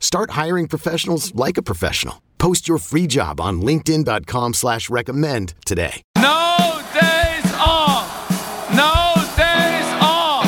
Start 0.00 0.30
hiring 0.30 0.68
professionals 0.68 1.34
like 1.34 1.58
a 1.58 1.62
professional. 1.62 2.22
Post 2.38 2.68
your 2.68 2.78
free 2.78 3.06
job 3.06 3.40
on 3.40 3.60
linkedin.com 3.60 4.54
slash 4.54 4.88
recommend 4.88 5.54
today. 5.64 6.02
No 6.16 6.80
days 6.94 7.52
off. 7.54 8.30
No 8.70 9.14
days 9.36 9.88
off. 10.00 10.44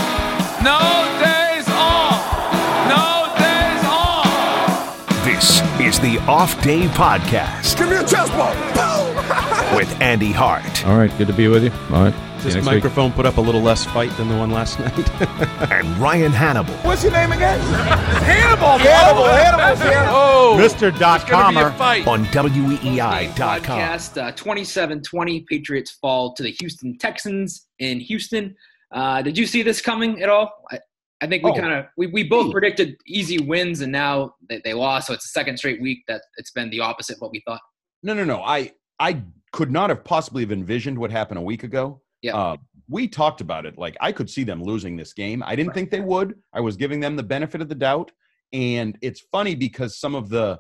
No 0.63 0.79
days 1.25 1.69
off. 1.71 2.23
No 2.89 3.35
days 3.39 3.85
off. 3.85 5.25
This 5.25 5.61
is 5.81 5.99
the 6.01 6.19
Off 6.29 6.63
Day 6.63 6.87
Podcast 6.89 7.79
Give 7.79 7.89
me 7.89 7.97
a 7.97 8.05
chest 8.05 8.33
bump. 8.33 8.55
With 9.77 10.01
Andy 10.01 10.33
Hart 10.33 10.87
All 10.87 10.97
right, 10.97 11.17
good 11.19 11.27
to 11.29 11.33
be 11.33 11.47
with 11.49 11.63
you. 11.63 11.71
All 11.95 12.03
right. 12.05 12.15
See 12.15 12.19
you 12.19 12.43
This 12.43 12.55
next 12.55 12.67
week. 12.67 12.75
microphone 12.77 13.13
put 13.13 13.27
up 13.27 13.37
a 13.37 13.41
little 13.41 13.61
less 13.61 13.85
fight 13.85 14.11
than 14.17 14.29
the 14.29 14.37
one 14.37 14.51
last 14.51 14.79
night. 14.81 14.93
and 15.73 15.87
Ryan 15.99 16.33
Hannable. 16.33 16.85
What's 16.85 17.03
your 17.03 17.13
name 17.13 17.33
again? 17.33 17.59
Hannibal. 18.25 18.79
Hannibal. 18.79 19.25
Hannibal. 19.25 19.77
Hannibal. 19.77 20.15
oh, 20.15 20.57
Mr. 20.61 20.97
Dot 20.99 21.27
Comer. 21.29 21.71
fight. 21.73 22.07
on 22.07 22.25
WEEI.com. 22.27 23.35
Podcast 23.35 24.21
uh, 24.21 24.33
27-20 24.33 25.47
Patriots 25.47 25.93
fall 26.01 26.35
to 26.35 26.43
the 26.43 26.51
Houston 26.61 26.97
Texans 26.99 27.67
in 27.79 28.01
Houston. 28.01 28.57
Uh, 28.93 29.21
did 29.23 29.37
you 29.37 29.47
see 29.47 29.63
this 29.63 29.81
coming 29.81 30.23
at 30.23 30.29
all? 30.29 30.51
I, 30.73 30.79
I 31.21 31.27
think 31.27 31.45
we 31.45 31.51
Oh. 31.51 31.55
kind 31.55 31.73
of 31.73 31.87
we, 31.97 32.07
we 32.07 32.23
both 32.25 32.51
predicted 32.53 32.97
easy 33.07 33.39
wins 33.39 33.81
and 33.81 33.93
now 33.93 34.35
they, 34.49 34.61
they 34.65 34.75
lost. 34.75 35.09
So 35.09 35.13
it's 35.15 35.25
the 35.25 35.39
second 35.41 35.59
straight 35.59 35.81
week 35.83 35.99
that 36.09 36.23
it's 36.39 36.51
been 36.53 36.71
the 36.71 36.81
opposite 36.81 37.17
of 37.17 37.21
what 37.23 37.33
we 37.33 37.43
thought. 37.47 37.61
no, 38.03 38.15
no, 38.15 38.25
no. 38.25 38.43
I 38.43 38.73
I 39.01 39.23
could 39.53 39.71
not 39.71 39.91
have 39.91 40.05
possibly 40.05 40.43
have 40.43 40.53
envisioned 40.53 40.99
what 40.99 41.11
happened 41.11 41.39
a 41.39 41.43
week 41.43 41.63
ago. 41.63 42.01
Yeah. 42.23 42.37
Uh, 42.37 42.57
we 42.89 43.07
talked 43.07 43.41
about 43.41 43.67
it. 43.67 43.79
Like 43.79 43.97
I 44.01 44.13
could 44.13 44.31
see 44.31 44.45
them 44.45 44.63
losing 44.63 44.97
this 44.97 45.13
game. 45.13 45.43
I 45.47 45.55
didn't 45.57 45.75
think 45.75 45.91
they 45.91 46.01
would. 46.01 46.35
I 46.53 46.61
was 46.61 46.77
giving 46.77 47.01
them 47.01 47.17
the 47.17 47.23
benefit 47.23 47.61
of 47.61 47.69
the 47.69 47.75
doubt. 47.75 48.11
And 48.53 48.97
it's 49.03 49.21
funny 49.33 49.55
because 49.55 49.99
some 49.99 50.15
of 50.15 50.29
the 50.29 50.59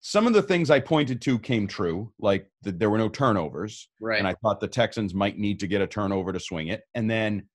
some 0.00 0.28
of 0.28 0.32
the 0.32 0.42
things 0.42 0.70
I 0.70 0.78
pointed 0.78 1.20
to 1.22 1.38
came 1.40 1.66
true. 1.66 2.12
Like 2.20 2.48
the, 2.62 2.70
there 2.70 2.90
were 2.90 2.98
no 2.98 3.08
turnovers. 3.08 3.88
Right. 4.00 4.18
and 4.18 4.28
I 4.28 4.34
thought 4.34 4.60
the 4.60 4.68
Texans 4.68 5.12
might 5.12 5.38
need 5.38 5.58
to 5.60 5.66
get 5.66 5.80
a 5.80 5.86
turnover 5.86 6.32
to 6.32 6.38
swing 6.38 6.68
it. 6.68 6.82
And 6.94 7.10
then 7.10 7.48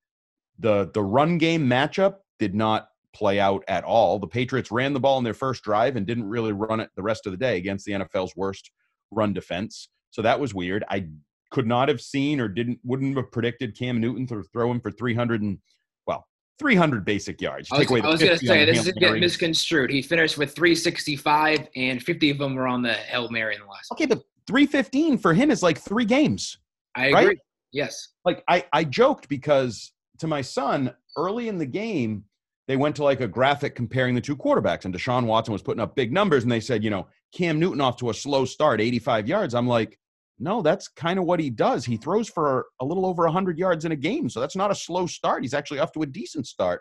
the 0.58 0.90
the 0.92 1.02
run 1.02 1.38
game 1.38 1.66
matchup 1.66 2.16
did 2.38 2.54
not 2.54 2.88
play 3.14 3.40
out 3.40 3.64
at 3.68 3.84
all. 3.84 4.18
The 4.18 4.26
Patriots 4.26 4.70
ran 4.70 4.92
the 4.92 5.00
ball 5.00 5.18
in 5.18 5.24
their 5.24 5.34
first 5.34 5.62
drive 5.62 5.96
and 5.96 6.06
didn't 6.06 6.28
really 6.28 6.52
run 6.52 6.80
it 6.80 6.90
the 6.96 7.02
rest 7.02 7.26
of 7.26 7.32
the 7.32 7.38
day 7.38 7.56
against 7.56 7.86
the 7.86 7.92
NFL's 7.92 8.36
worst 8.36 8.70
run 9.10 9.32
defense. 9.32 9.88
So 10.14 10.22
that 10.22 10.38
was 10.38 10.54
weird. 10.54 10.84
I 10.88 11.08
could 11.50 11.66
not 11.66 11.88
have 11.88 12.00
seen 12.00 12.38
or 12.38 12.46
didn't 12.46 12.78
wouldn't 12.84 13.16
have 13.16 13.32
predicted 13.32 13.76
Cam 13.76 14.00
Newton 14.00 14.28
to 14.28 14.44
throw 14.52 14.70
him 14.70 14.80
for 14.80 14.92
300 14.92 15.42
and 15.42 15.58
well, 16.06 16.28
300 16.60 17.04
basic 17.04 17.40
yards. 17.40 17.68
I 17.72 17.78
was, 17.78 17.90
away 17.90 17.98
I 17.98 18.02
the 18.02 18.08
was 18.10 18.20
going 18.20 18.30
to 18.30 18.38
50 18.38 18.48
on 18.48 18.54
say 18.54 18.64
this 18.64 18.86
is 18.86 18.92
getting 18.92 19.18
misconstrued. 19.18 19.90
He 19.90 20.02
finished 20.02 20.38
with 20.38 20.54
365 20.54 21.66
and 21.74 22.00
50 22.00 22.30
of 22.30 22.38
them 22.38 22.54
were 22.54 22.68
on 22.68 22.80
the 22.80 22.92
Hail 22.92 23.28
Mary 23.28 23.56
in 23.56 23.62
the 23.62 23.66
last. 23.66 23.90
Okay, 23.90 24.06
but 24.06 24.22
315 24.46 25.18
for 25.18 25.34
him 25.34 25.50
is 25.50 25.64
like 25.64 25.78
3 25.78 26.04
games. 26.04 26.58
I 26.94 27.10
right? 27.10 27.22
agree. 27.24 27.40
Yes. 27.72 28.10
like 28.24 28.44
I, 28.46 28.64
I 28.72 28.84
joked 28.84 29.28
because 29.28 29.94
to 30.20 30.28
my 30.28 30.42
son 30.42 30.94
early 31.16 31.48
in 31.48 31.58
the 31.58 31.66
game 31.66 32.22
they 32.68 32.76
went 32.76 32.94
to 32.96 33.02
like 33.02 33.20
a 33.20 33.26
graphic 33.26 33.74
comparing 33.74 34.14
the 34.14 34.20
two 34.20 34.36
quarterbacks 34.36 34.84
and 34.84 34.94
deshaun 34.94 35.26
watson 35.26 35.52
was 35.52 35.60
putting 35.60 35.80
up 35.80 35.96
big 35.96 36.12
numbers 36.12 36.44
and 36.44 36.52
they 36.52 36.60
said 36.60 36.84
you 36.84 36.90
know 36.90 37.08
cam 37.32 37.58
newton 37.58 37.80
off 37.80 37.96
to 37.96 38.10
a 38.10 38.14
slow 38.14 38.44
start 38.44 38.80
85 38.80 39.26
yards 39.26 39.54
i'm 39.56 39.66
like 39.66 39.98
no 40.38 40.62
that's 40.62 40.88
kind 40.88 41.18
of 41.18 41.24
what 41.24 41.40
he 41.40 41.50
does 41.50 41.84
he 41.84 41.96
throws 41.96 42.28
for 42.28 42.66
a 42.80 42.84
little 42.84 43.06
over 43.06 43.24
100 43.24 43.58
yards 43.58 43.84
in 43.84 43.92
a 43.92 43.96
game 43.96 44.28
so 44.28 44.40
that's 44.40 44.56
not 44.56 44.70
a 44.70 44.74
slow 44.74 45.06
start 45.06 45.42
he's 45.42 45.54
actually 45.54 45.78
off 45.78 45.92
to 45.92 46.02
a 46.02 46.06
decent 46.06 46.46
start 46.46 46.80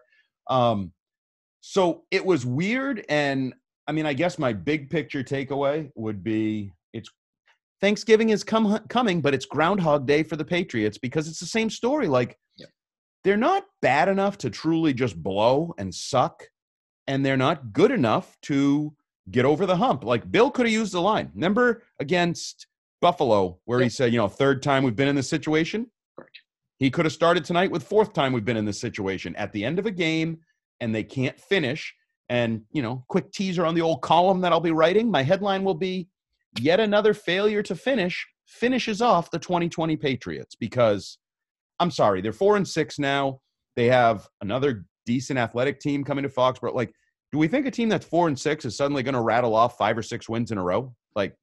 um, 0.50 0.92
so 1.62 2.04
it 2.12 2.26
was 2.26 2.46
weird 2.46 3.06
and 3.10 3.54
i 3.88 3.92
mean 3.92 4.06
i 4.06 4.14
guess 4.14 4.38
my 4.40 4.52
big 4.54 4.90
picture 4.90 5.24
takeaway 5.24 5.90
would 5.96 6.24
be 6.24 6.72
it's 6.94 7.10
Thanksgiving 7.84 8.30
is 8.30 8.46
come, 8.46 8.80
coming, 8.88 9.20
but 9.20 9.34
it's 9.34 9.46
Groundhog 9.46 10.08
Day 10.08 10.24
for 10.24 10.38
the 10.38 10.46
Patriots 10.46 10.98
because 10.98 11.28
it's 11.28 11.42
the 11.42 11.46
same 11.46 11.70
story. 11.70 12.08
Like, 12.08 12.38
Yep. 12.56 12.70
they're 13.26 13.36
not 13.36 13.66
bad 13.82 14.08
enough 14.08 14.38
to 14.38 14.50
truly 14.50 14.94
just 14.94 15.22
blow 15.22 15.74
and 15.78 15.94
suck, 15.94 16.44
and 17.08 17.26
they're 17.26 17.36
not 17.36 17.74
good 17.74 17.92
enough 17.92 18.38
to 18.44 18.96
get 19.32 19.44
over 19.44 19.66
the 19.66 19.76
hump. 19.76 20.06
Like, 20.06 20.32
Bill 20.32 20.50
could 20.50 20.66
have 20.66 20.72
used 20.72 20.94
the 20.94 21.02
line. 21.02 21.30
Remember 21.36 21.84
against 22.00 22.68
Buffalo, 23.04 23.60
where 23.66 23.82
he 23.82 23.90
said, 23.90 24.14
you 24.14 24.18
know, 24.18 24.30
third 24.30 24.64
time 24.64 24.82
we've 24.82 24.96
been 24.96 25.10
in 25.10 25.16
this 25.16 25.30
situation? 25.30 25.92
Correct. 26.16 26.40
He 26.78 26.90
could 26.90 27.04
have 27.04 27.12
started 27.12 27.44
tonight 27.44 27.70
with 27.70 27.84
fourth 27.84 28.14
time 28.14 28.32
we've 28.32 28.46
been 28.46 28.56
in 28.56 28.64
this 28.64 28.80
situation 28.80 29.36
at 29.36 29.52
the 29.52 29.66
end 29.66 29.78
of 29.78 29.86
a 29.86 29.92
game, 29.92 30.40
and 30.80 30.96
they 30.96 31.04
can't 31.04 31.38
finish. 31.38 31.94
And, 32.30 32.62
you 32.72 32.82
know, 32.82 33.04
quick 33.10 33.34
teaser 33.34 33.66
on 33.66 33.76
the 33.76 33.82
old 33.82 34.02
column 34.02 34.40
that 34.40 34.54
I'll 34.54 34.62
be 34.62 34.72
writing. 34.72 35.12
My 35.12 35.22
headline 35.22 35.66
will 35.66 35.74
be 35.74 36.08
yet 36.62 36.80
another 36.80 37.14
failure 37.14 37.62
to 37.64 37.76
finish 37.76 38.26
finishes 38.48 39.02
off 39.02 39.32
the 39.32 39.40
2020 39.40 39.98
Patriots 39.98 40.56
because 40.56 41.18
I'm 41.82 41.92
sorry, 41.92 42.22
they're 42.22 42.32
four 42.32 42.56
and 42.56 42.66
six 42.66 43.00
now. 43.00 43.42
They 43.76 43.88
have 43.88 44.30
another 44.40 44.86
decent 45.06 45.38
athletic 45.40 45.82
team 45.82 46.06
coming 46.06 46.24
to 46.24 46.30
Foxborough. 46.30 46.74
Like, 46.74 46.94
do 47.34 47.38
we 47.38 47.50
think 47.50 47.66
a 47.66 47.72
team 47.72 47.90
that's 47.90 48.06
four 48.06 48.30
and 48.30 48.40
six 48.40 48.64
is 48.64 48.78
suddenly 48.78 49.04
going 49.04 49.16
to 49.16 49.22
rattle 49.22 49.56
off 49.56 49.78
five 49.78 49.98
or 49.98 50.04
six 50.04 50.30
wins 50.30 50.52
in 50.52 50.58
a 50.58 50.64
row? 50.64 50.96
Like, 51.16 51.36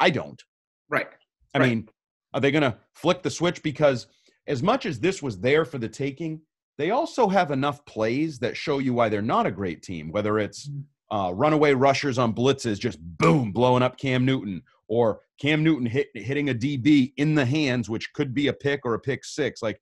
I 0.00 0.10
don't. 0.10 0.42
Right. 0.88 1.08
I 1.54 1.58
Right. 1.58 1.68
mean, 1.68 1.88
are 2.34 2.40
they 2.40 2.50
going 2.50 2.62
to 2.62 2.76
flick 2.94 3.22
the 3.22 3.30
switch? 3.30 3.62
Because 3.62 4.06
as 4.46 4.62
much 4.62 4.86
as 4.86 4.98
this 5.00 5.22
was 5.22 5.38
there 5.40 5.64
for 5.64 5.78
the 5.78 5.88
taking, 5.88 6.40
they 6.76 6.90
also 6.90 7.28
have 7.28 7.50
enough 7.50 7.84
plays 7.86 8.38
that 8.38 8.56
show 8.56 8.78
you 8.78 8.94
why 8.94 9.08
they're 9.08 9.22
not 9.22 9.46
a 9.46 9.50
great 9.50 9.82
team, 9.82 10.10
whether 10.12 10.38
it's 10.38 10.70
uh, 11.10 11.32
runaway 11.34 11.72
rushers 11.72 12.18
on 12.18 12.32
blitzes, 12.34 12.78
just 12.78 12.98
boom, 13.18 13.50
blowing 13.50 13.82
up 13.82 13.98
Cam 13.98 14.24
Newton, 14.24 14.62
or 14.88 15.20
Cam 15.40 15.64
Newton 15.64 15.86
hit, 15.86 16.08
hitting 16.14 16.50
a 16.50 16.54
DB 16.54 17.12
in 17.16 17.34
the 17.34 17.44
hands, 17.44 17.88
which 17.88 18.12
could 18.12 18.32
be 18.34 18.48
a 18.48 18.52
pick 18.52 18.80
or 18.84 18.94
a 18.94 18.98
pick 19.00 19.24
six. 19.24 19.62
Like, 19.62 19.80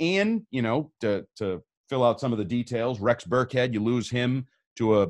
and, 0.00 0.42
you 0.50 0.62
know, 0.62 0.92
to, 1.00 1.26
to 1.36 1.62
fill 1.88 2.04
out 2.04 2.20
some 2.20 2.32
of 2.32 2.38
the 2.38 2.44
details, 2.44 3.00
Rex 3.00 3.24
Burkhead, 3.24 3.72
you 3.72 3.82
lose 3.82 4.08
him 4.10 4.46
to 4.76 5.02
a, 5.02 5.08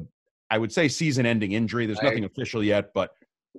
I 0.51 0.59
would 0.59 0.73
say, 0.73 0.89
season 0.89 1.27
ending 1.27 1.53
injury. 1.53 1.87
There's 1.87 1.99
I- 2.01 2.05
nothing 2.05 2.25
official 2.25 2.63
yet, 2.65 2.93
but 2.95 3.11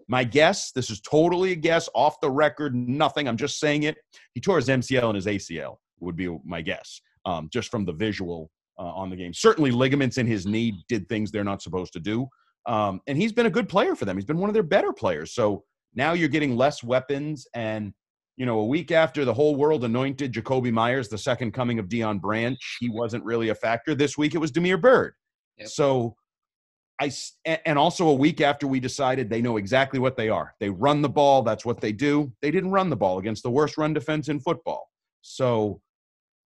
my 0.08 0.24
guess, 0.24 0.72
this 0.72 0.90
is 0.90 1.02
totally 1.02 1.52
a 1.52 1.56
guess, 1.56 1.90
off 1.94 2.20
the 2.22 2.30
record, 2.30 2.76
nothing. 2.76 3.28
I'm 3.28 3.38
just 3.38 3.60
saying 3.60 3.84
it. 3.84 3.98
He 4.34 4.42
tore 4.42 4.58
his 4.58 4.68
MCL 4.68 5.06
and 5.06 5.16
his 5.16 5.26
ACL, 5.26 5.78
would 6.00 6.16
be 6.16 6.36
my 6.46 6.62
guess, 6.62 7.02
um, 7.26 7.50
just 7.52 7.70
from 7.70 7.86
the 7.86 7.94
visual 7.94 8.50
uh, 8.78 8.84
on 8.84 9.10
the 9.10 9.16
game. 9.16 9.34
Certainly, 9.34 9.72
ligaments 9.72 10.18
in 10.18 10.28
his 10.28 10.46
knee 10.46 10.84
did 10.88 11.08
things 11.10 11.32
they're 11.32 11.44
not 11.44 11.62
supposed 11.62 11.94
to 11.94 12.00
do. 12.00 12.28
Um, 12.66 13.02
and 13.08 13.18
he's 13.18 13.32
been 13.32 13.46
a 13.46 13.52
good 13.52 13.68
player 13.68 13.96
for 13.96 14.06
them. 14.06 14.18
He's 14.18 14.26
been 14.26 14.38
one 14.38 14.50
of 14.50 14.54
their 14.54 14.64
better 14.64 14.94
players. 14.94 15.34
So 15.34 15.64
now 15.96 16.14
you're 16.14 16.30
getting 16.30 16.56
less 16.56 16.84
weapons. 16.84 17.48
And, 17.54 17.94
you 18.38 18.46
know, 18.46 18.60
a 18.60 18.66
week 18.66 18.92
after 18.92 19.26
the 19.26 19.34
whole 19.34 19.56
world 19.56 19.84
anointed 19.84 20.34
Jakobi 20.34 20.72
Meyers 20.72 21.10
the 21.10 21.18
second 21.18 21.52
coming 21.54 21.80
of 21.80 21.88
Deion 21.88 22.22
Branch, 22.22 22.60
he 22.80 22.90
wasn't 22.90 23.24
really 23.24 23.50
a 23.50 23.56
factor. 23.56 23.96
This 23.96 24.18
week 24.18 24.36
it 24.36 24.40
was 24.40 24.52
Damiere 24.52 24.78
Byrd. 24.78 25.14
Yep. 25.58 25.68
So 25.70 26.16
I 27.00 27.12
and 27.46 27.80
also 27.80 28.10
a 28.10 28.14
week 28.14 28.42
after 28.42 28.68
we 28.68 28.80
decided 28.80 29.30
they 29.30 29.42
know 29.42 29.58
exactly 29.58 30.00
what 30.00 30.18
they 30.18 30.28
are. 30.28 30.54
They 30.60 30.70
run 30.70 31.02
the 31.02 31.10
ball. 31.10 31.44
That's 31.44 31.66
what 31.66 31.80
they 31.80 31.94
do. 31.94 32.34
They 32.42 32.52
didn't 32.52 32.72
run 32.72 32.90
the 32.90 32.98
ball 32.98 33.20
against 33.20 33.44
the 33.44 33.52
worst 33.52 33.78
run 33.78 33.94
defense 33.94 34.28
in 34.28 34.40
football. 34.40 34.90
So 35.22 35.82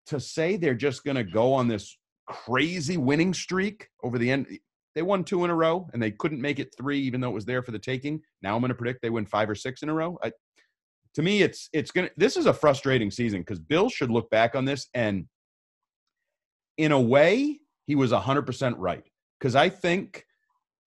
to 0.07 0.19
say 0.19 0.57
they're 0.57 0.73
just 0.73 1.03
going 1.03 1.17
to 1.17 1.23
go 1.23 1.53
on 1.53 1.67
this 1.67 1.95
crazy 2.27 2.97
winning 2.97 3.33
streak 3.33 3.89
over 4.03 4.17
the 4.17 4.31
end, 4.31 4.47
they 4.95 5.03
won 5.03 5.23
two 5.23 5.45
in 5.45 5.51
a 5.51 5.55
row 5.55 5.87
and 5.93 6.01
they 6.01 6.11
couldn't 6.11 6.41
make 6.41 6.57
it 6.57 6.73
three, 6.75 6.99
even 6.99 7.21
though 7.21 7.29
it 7.29 7.35
was 7.35 7.45
there 7.45 7.61
for 7.61 7.71
the 7.71 7.79
taking. 7.79 8.19
Now 8.41 8.55
I'm 8.55 8.61
going 8.61 8.69
to 8.69 8.75
predict 8.75 9.03
they 9.03 9.11
win 9.11 9.27
five 9.27 9.49
or 9.49 9.55
six 9.55 9.83
in 9.83 9.89
a 9.89 9.93
row. 9.93 10.17
I, 10.23 10.31
to 11.15 11.21
me, 11.21 11.41
it's 11.41 11.69
it's 11.73 11.91
gonna. 11.91 12.09
This 12.17 12.37
is 12.37 12.45
a 12.45 12.53
frustrating 12.53 13.11
season 13.11 13.41
because 13.41 13.59
Bill 13.59 13.89
should 13.89 14.11
look 14.11 14.29
back 14.29 14.55
on 14.55 14.65
this 14.65 14.87
and, 14.93 15.27
in 16.77 16.91
a 16.91 16.99
way, 16.99 17.59
he 17.87 17.95
was 17.95 18.11
hundred 18.11 18.43
percent 18.43 18.77
right 18.77 19.03
because 19.39 19.55
I 19.55 19.69
think 19.69 20.25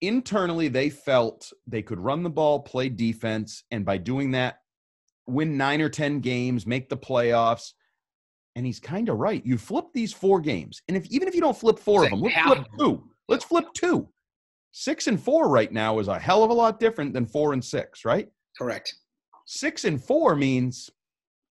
internally 0.07 0.67
they 0.67 0.89
felt 0.89 1.51
they 1.67 1.81
could 1.81 1.99
run 1.99 2.23
the 2.23 2.29
ball, 2.29 2.59
play 2.59 2.89
defense, 2.89 3.63
and 3.71 3.85
by 3.85 3.97
doing 3.97 4.31
that, 4.31 4.59
win 5.27 5.57
nine 5.57 5.81
or 5.81 5.89
ten 5.89 6.19
games, 6.19 6.67
make 6.67 6.89
the 6.89 6.97
playoffs. 6.97 7.71
And 8.55 8.65
he's 8.65 8.79
kind 8.79 9.09
of 9.09 9.17
right. 9.17 9.43
You 9.43 9.57
flip 9.57 9.85
these 9.93 10.13
four 10.13 10.39
games, 10.39 10.81
and 10.87 10.95
if 10.95 11.07
even 11.07 11.27
if 11.27 11.33
you 11.33 11.41
don't 11.41 11.57
flip 11.57 11.79
four 11.79 12.03
of 12.03 12.11
them, 12.11 12.21
let's 12.21 12.39
flip 12.39 12.65
two. 12.77 13.03
Let's 13.27 13.45
flip 13.45 13.65
two. 13.73 14.09
Six 14.71 15.07
and 15.07 15.21
four 15.21 15.49
right 15.49 15.71
now 15.71 15.99
is 15.99 16.07
a 16.07 16.19
hell 16.19 16.43
of 16.43 16.49
a 16.49 16.53
lot 16.53 16.79
different 16.79 17.13
than 17.13 17.25
four 17.25 17.53
and 17.53 17.63
six, 17.63 18.05
right? 18.05 18.27
Correct. 18.57 18.93
Six 19.45 19.85
and 19.85 20.03
four 20.03 20.35
means 20.35 20.89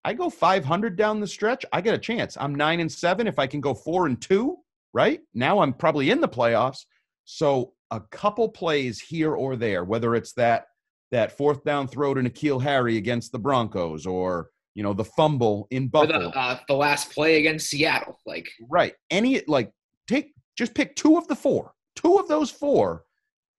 I 0.04 0.14
go 0.14 0.28
500 0.28 0.96
down 0.96 1.20
the 1.20 1.26
stretch. 1.26 1.64
I 1.72 1.80
get 1.80 1.94
a 1.94 1.98
chance. 1.98 2.36
I'm 2.40 2.54
nine 2.54 2.80
and 2.80 2.90
seven. 2.90 3.26
If 3.26 3.38
I 3.38 3.46
can 3.46 3.60
go 3.60 3.74
four 3.74 4.06
and 4.06 4.20
two, 4.20 4.56
right? 4.92 5.20
Now 5.34 5.60
I'm 5.60 5.72
probably 5.72 6.10
in 6.10 6.20
the 6.20 6.28
playoffs. 6.28 6.84
So 7.24 7.72
a 7.92 8.00
couple 8.10 8.48
plays 8.48 8.98
here 8.98 9.34
or 9.34 9.54
there, 9.54 9.84
whether 9.84 10.14
it's 10.16 10.32
that 10.32 10.66
that 11.12 11.36
fourth 11.36 11.62
down 11.62 11.86
throw 11.86 12.14
to 12.14 12.22
N'Keal 12.22 12.60
Harry 12.62 12.96
against 12.96 13.30
the 13.32 13.38
Broncos 13.38 14.06
or 14.06 14.48
you 14.74 14.82
know 14.82 14.94
the 14.94 15.04
fumble 15.04 15.68
in 15.70 15.90
Or 15.92 16.06
the, 16.06 16.12
Buffalo. 16.14 16.28
uh, 16.30 16.58
the 16.66 16.74
last 16.74 17.12
play 17.12 17.38
against 17.38 17.68
Seattle. 17.68 18.18
Like, 18.26 18.48
Right. 18.68 18.94
Any 19.10 19.42
like 19.46 19.70
take 20.08 20.32
just 20.56 20.74
pick 20.74 20.96
two 20.96 21.16
of 21.18 21.28
the 21.28 21.36
four. 21.36 21.74
Two 21.94 22.16
of 22.16 22.26
those 22.28 22.50
four. 22.50 23.04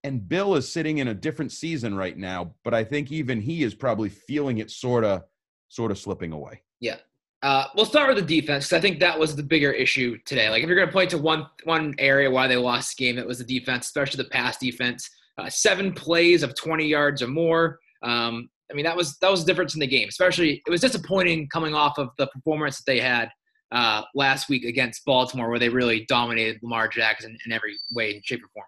And 0.03 0.27
Bill 0.27 0.55
is 0.55 0.67
sitting 0.69 0.97
in 0.97 1.07
a 1.07 1.13
different 1.13 1.51
season 1.53 1.95
right 1.95 2.17
now, 2.17 2.55
but 2.65 2.73
I 2.73 2.83
think 2.83 3.11
even 3.11 3.39
he 3.39 3.63
is 3.63 3.73
probably 3.73 4.09
feeling 4.09 4.57
it 4.57 4.69
sort 4.69 5.05
of 5.05 5.21
sort 5.69 5.91
of 5.91 5.97
slipping 5.97 6.31
away. 6.33 6.61
yeah. 6.81 6.97
Uh, 7.43 7.67
we'll 7.75 7.85
start 7.85 8.07
with 8.07 8.25
the 8.25 8.41
defense 8.41 8.69
'cause 8.69 8.77
I 8.77 8.79
think 8.79 9.01
that 9.01 9.19
was 9.19 9.35
the 9.35 9.43
bigger 9.43 9.69
issue 9.71 10.17
today. 10.25 10.49
Like, 10.49 10.63
if 10.63 10.67
you're 10.67 10.77
going 10.77 10.87
to 10.87 10.93
point 10.93 11.09
to 11.09 11.17
one 11.17 11.45
one 11.65 11.93
area 11.99 12.31
why 12.31 12.47
they 12.47 12.55
lost 12.55 12.97
the 12.97 13.03
game, 13.03 13.19
it 13.19 13.27
was 13.27 13.37
the 13.37 13.43
defense, 13.43 13.87
especially 13.87 14.23
the 14.23 14.29
pass 14.29 14.57
defense. 14.57 15.09
Uh, 15.37 15.49
seven 15.49 15.91
plays 15.91 16.41
of 16.41 16.55
20 16.55 16.87
yards 16.87 17.21
or 17.21 17.27
more. 17.27 17.79
Um, 18.01 18.49
I 18.71 18.75
mean, 18.75 18.85
that 18.85 18.95
was 18.95 19.17
that 19.17 19.29
was 19.29 19.43
the 19.43 19.51
difference 19.51 19.73
in 19.73 19.81
the 19.81 19.87
game. 19.87 20.07
Especially, 20.07 20.63
it 20.65 20.69
was 20.69 20.79
disappointing 20.79 21.49
coming 21.49 21.75
off 21.75 21.97
of 21.97 22.11
the 22.17 22.27
performance 22.27 22.77
that 22.77 22.85
they 22.85 22.99
had 23.01 23.29
uh, 23.73 24.03
last 24.15 24.47
week 24.47 24.63
against 24.63 25.03
Baltimore, 25.03 25.49
where 25.49 25.59
they 25.59 25.69
really 25.69 26.05
dominated 26.05 26.59
Lamar 26.63 26.87
Jackson 26.87 27.37
in 27.45 27.51
every 27.51 27.75
way, 27.93 28.21
shape, 28.23 28.41
or 28.41 28.47
form. 28.53 28.65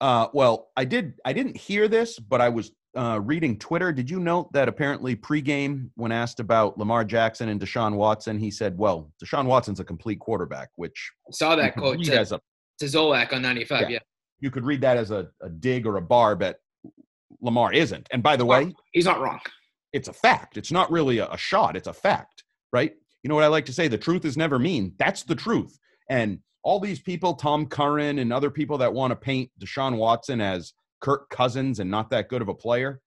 Uh, 0.00 0.28
well, 0.32 0.70
I 0.76 0.86
did. 0.86 1.14
I 1.26 1.34
didn't 1.34 1.58
hear 1.58 1.88
this, 1.88 2.18
but 2.18 2.40
I 2.40 2.48
was 2.48 2.72
uh, 2.98 3.20
reading 3.20 3.56
Twitter. 3.56 3.92
Did 3.92 4.10
you 4.10 4.18
note 4.18 4.52
that 4.52 4.68
apparently 4.68 5.14
pregame, 5.14 5.88
when 5.94 6.10
asked 6.10 6.40
about 6.40 6.76
Lamar 6.78 7.04
Jackson 7.04 7.48
and 7.48 7.60
Deshaun 7.60 7.94
Watson, 7.94 8.38
he 8.38 8.50
said, 8.50 8.76
"Well, 8.76 9.12
Deshaun 9.24 9.46
Watson's 9.46 9.78
a 9.78 9.84
complete 9.84 10.18
quarterback," 10.18 10.70
which 10.74 11.10
Saw 11.30 11.54
that 11.54 11.74
quote 11.74 12.02
to, 12.02 12.20
a 12.20 12.24
to 12.24 12.84
Zolak 12.84 13.32
on 13.32 13.42
95. 13.42 13.82
Yeah. 13.82 13.88
Yeah. 13.88 13.98
you 14.40 14.50
could 14.50 14.64
read 14.64 14.80
that 14.80 14.96
as 14.96 15.12
a, 15.12 15.28
a 15.40 15.48
dig 15.48 15.86
or 15.86 15.96
a 15.96 16.02
barb 16.02 16.42
at 16.42 16.56
Lamar 17.40 17.72
isn't. 17.72 18.08
And 18.10 18.20
by 18.22 18.36
the 18.36 18.44
way, 18.44 18.74
he's 18.92 19.04
not 19.04 19.20
wrong. 19.20 19.40
it's 19.92 20.08
a 20.08 20.12
fact. 20.12 20.56
It's 20.56 20.72
not 20.72 20.90
really 20.90 21.18
a, 21.18 21.28
a 21.28 21.38
shot. 21.38 21.76
It's 21.76 21.88
a 21.88 21.92
fact, 21.92 22.42
right? 22.72 22.92
You 23.22 23.28
know 23.28 23.36
what 23.36 23.44
I 23.44 23.48
like 23.48 23.66
to 23.66 23.72
say? 23.72 23.86
The 23.86 23.98
truth 23.98 24.24
is 24.24 24.36
never 24.36 24.58
mean. 24.58 24.94
That's 24.98 25.22
the 25.22 25.36
truth. 25.36 25.78
And 26.10 26.40
all 26.64 26.80
these 26.80 27.00
people, 27.00 27.34
Tom 27.34 27.66
Curran 27.66 28.18
and 28.18 28.32
other 28.32 28.50
people 28.50 28.78
that 28.78 28.92
want 28.92 29.12
to 29.12 29.16
paint 29.16 29.50
Deshaun 29.60 29.96
Watson 29.96 30.40
as 30.40 30.72
Kirk 31.00 31.30
Cousins 31.30 31.80
and 31.80 31.90
not 31.90 32.10
that 32.10 32.28
good 32.28 32.42
of 32.42 32.48
a 32.48 32.54
player, 32.54 33.00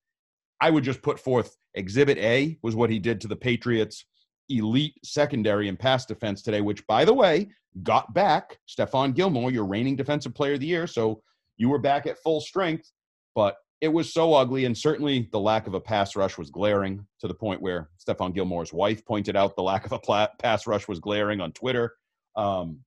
I 0.60 0.70
would 0.70 0.84
just 0.84 1.02
put 1.02 1.20
forth 1.20 1.58
Exhibit 1.74 2.18
A 2.20 2.58
was 2.62 2.76
what 2.76 2.90
he 2.90 3.00
did 3.00 3.22
to 3.22 3.28
the 3.28 3.36
Patriots' 3.36 4.06
elite 4.50 4.96
secondary 5.04 5.68
and 5.68 5.80
pass 5.80 6.06
defense 6.06 6.42
today, 6.42 6.62
which, 6.62 6.86
by 6.88 7.06
the 7.06 7.14
way, 7.14 7.50
got 7.84 8.14
back 8.14 8.60
Stephon 8.68 9.16
Gilmore, 9.16 9.52
your 9.52 9.66
reigning 9.66 9.96
defensive 9.96 10.36
player 10.36 10.54
of 10.54 10.60
the 10.60 10.68
year. 10.68 10.88
So 10.88 11.22
you 11.58 11.70
were 11.70 11.80
back 11.80 12.06
at 12.06 12.22
full 12.22 12.42
strength, 12.42 12.92
but 13.34 13.56
it 13.80 13.88
was 13.88 14.14
so 14.14 14.34
ugly. 14.34 14.66
And 14.66 14.78
certainly 14.78 15.30
the 15.32 15.40
lack 15.40 15.68
of 15.68 15.74
a 15.74 15.80
pass 15.80 16.16
rush 16.16 16.38
was 16.38 16.52
glaring 16.52 17.06
to 17.20 17.28
the 17.28 17.34
point 17.34 17.62
where 17.62 17.90
Stephon 18.06 18.34
Gilmore's 18.34 18.74
wife 18.74 19.06
pointed 19.06 19.36
out 19.36 19.56
the 19.56 19.64
lack 19.64 19.86
of 19.86 19.94
a 19.94 20.30
pass 20.40 20.68
rush 20.68 20.88
was 20.88 21.00
glaring 21.00 21.42
on 21.42 21.52
Twitter. 21.54 21.94
Um, 22.36 22.80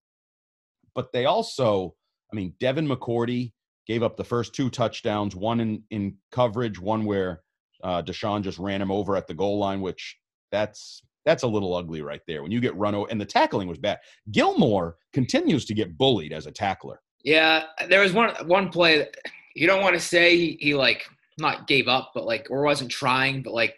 but 0.95 1.12
they 1.12 1.25
also, 1.25 1.95
I 2.33 2.37
mean, 2.37 2.55
Devin 2.61 2.87
McCourty 2.87 3.53
gave 3.86 4.02
up 4.02 4.16
the 4.16 4.25
first 4.25 4.54
two 4.54 4.70
touchdowns, 4.70 5.36
one 5.36 5.60
in, 5.60 5.82
in 5.90 6.16
coverage, 6.31 6.81
one 6.81 7.04
where 7.04 7.42
uh, 7.82 8.02
Deshaun 8.02 8.42
just 8.42 8.58
ran 8.58 8.81
him 8.81 8.90
over 8.90 9.16
at 9.16 9.26
the 9.26 9.34
goal 9.34 9.58
line, 9.58 9.81
which 9.81 10.16
that's 10.50 11.02
that's 11.25 11.42
a 11.42 11.48
little 11.48 11.75
ugly 11.75 12.02
right 12.02 12.20
there. 12.26 12.42
When 12.42 12.52
you 12.52 12.60
get 12.60 12.76
run 12.76 12.94
over, 12.94 13.10
and 13.10 13.20
the 13.20 13.25
tackling 13.26 13.69
was 13.69 13.78
bad. 13.78 13.98
Gilmore 14.31 14.96
continues 15.12 15.64
to 15.66 15.75
get 15.75 15.96
bullied 15.96 16.32
as 16.32 16.46
a 16.46 16.52
tackler. 16.52 17.00
Yeah, 17.22 17.64
there 17.88 18.00
was 18.00 18.12
one 18.12 18.34
one 18.46 18.69
play 18.69 18.98
that 18.98 19.16
you 19.54 19.66
don't 19.66 19.82
want 19.82 19.94
to 19.94 20.00
say 20.00 20.36
he, 20.36 20.58
he 20.60 20.75
like 20.75 21.06
not 21.38 21.66
gave 21.66 21.88
up, 21.88 22.12
but 22.14 22.25
like 22.25 22.48
or 22.50 22.62
wasn't 22.62 22.90
trying, 22.90 23.42
but 23.42 23.54
like 23.54 23.76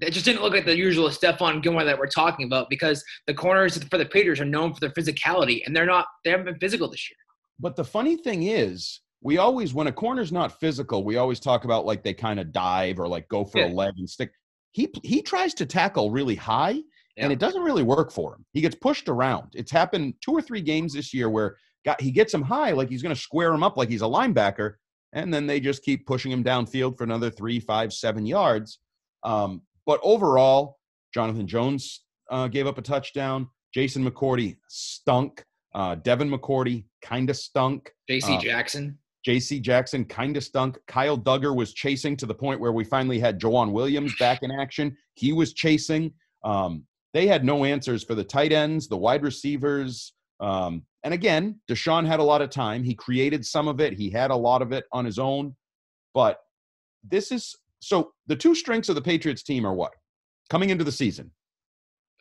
it 0.00 0.10
just 0.10 0.24
didn't 0.24 0.42
look 0.42 0.52
like 0.52 0.64
the 0.64 0.76
usual 0.76 1.08
Stephon 1.08 1.62
Gilmore 1.62 1.84
that 1.84 1.98
we're 1.98 2.06
talking 2.06 2.46
about 2.46 2.68
because 2.68 3.04
the 3.26 3.34
corners 3.34 3.82
for 3.84 3.98
the 3.98 4.04
Patriots 4.04 4.40
are 4.40 4.44
known 4.44 4.74
for 4.74 4.80
their 4.80 4.90
physicality, 4.90 5.62
and 5.66 5.74
they're 5.74 5.86
not 5.86 6.06
they 6.24 6.30
haven't 6.30 6.46
been 6.46 6.58
physical 6.58 6.88
this 6.88 7.10
year. 7.10 7.16
But 7.60 7.76
the 7.76 7.84
funny 7.84 8.16
thing 8.16 8.44
is, 8.44 9.00
we 9.24 9.38
always, 9.38 9.74
when 9.74 9.86
a 9.88 9.92
corner's 9.92 10.30
not 10.30 10.60
physical, 10.60 11.02
we 11.02 11.16
always 11.16 11.40
talk 11.40 11.64
about 11.64 11.86
like 11.86 12.04
they 12.04 12.14
kind 12.14 12.38
of 12.38 12.52
dive 12.52 13.00
or 13.00 13.08
like 13.08 13.26
go 13.28 13.44
for 13.44 13.58
a 13.60 13.68
leg 13.68 13.94
and 13.98 14.08
stick. 14.08 14.30
He 14.72 14.88
he 15.02 15.22
tries 15.22 15.54
to 15.54 15.66
tackle 15.66 16.10
really 16.10 16.34
high, 16.36 16.72
Yeah. 17.16 17.24
and 17.24 17.32
it 17.32 17.38
doesn't 17.38 17.62
really 17.62 17.82
work 17.82 18.12
for 18.12 18.34
him. 18.34 18.44
He 18.52 18.60
gets 18.60 18.74
pushed 18.76 19.08
around. 19.08 19.48
It's 19.54 19.72
happened 19.72 20.14
two 20.20 20.32
or 20.32 20.42
three 20.42 20.60
games 20.60 20.92
this 20.92 21.12
year 21.14 21.30
where 21.30 21.56
got 21.84 22.00
he 22.00 22.10
gets 22.10 22.32
him 22.34 22.42
high, 22.42 22.72
like 22.72 22.88
he's 22.90 23.02
going 23.02 23.14
to 23.14 23.20
square 23.20 23.52
him 23.52 23.62
up 23.62 23.76
like 23.76 23.88
he's 23.88 24.02
a 24.02 24.06
linebacker, 24.06 24.74
and 25.14 25.32
then 25.32 25.46
they 25.46 25.58
just 25.58 25.82
keep 25.82 26.06
pushing 26.06 26.30
him 26.30 26.44
downfield 26.44 26.98
for 26.98 27.04
another 27.04 27.30
three, 27.30 27.60
five, 27.60 27.92
seven 27.92 28.26
yards. 28.26 28.78
Um, 29.22 29.62
but 29.86 30.00
overall, 30.02 30.78
Jonathan 31.14 31.46
Jones 31.46 32.02
uh, 32.30 32.48
gave 32.48 32.66
up 32.66 32.76
a 32.78 32.82
touchdown. 32.82 33.48
Jason 33.72 34.04
McCourty 34.08 34.56
stunk. 34.68 35.44
Uh, 35.74 35.94
Devin 35.96 36.30
McCourty 36.30 36.84
kind 37.02 37.30
of 37.30 37.36
stunk. 37.36 37.90
J.C. 38.08 38.36
Uh, 38.36 38.40
Jackson. 38.40 38.98
J.C. 39.24 39.58
Jackson 39.58 40.04
kind 40.04 40.36
of 40.36 40.44
stunk. 40.44 40.78
Kyle 40.86 41.18
Duggar 41.18 41.56
was 41.56 41.72
chasing 41.72 42.16
to 42.18 42.26
the 42.26 42.34
point 42.34 42.60
where 42.60 42.72
we 42.72 42.84
finally 42.84 43.18
had 43.18 43.40
Joejuan 43.40 43.72
Williams 43.72 44.14
back 44.18 44.42
in 44.42 44.50
action. 44.50 44.96
He 45.14 45.32
was 45.32 45.54
chasing. 45.54 46.12
Um, 46.44 46.84
they 47.14 47.26
had 47.26 47.44
no 47.44 47.64
answers 47.64 48.04
for 48.04 48.14
the 48.14 48.24
tight 48.24 48.52
ends, 48.52 48.88
the 48.88 48.96
wide 48.96 49.22
receivers. 49.22 50.12
Um, 50.40 50.82
and 51.04 51.14
again, 51.14 51.60
Deshaun 51.70 52.06
had 52.06 52.20
a 52.20 52.24
lot 52.24 52.42
of 52.42 52.50
time. 52.50 52.82
He 52.82 52.94
created 52.94 53.46
some 53.46 53.68
of 53.68 53.80
it. 53.80 53.94
He 53.94 54.10
had 54.10 54.30
a 54.30 54.36
lot 54.36 54.60
of 54.60 54.72
it 54.72 54.84
on 54.92 55.04
his 55.04 55.18
own. 55.18 55.54
But 56.12 56.38
this 57.02 57.32
is 57.32 57.56
so 57.80 58.12
the 58.26 58.36
two 58.36 58.54
strengths 58.54 58.88
of 58.88 58.94
the 58.94 59.02
Patriots 59.02 59.42
team 59.42 59.66
are 59.66 59.74
what? 59.74 59.92
Coming 60.50 60.70
into 60.70 60.84
the 60.84 60.92
season. 60.92 61.30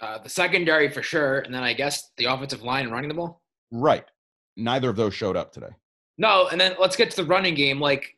Uh, 0.01 0.17
the 0.19 0.29
secondary 0.29 0.89
for 0.89 1.01
sure, 1.01 1.39
and 1.39 1.53
then 1.53 1.63
I 1.63 1.73
guess 1.73 2.11
the 2.17 2.25
offensive 2.25 2.61
line 2.61 2.89
running 2.89 3.07
the 3.07 3.13
ball. 3.15 3.41
Right. 3.71 4.05
Neither 4.57 4.89
of 4.89 4.95
those 4.95 5.13
showed 5.13 5.37
up 5.37 5.51
today. 5.51 5.69
No, 6.17 6.47
and 6.49 6.59
then 6.59 6.75
let's 6.79 6.95
get 6.95 7.09
to 7.11 7.17
the 7.17 7.25
running 7.25 7.55
game. 7.55 7.79
Like, 7.79 8.15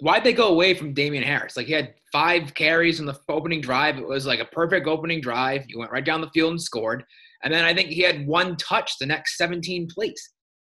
why'd 0.00 0.24
they 0.24 0.32
go 0.32 0.48
away 0.48 0.74
from 0.74 0.94
Damien 0.94 1.24
Harris? 1.24 1.56
Like, 1.56 1.66
he 1.66 1.72
had 1.72 1.94
five 2.12 2.54
carries 2.54 3.00
in 3.00 3.06
the 3.06 3.18
opening 3.28 3.60
drive. 3.60 3.98
It 3.98 4.06
was 4.06 4.26
like 4.26 4.40
a 4.40 4.44
perfect 4.44 4.86
opening 4.86 5.20
drive. 5.20 5.64
He 5.66 5.76
went 5.76 5.90
right 5.90 6.04
down 6.04 6.20
the 6.20 6.30
field 6.30 6.52
and 6.52 6.62
scored. 6.62 7.04
And 7.42 7.52
then 7.52 7.64
I 7.64 7.74
think 7.74 7.90
he 7.90 8.02
had 8.02 8.26
one 8.26 8.56
touch 8.56 8.98
the 8.98 9.06
next 9.06 9.36
17 9.36 9.88
plays. 9.88 10.30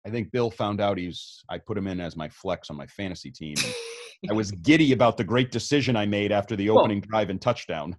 I 0.06 0.10
think 0.10 0.30
Bill 0.32 0.50
found 0.50 0.80
out 0.80 0.98
he's. 0.98 1.42
I 1.48 1.58
put 1.58 1.78
him 1.78 1.86
in 1.86 2.00
as 2.00 2.16
my 2.16 2.28
flex 2.28 2.68
on 2.70 2.76
my 2.76 2.86
fantasy 2.86 3.30
team. 3.30 3.54
I 4.30 4.32
was 4.32 4.50
giddy 4.50 4.92
about 4.92 5.16
the 5.16 5.24
great 5.24 5.50
decision 5.50 5.96
I 5.96 6.06
made 6.06 6.32
after 6.32 6.56
the 6.56 6.70
opening 6.70 7.00
drive 7.00 7.30
and 7.30 7.40
touchdown. 7.40 7.96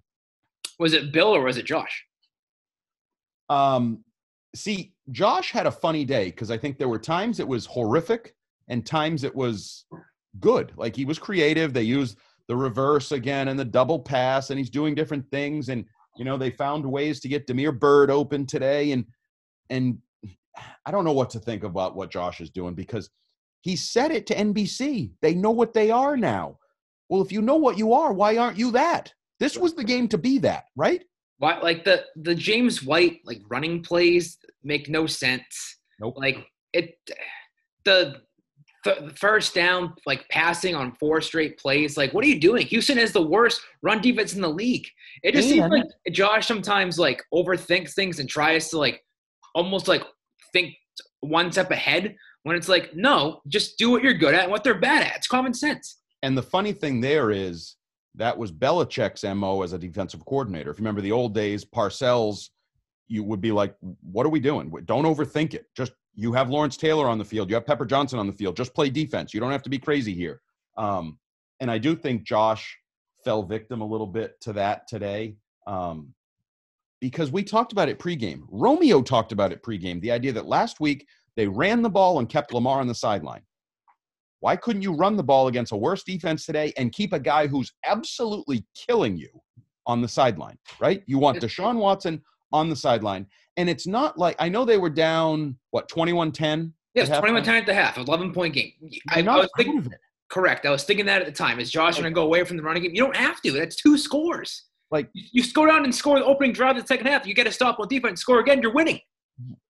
Was 0.79 0.93
it 0.93 1.11
Bill 1.11 1.35
or 1.35 1.43
was 1.43 1.57
it 1.57 1.65
Josh? 1.65 2.03
Um, 3.49 4.03
see, 4.55 4.93
Josh 5.12 5.51
had 5.51 5.67
a 5.67 5.71
funny 5.71 6.05
day 6.05 6.25
because 6.25 6.50
I 6.50 6.57
think 6.57 6.77
there 6.77 6.89
were 6.89 7.00
times 7.00 7.39
it 7.39 7.47
was 7.47 7.65
horrific 7.65 8.35
and 8.69 8.85
times 8.85 9.24
it 9.24 9.35
was 9.35 9.85
good. 10.39 10.71
Like 10.75 10.95
he 10.95 11.05
was 11.05 11.19
creative. 11.19 11.74
They 11.74 11.83
used 11.83 12.17
the 12.47 12.55
reverse 12.55 13.12
again 13.12 13.50
and 13.50 13.59
the 13.59 13.65
double 13.65 14.00
pass, 14.00 14.50
and 14.50 14.59
he's 14.59 14.69
doing 14.69 14.95
different 14.95 15.29
things. 15.29 15.69
And 15.69 15.85
You 16.17 16.25
know, 16.25 16.38
they 16.38 16.51
found 16.51 16.85
ways 16.85 17.19
to 17.19 17.27
get 17.27 17.45
Damiere 17.45 17.74
Byrd 17.74 18.09
open 18.09 18.45
today, 18.45 18.91
and 18.91 19.05
and 19.69 19.97
I 20.85 20.91
don't 20.91 21.03
know 21.03 21.12
what 21.12 21.29
to 21.31 21.39
think 21.39 21.63
about 21.63 21.95
what 21.95 22.12
Josh 22.12 22.39
is 22.39 22.50
doing 22.50 22.75
because 22.75 23.09
he 23.62 23.75
said 23.75 24.12
it 24.12 24.25
to 24.27 24.35
NBC. 24.35 25.12
They 25.21 25.33
know 25.33 25.51
what 25.51 25.74
they 25.74 25.91
are 25.91 26.15
now. 26.15 26.57
Well, 27.09 27.21
if 27.21 27.31
you 27.31 27.41
know 27.41 27.57
what 27.57 27.77
you 27.77 27.93
are, 27.93 28.13
why 28.13 28.38
aren't 28.38 28.57
you 28.57 28.71
that? 28.71 29.13
This 29.39 29.57
was 29.57 29.74
the 29.74 29.83
game 29.83 30.07
to 30.09 30.17
be 30.17 30.38
that, 30.39 30.65
right? 30.75 31.03
Why, 31.38 31.60
like 31.60 31.84
the 31.84 32.06
the 32.15 32.36
James 32.36 32.84
White 32.84 33.20
like 33.25 33.42
running 33.50 33.82
plays 33.84 34.38
make 34.63 34.89
no 34.89 35.06
sense. 35.06 35.77
Nope. 36.00 36.15
Like 36.18 36.48
it, 36.74 36.96
the 37.84 38.22
th- 38.84 39.12
first 39.15 39.54
down 39.54 39.94
like 40.06 40.27
passing 40.30 40.75
on 40.75 40.94
four 40.94 41.22
straight 41.22 41.58
plays. 41.58 41.98
Like, 41.98 42.13
what 42.13 42.24
are 42.24 42.27
you 42.27 42.39
doing? 42.39 42.65
Houston 42.68 42.98
is 42.98 43.12
the 43.12 43.22
worst 43.22 43.62
run 43.82 44.01
defense 44.01 44.34
in 44.34 44.42
the 44.42 44.50
league. 44.50 44.88
It 45.24 45.34
just 45.34 45.50
seems 45.50 45.70
like 45.70 45.86
Josh 46.12 46.48
sometimes 46.48 46.98
like 46.98 47.22
overthinks 47.34 47.94
things 47.94 48.20
and 48.20 48.30
tries 48.30 48.70
to 48.70 48.77
like 48.77 49.04
almost 49.54 49.88
like 49.88 50.04
think 50.54 50.75
one 51.22 51.51
step 51.51 51.72
ahead 51.72 52.15
when 52.44 52.56
it's 52.56 52.70
like, 52.70 52.96
no, 52.96 53.42
just 53.48 53.77
do 53.77 53.89
what 53.89 54.04
you're 54.04 54.13
good 54.13 54.36
at 54.36 54.44
and 54.44 54.51
what 54.51 54.63
they're 54.63 54.80
bad 54.80 55.01
at. 55.01 55.15
It's 55.18 55.27
common 55.27 55.54
sense. 55.54 56.00
And 56.22 56.38
the 56.38 56.44
funny 56.44 56.74
thing 56.74 57.01
there 57.01 57.32
is 57.32 57.75
that 58.17 58.38
was 58.38 58.51
Belichick's 58.51 59.24
MO 59.24 59.62
as 59.62 59.74
a 59.74 59.77
defensive 59.77 60.25
coordinator. 60.25 60.72
If 60.72 60.77
you 60.77 60.84
remember 60.84 61.01
the 61.01 61.12
old 61.12 61.34
days, 61.34 61.65
Parcells, 61.65 62.50
you 63.07 63.24
would 63.24 63.41
be 63.41 63.51
like, 63.51 63.75
what 64.01 64.25
are 64.25 64.29
we 64.29 64.39
doing? 64.39 64.72
Don't 64.86 65.05
overthink 65.05 65.53
it. 65.53 65.65
Just 65.75 65.93
you 66.15 66.34
have 66.34 66.50
Lawrence 66.50 66.77
Taylor 66.77 67.07
on 67.07 67.17
the 67.17 67.25
field, 67.25 67.50
you 67.50 67.55
have 67.55 67.65
Pepper 67.65 67.86
Johnson 67.86 68.19
on 68.19 68.27
the 68.27 68.34
field. 68.34 68.55
Just 68.55 68.74
play 68.74 68.89
defense. 68.89 69.34
You 69.34 69.39
don't 69.39 69.51
have 69.51 69.63
to 69.63 69.69
be 69.69 69.79
crazy 69.79 70.13
here. 70.13 70.41
Um, 70.77 71.19
and 71.60 71.69
I 71.69 71.77
do 71.77 71.95
think 71.95 72.24
Josh 72.24 72.77
fell 73.24 73.43
victim 73.43 73.81
a 73.81 73.86
little 73.86 74.07
bit 74.07 74.39
to 74.41 74.53
that 74.53 74.88
today. 74.88 75.36
Um, 75.67 76.13
because 77.01 77.31
we 77.31 77.43
talked 77.43 77.72
about 77.72 77.89
it 77.89 78.00
pregame. 78.00 78.43
Romeo 78.50 79.01
talked 79.01 79.31
about 79.31 79.51
it 79.51 79.62
pregame. 79.62 80.01
The 80.01 80.12
idea 80.12 80.31
that 80.34 80.48
last 80.48 80.79
week 80.79 81.07
they 81.36 81.48
ran 81.48 81.81
the 81.81 81.89
ball 81.89 82.19
and 82.19 82.29
kept 82.29 82.53
Lamar 82.53 82.79
on 82.79 82.88
the 82.88 82.95
sideline. 82.95 83.41
Why 84.45 84.55
couldn't 84.55 84.83
you 84.83 84.93
run 84.93 85.15
the 85.15 85.23
ball 85.23 85.47
against 85.47 85.71
a 85.71 85.75
worse 85.75 86.03
defense 86.03 86.45
today 86.45 86.71
and 86.77 86.91
keep 86.91 87.13
a 87.13 87.19
guy 87.19 87.47
who's 87.47 87.73
absolutely 87.83 88.63
killing 88.75 89.17
you 89.17 89.29
on 89.87 90.03
the 90.03 90.07
sideline, 90.07 90.59
right? 90.79 91.01
You 91.07 91.17
want 91.17 91.39
Deshaun 91.41 91.77
Watson 91.77 92.21
on 92.53 92.69
the 92.69 92.75
sideline. 92.75 93.25
And 93.57 93.67
it's 93.67 93.87
not 93.87 94.19
like 94.19 94.35
I 94.37 94.47
know 94.47 94.63
they 94.63 94.77
were 94.77 94.91
down, 94.91 95.57
what, 95.71 95.89
21 95.89 96.31
10? 96.31 96.71
Yes, 96.93 97.07
21 97.09 97.41
10 97.43 97.55
at 97.55 97.65
the 97.65 97.73
half, 97.73 97.97
11 97.97 98.33
point 98.33 98.53
game. 98.53 98.71
I, 99.09 99.21
I 99.21 99.35
was 99.35 99.49
thinking, 99.57 99.89
correct. 100.29 100.67
I 100.67 100.69
was 100.69 100.83
thinking 100.83 101.07
that 101.07 101.21
at 101.21 101.25
the 101.25 101.33
time. 101.33 101.59
Is 101.59 101.71
Josh 101.71 101.95
going 101.95 102.03
to 102.03 102.11
go 102.13 102.21
away 102.21 102.43
from 102.43 102.57
the 102.57 102.61
running 102.61 102.83
game? 102.83 102.91
You 102.93 103.01
don't 103.01 103.15
have 103.17 103.41
to. 103.41 103.51
That's 103.51 103.75
two 103.75 103.97
scores. 103.97 104.65
Like 104.91 105.09
you, 105.13 105.23
you 105.31 105.41
score 105.43 105.65
down 105.65 105.85
and 105.85 105.95
score 105.95 106.19
the 106.19 106.25
opening 106.25 106.53
drive 106.53 106.75
of 106.77 106.83
the 106.83 106.87
second 106.87 107.07
half. 107.07 107.25
You 107.25 107.33
get 107.33 107.47
a 107.47 107.51
stop 107.51 107.79
on 107.79 107.87
defense, 107.87 108.21
score 108.21 108.41
again, 108.41 108.61
you're 108.61 108.73
winning. 108.75 108.99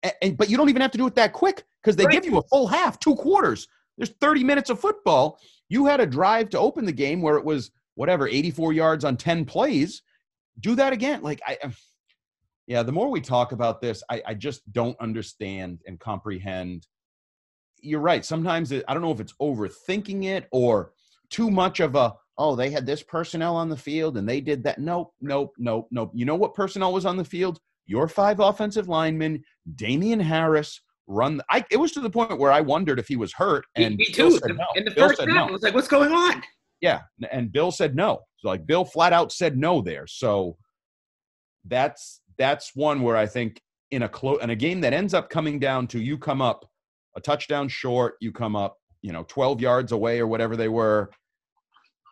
And, 0.04 0.14
and- 0.22 0.38
but 0.38 0.50
you 0.50 0.58
don't 0.58 0.68
even 0.68 0.82
have 0.82 0.92
to 0.92 0.98
do 0.98 1.08
it 1.08 1.16
that 1.16 1.32
quick 1.32 1.64
because 1.82 1.96
they 1.96 2.04
Right. 2.04 2.12
give 2.12 2.26
you 2.26 2.40
a 2.40 2.44
full 2.50 2.68
half, 2.68 3.00
two 3.00 3.16
quarters. 3.16 3.70
There's 3.98 4.14
30 4.22 4.44
minutes 4.44 4.70
of 4.70 4.80
football. 4.80 5.40
You 5.70 5.86
had 5.86 6.00
a 6.00 6.06
drive 6.06 6.50
to 6.52 6.60
open 6.60 6.86
the 6.86 6.92
game 6.92 7.22
where 7.22 7.38
it 7.38 7.46
was 7.46 7.72
whatever 7.96 8.28
84 8.28 8.74
yards 8.74 9.06
on 9.06 9.18
10 9.18 9.46
plays. 9.46 10.02
Do 10.60 10.76
that 10.76 10.94
again. 10.94 11.22
Like 11.22 11.42
I, 11.48 11.58
um, 11.64 11.74
yeah. 12.68 12.84
The 12.84 12.92
more 12.92 13.10
we 13.10 13.22
talk 13.22 13.52
about 13.52 13.82
this, 13.82 14.04
I, 14.10 14.22
I 14.26 14.34
just 14.34 14.72
don't 14.72 15.00
understand 15.00 15.82
and 15.88 16.00
comprehend. 16.00 16.88
You're 17.82 18.00
right. 18.00 18.24
Sometimes 18.24 18.72
it, 18.72 18.84
I 18.88 18.94
don't 18.94 19.04
know 19.04 19.12
if 19.12 19.20
it's 19.20 19.36
overthinking 19.42 20.26
it 20.26 20.48
or 20.52 20.92
too 21.30 21.50
much 21.50 21.80
of 21.80 21.96
a 21.96 22.14
oh 22.38 22.56
they 22.56 22.70
had 22.70 22.86
this 22.86 23.02
personnel 23.02 23.56
on 23.56 23.70
the 23.70 23.78
field 23.78 24.18
and 24.18 24.28
they 24.28 24.42
did 24.42 24.64
that. 24.64 24.80
Nope, 24.80 25.14
nope, 25.22 25.54
nope, 25.58 25.88
nope. 25.92 26.12
You 26.14 26.26
know 26.26 26.36
what 26.36 26.54
personnel 26.54 26.94
was 26.94 27.06
on 27.06 27.18
the 27.18 27.26
field? 27.26 27.60
Your 27.88 28.08
five 28.08 28.40
offensive 28.40 28.88
linemen, 28.88 29.44
Damien 29.76 30.20
Harris, 30.20 30.82
run. 31.08 31.42
I 31.50 31.64
it 31.72 31.78
was 31.78 31.92
to 31.94 32.00
the 32.02 32.10
point 32.10 32.38
where 32.38 32.52
I 32.52 32.62
wondered 32.62 33.00
if 33.00 33.08
he 33.08 33.16
was 33.16 33.34
hurt. 33.34 33.66
And 33.76 33.96
me 33.96 34.08
Bill 34.16 34.32
too. 34.32 34.40
said 34.40 34.58
no. 34.58 34.66
In 34.76 34.86
the 34.86 34.92
Bill 34.92 35.08
first 35.08 35.20
said 35.20 35.30
no. 35.30 35.48
it 35.48 35.52
was 35.52 35.64
like, 35.64 35.74
what's 35.74 35.88
going 35.88 36.12
on? 36.12 36.42
Yeah, 36.82 37.02
and 37.32 37.52
Bill 37.52 37.72
said 37.72 37.96
no. 37.96 38.20
So 38.38 38.50
like 38.50 38.66
Bill 38.66 38.86
flat 38.86 39.14
out 39.14 39.32
said 39.32 39.58
no 39.58 39.82
there. 39.82 40.08
So 40.08 40.58
that's 41.66 42.22
that's 42.38 42.76
one 42.76 43.02
where 43.02 43.18
I 43.18 43.26
think 43.26 43.62
in 43.92 44.04
a 44.04 44.10
close 44.10 44.40
in 44.42 44.50
a 44.50 44.56
game 44.56 44.82
that 44.82 44.94
ends 44.94 45.14
up 45.14 45.30
coming 45.30 45.60
down 45.60 45.88
to 45.88 46.00
you 46.00 46.18
come 46.18 46.42
up 46.42 46.66
a 47.16 47.22
touchdown 47.22 47.68
short, 47.68 48.16
you 48.20 48.32
come 48.32 48.56
up, 48.56 48.78
you 49.02 49.12
know, 49.12 49.24
12 49.28 49.62
yards 49.62 49.92
away 49.92 50.20
or 50.20 50.28
whatever 50.28 50.56
they 50.56 50.68
were. 50.68 51.10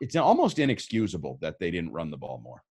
It's 0.02 0.16
almost 0.16 0.60
inexcusable 0.60 1.38
that 1.42 1.60
they 1.60 1.72
didn't 1.72 1.92
run 1.92 2.10
the 2.10 2.18
ball 2.18 2.42
more. 2.44 2.64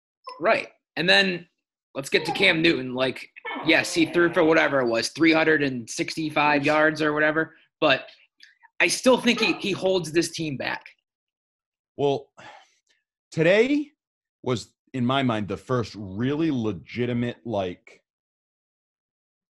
Right. 0.41 0.69
And 0.97 1.09
then 1.09 1.47
let's 1.95 2.09
get 2.09 2.25
to 2.27 2.33
Cam 2.33 2.63
Newton. 2.63 2.95
Like, 2.95 3.29
yes, 3.67 3.93
he 3.95 4.07
threw 4.07 4.33
for 4.33 4.45
whatever 4.45 4.81
it 4.81 4.87
was, 4.87 5.09
365 5.11 6.65
yards 6.65 7.03
or 7.03 7.13
whatever. 7.13 7.55
But 7.81 8.07
I 8.81 8.89
still 8.89 9.19
think 9.19 9.41
he, 9.41 9.53
he 9.55 9.73
holds 9.73 10.13
this 10.13 10.31
team 10.31 10.57
back. 10.57 10.85
Well, 11.97 12.29
today 13.31 13.91
was 14.43 14.73
in 14.95 15.05
my 15.05 15.23
mind 15.23 15.49
the 15.49 15.57
first 15.57 15.95
really 15.97 16.51
legitimate 16.51 17.39
like 17.45 18.03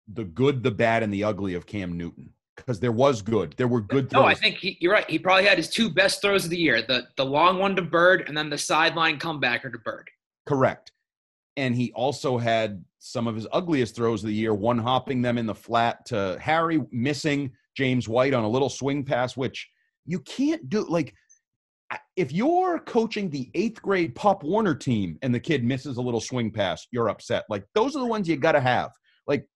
the 0.08 0.24
good, 0.24 0.64
the 0.64 0.72
bad, 0.72 1.04
and 1.04 1.14
the 1.14 1.24
ugly 1.24 1.56
of 1.56 1.66
Cam 1.66 1.98
Newton. 1.98 2.32
Because 2.56 2.80
there 2.80 2.92
was 2.94 3.22
good. 3.22 3.54
There 3.58 3.68
were 3.68 3.82
good 3.82 4.10
throws. 4.10 4.22
No, 4.22 4.28
I 4.28 4.34
think 4.34 4.58
he, 4.58 4.78
you're 4.80 4.94
right. 4.94 5.10
He 5.10 5.20
probably 5.20 5.46
had 5.46 5.58
his 5.58 5.70
two 5.70 5.90
best 5.90 6.22
throws 6.22 6.46
of 6.46 6.52
the 6.52 6.58
year 6.58 6.82
the, 6.82 7.08
the 7.18 7.26
long 7.26 7.60
one 7.60 7.76
to 7.76 7.82
Byrd 7.82 8.24
and 8.28 8.38
then 8.38 8.50
the 8.50 8.58
sideline 8.58 9.20
comebacker 9.20 9.72
to 9.72 9.78
Byrd. 9.78 10.10
Correct. 10.46 10.92
And 11.58 11.76
he 11.76 11.92
also 11.94 12.38
had 12.38 12.84
some 13.00 13.28
of 13.28 13.36
his 13.36 13.48
ugliest 13.54 13.96
throws 13.96 14.24
of 14.24 14.28
the 14.28 14.34
year, 14.34 14.54
one 14.54 14.78
hopping 14.78 15.22
them 15.22 15.38
in 15.38 15.46
the 15.46 15.56
flat 15.56 16.06
to 16.08 16.38
Harry, 16.42 16.82
missing 16.92 17.52
James 17.78 18.10
White 18.10 18.34
on 18.34 18.44
a 18.44 18.50
little 18.50 18.70
swing 18.70 19.06
pass, 19.06 19.38
which 19.38 19.70
you 20.06 20.20
can't 20.20 20.70
do. 20.70 20.86
Like, 20.88 21.14
if 22.16 22.32
you're 22.32 22.80
coaching 22.80 23.30
the 23.30 23.50
eighth 23.54 23.82
grade 23.82 24.16
Pop 24.16 24.44
Warner 24.44 24.76
team 24.76 25.18
and 25.22 25.34
the 25.34 25.40
kid 25.40 25.64
misses 25.64 25.98
a 25.98 26.02
little 26.02 26.20
swing 26.20 26.52
pass, 26.52 26.88
you're 26.92 27.10
upset. 27.10 27.46
Like, 27.50 27.64
those 27.74 27.96
are 27.96 28.00
the 28.00 28.06
ones 28.06 28.28
you 28.28 28.36
got 28.38 28.54
to 28.54 28.62
have. 28.62 28.92
Like, 29.28 29.48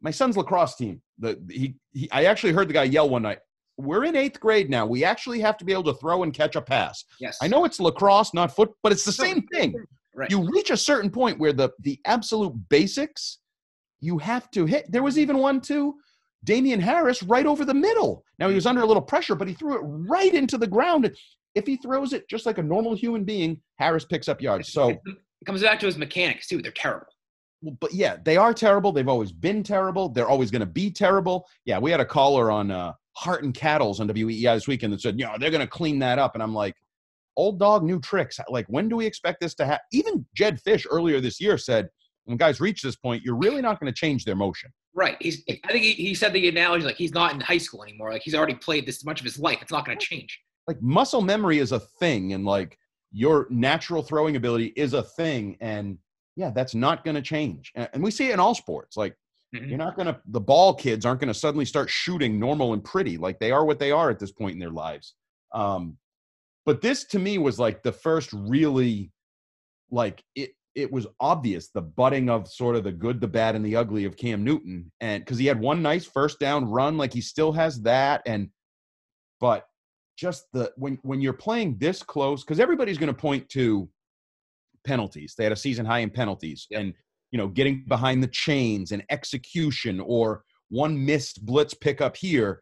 my 0.00 0.10
son's 0.10 0.36
lacrosse 0.36 0.76
team, 0.76 1.00
the 1.18 1.40
he, 1.50 1.76
he 1.92 2.10
I 2.10 2.24
actually 2.24 2.52
heard 2.52 2.68
the 2.68 2.74
guy 2.74 2.84
yell 2.84 3.08
one 3.08 3.22
night, 3.22 3.38
We're 3.76 4.04
in 4.04 4.16
eighth 4.16 4.40
grade 4.40 4.70
now. 4.70 4.86
We 4.86 5.04
actually 5.04 5.40
have 5.40 5.56
to 5.58 5.64
be 5.64 5.72
able 5.72 5.84
to 5.84 5.94
throw 5.94 6.22
and 6.22 6.32
catch 6.32 6.56
a 6.56 6.62
pass. 6.62 7.04
Yes. 7.20 7.38
I 7.40 7.48
know 7.48 7.64
it's 7.64 7.78
lacrosse, 7.78 8.34
not 8.34 8.54
foot, 8.54 8.70
but 8.82 8.92
it's 8.92 9.04
the 9.04 9.12
same 9.12 9.42
thing 9.48 9.74
Right. 10.14 10.30
you 10.30 10.48
reach 10.48 10.70
a 10.70 10.76
certain 10.76 11.10
point 11.10 11.38
where 11.38 11.52
the 11.52 11.70
the 11.80 11.98
absolute 12.04 12.54
basics 12.68 13.38
you 14.00 14.18
have 14.18 14.50
to 14.52 14.66
hit. 14.66 14.90
There 14.92 15.02
was 15.02 15.18
even 15.18 15.38
one 15.38 15.60
too, 15.60 15.94
Damien 16.44 16.80
Harris 16.80 17.22
right 17.22 17.46
over 17.46 17.64
the 17.64 17.74
middle. 17.74 18.24
Now 18.38 18.48
he 18.48 18.54
was 18.54 18.66
under 18.66 18.82
a 18.82 18.86
little 18.86 19.02
pressure, 19.02 19.34
but 19.34 19.48
he 19.48 19.54
threw 19.54 19.74
it 19.76 19.82
right 19.82 20.34
into 20.34 20.58
the 20.58 20.66
ground. 20.66 21.10
If 21.54 21.66
he 21.66 21.76
throws 21.76 22.12
it 22.12 22.28
just 22.28 22.46
like 22.46 22.58
a 22.58 22.62
normal 22.62 22.94
human 22.94 23.24
being, 23.24 23.60
Harris 23.78 24.04
picks 24.04 24.28
up 24.28 24.42
yards. 24.42 24.72
So, 24.72 24.90
it 24.90 25.00
comes 25.46 25.62
back 25.62 25.78
to 25.80 25.86
his 25.86 25.96
mechanics, 25.96 26.48
too. 26.48 26.60
They're 26.60 26.72
terrible. 26.72 27.06
well, 27.62 27.76
but 27.80 27.94
yeah, 27.94 28.16
they 28.24 28.36
are 28.36 28.52
terrible. 28.52 28.92
They've 28.92 29.08
always 29.08 29.32
been 29.32 29.62
terrible. 29.62 30.08
They're 30.08 30.28
always 30.28 30.50
going 30.50 30.60
to 30.60 30.66
be 30.66 30.90
terrible. 30.90 31.46
Yeah, 31.64 31.78
we 31.78 31.90
had 31.90 32.00
a 32.00 32.04
caller 32.04 32.50
on 32.50 32.70
uh, 32.70 32.92
Hart 33.12 33.44
and 33.44 33.54
Cattles 33.54 34.00
on 34.00 34.08
WEEI 34.08 34.54
this 34.54 34.66
weekend 34.66 34.92
that 34.92 35.00
said, 35.00 35.18
you 35.18 35.26
know, 35.26 35.36
they're 35.38 35.50
going 35.50 35.60
to 35.60 35.66
clean 35.66 35.98
that 36.00 36.18
up. 36.18 36.34
And 36.34 36.42
I'm 36.42 36.54
like, 36.54 36.74
old 37.36 37.58
dog, 37.58 37.82
new 37.84 38.00
tricks. 38.00 38.38
Like, 38.48 38.66
when 38.68 38.88
do 38.88 38.96
we 38.96 39.06
expect 39.06 39.40
this 39.40 39.54
to 39.56 39.64
happen? 39.64 39.84
Even 39.92 40.24
Jedd 40.34 40.60
Fisch 40.62 40.86
earlier 40.90 41.20
this 41.20 41.40
year 41.40 41.58
said, 41.58 41.88
when 42.24 42.36
guys 42.36 42.60
reach 42.60 42.82
this 42.82 42.96
point, 42.96 43.22
you're 43.22 43.36
really 43.36 43.60
not 43.60 43.78
going 43.80 43.92
to 43.92 43.96
change 43.96 44.24
their 44.24 44.36
motion. 44.36 44.70
Right. 44.94 45.16
He's. 45.20 45.42
I 45.48 45.72
think 45.72 45.84
he, 45.84 45.92
he 45.92 46.14
said 46.14 46.32
the 46.32 46.48
analogy 46.48 46.84
like 46.84 46.96
he's 46.96 47.12
not 47.12 47.34
in 47.34 47.40
high 47.40 47.58
school 47.58 47.82
anymore. 47.82 48.12
Like 48.12 48.22
he's 48.22 48.34
already 48.34 48.54
played 48.54 48.86
this 48.86 49.04
much 49.04 49.20
of 49.20 49.24
his 49.24 49.38
life. 49.38 49.58
It's 49.60 49.72
not 49.72 49.84
going 49.84 49.98
to 49.98 50.04
change. 50.04 50.40
Like, 50.66 50.80
muscle 50.80 51.20
memory 51.20 51.58
is 51.58 51.72
a 51.72 51.80
thing, 51.80 52.32
and 52.32 52.44
like 52.44 52.78
your 53.12 53.46
natural 53.50 54.02
throwing 54.02 54.36
ability 54.36 54.72
is 54.76 54.94
a 54.94 55.02
thing. 55.02 55.56
And 55.60 55.98
yeah, 56.36 56.50
that's 56.50 56.74
not 56.74 57.04
going 57.04 57.16
to 57.16 57.22
change. 57.22 57.72
And, 57.74 57.88
and 57.92 58.02
we 58.02 58.10
see 58.10 58.28
it 58.28 58.32
in 58.32 58.40
all 58.40 58.54
sports. 58.54 58.96
Like, 58.96 59.14
Mhm. 59.54 59.68
You're 59.68 59.78
not 59.78 59.96
going 59.96 60.06
to, 60.06 60.20
the 60.26 60.40
ball 60.40 60.74
kids 60.74 61.06
aren't 61.06 61.20
going 61.20 61.32
to 61.32 61.38
suddenly 61.38 61.64
start 61.64 61.88
shooting 61.88 62.38
normal 62.38 62.72
and 62.72 62.82
pretty. 62.82 63.16
Like 63.16 63.38
they 63.38 63.52
are 63.52 63.64
what 63.64 63.78
they 63.78 63.92
are 63.92 64.10
at 64.10 64.18
this 64.18 64.32
point 64.32 64.54
in 64.54 64.58
their 64.58 64.70
lives. 64.70 65.14
Um, 65.52 65.96
but 66.66 66.80
this 66.80 67.04
to 67.04 67.18
me 67.18 67.38
was 67.38 67.58
like 67.58 67.82
the 67.82 67.92
first 67.92 68.30
really, 68.32 69.12
like 69.90 70.22
it, 70.34 70.50
it 70.74 70.90
was 70.90 71.06
obvious 71.20 71.70
the 71.70 71.82
budding 71.82 72.28
of 72.28 72.48
sort 72.48 72.76
of 72.76 72.84
the 72.84 72.92
good, 72.92 73.20
the 73.20 73.28
bad, 73.28 73.54
and 73.54 73.64
the 73.64 73.76
ugly 73.76 74.04
of 74.04 74.16
Cam 74.16 74.42
Newton. 74.42 74.90
And 75.00 75.24
because 75.24 75.38
he 75.38 75.46
had 75.46 75.60
one 75.60 75.82
nice 75.82 76.04
first 76.04 76.40
down 76.40 76.64
run, 76.64 76.96
like 76.96 77.12
he 77.12 77.20
still 77.20 77.52
has 77.52 77.80
that. 77.82 78.22
And, 78.26 78.48
but 79.40 79.66
just 80.16 80.46
the, 80.52 80.72
when, 80.76 80.98
when 81.02 81.20
you're 81.20 81.32
playing 81.32 81.76
this 81.78 82.02
close, 82.02 82.42
because 82.42 82.60
everybody's 82.60 82.98
going 82.98 83.12
to 83.12 83.14
point 83.14 83.48
to 83.50 83.88
penalties. 84.84 85.34
They 85.36 85.44
had 85.44 85.52
a 85.52 85.56
season 85.56 85.86
high 85.86 86.00
in 86.00 86.10
penalties. 86.10 86.66
And, 86.72 86.92
you 87.30 87.38
know, 87.38 87.48
getting 87.48 87.84
behind 87.86 88.22
the 88.22 88.28
chains 88.28 88.92
and 88.92 89.04
execution 89.10 90.00
or 90.00 90.44
one 90.70 91.04
missed 91.04 91.44
blitz 91.44 91.74
pickup 91.74 92.16
here. 92.16 92.60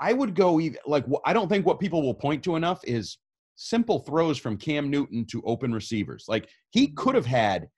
I 0.00 0.12
would 0.12 0.34
go 0.34 0.60
even 0.60 0.78
like 0.86 1.04
I 1.24 1.32
don't 1.32 1.48
think 1.48 1.64
what 1.66 1.80
people 1.80 2.02
will 2.02 2.14
point 2.14 2.42
to 2.44 2.56
enough 2.56 2.80
is 2.84 3.18
simple 3.56 4.00
throws 4.00 4.38
from 4.38 4.56
Cam 4.58 4.90
Newton 4.90 5.24
to 5.26 5.42
open 5.42 5.72
receivers. 5.72 6.26
Like 6.28 6.48
he 6.70 6.88
could 6.88 7.14
have 7.14 7.26
had 7.26 7.68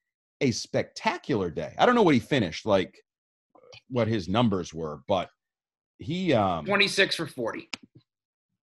a 0.40 0.50
spectacular 0.50 1.50
day. 1.50 1.74
I 1.78 1.86
don't 1.86 1.94
know 1.94 2.02
what 2.02 2.14
he 2.14 2.20
finished, 2.20 2.66
like 2.66 2.96
what 3.88 4.08
his 4.08 4.28
numbers 4.28 4.74
were, 4.74 5.02
but 5.06 5.30
he 5.98 6.32
um 6.32 6.64
26 6.64 7.16
for 7.16 7.26
40. 7.26 7.68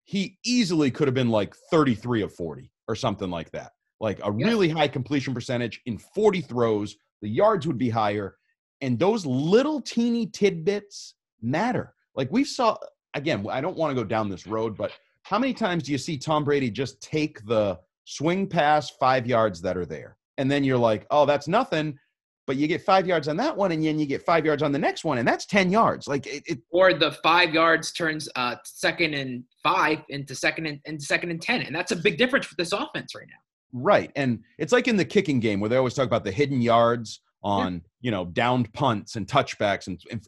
he 0.03 0.37
easily 0.43 0.91
could 0.91 1.07
have 1.07 1.15
been 1.15 1.29
like 1.29 1.55
33 1.71 2.21
of 2.23 2.33
40 2.33 2.71
or 2.87 2.95
something 2.95 3.29
like 3.29 3.51
that. 3.51 3.71
Like 3.99 4.19
a 4.19 4.31
Yeah. 4.31 4.45
really 4.47 4.69
high 4.69 4.87
completion 4.89 5.33
percentage 5.33 5.81
in 5.85 5.97
40 5.97 6.41
throws, 6.41 6.95
the 7.21 7.29
yards 7.29 7.65
would 7.65 7.77
be 7.77 7.89
higher. 7.89 8.37
And 8.81 8.99
those 8.99 9.25
little 9.25 9.81
teeny 9.81 10.27
tidbits 10.27 11.15
matter. 11.41 11.95
Like 12.13 12.29
we 12.31 12.43
saw, 12.43 12.77
again, 13.15 13.45
I 13.49 13.61
don't 13.61 13.77
want 13.77 13.91
to 13.91 13.95
go 13.95 14.07
down 14.07 14.29
this 14.29 14.45
road, 14.45 14.77
but 14.77 14.91
how 15.23 15.39
many 15.39 15.53
times 15.53 15.83
do 15.83 15.91
you 15.91 15.97
see 15.97 16.17
Tom 16.17 16.43
Brady 16.43 16.69
just 16.69 17.01
take 17.01 17.43
the 17.45 17.79
swing 18.03 18.47
pass 18.47 18.91
five 18.91 19.25
yards 19.25 19.61
that 19.61 19.75
are 19.75 19.85
there? 19.85 20.17
And 20.37 20.51
then 20.51 20.63
you're 20.63 20.77
like, 20.77 21.07
oh, 21.09 21.25
that's 21.25 21.47
nothing. 21.47 21.97
But 22.45 22.57
you 22.57 22.67
get 22.67 22.83
five 22.83 23.07
yards 23.07 23.27
on 23.27 23.37
that 23.37 23.57
one, 23.57 23.71
and 23.71 23.83
then 23.83 23.97
you 23.97 24.05
get 24.05 24.21
five 24.21 24.45
yards 24.45 24.61
on 24.61 24.71
the 24.71 24.77
next 24.77 25.03
one, 25.03 25.17
and 25.17 25.27
that's 25.27 25.47
10 25.47 25.71
yards. 25.71 26.07
Like 26.07 26.27
it, 26.27 26.43
it 26.45 26.59
Or 26.69 26.93
the 26.93 27.13
five 27.23 27.55
yards 27.55 27.91
turns 27.91 28.29
uh, 28.35 28.57
second 28.63 29.15
and 29.15 29.43
five 29.63 30.03
into 30.09 30.35
second 30.35 30.67
and 30.67 30.79
into 30.85 31.03
second 31.03 31.31
and 31.31 31.41
ten, 31.41 31.63
and 31.63 31.75
that's 31.75 31.91
a 31.91 31.95
big 31.95 32.19
difference 32.19 32.45
for 32.45 32.53
this 32.55 32.71
offense 32.71 33.15
right 33.15 33.25
now. 33.27 33.39
Right. 33.73 34.11
And 34.15 34.43
it's 34.59 34.71
like 34.71 34.87
in 34.87 34.95
the 34.95 35.05
kicking 35.05 35.39
game 35.39 35.59
where 35.59 35.69
they 35.69 35.75
always 35.75 35.95
talk 35.95 36.05
about 36.05 36.23
the 36.23 36.31
hidden 36.31 36.61
yards 36.61 37.19
on, 37.43 37.81
you 38.01 38.11
know, 38.11 38.25
downed 38.25 38.71
punts 38.73 39.15
and 39.15 39.27
touchbacks. 39.27 39.87
And, 39.87 39.99
and 40.11 40.25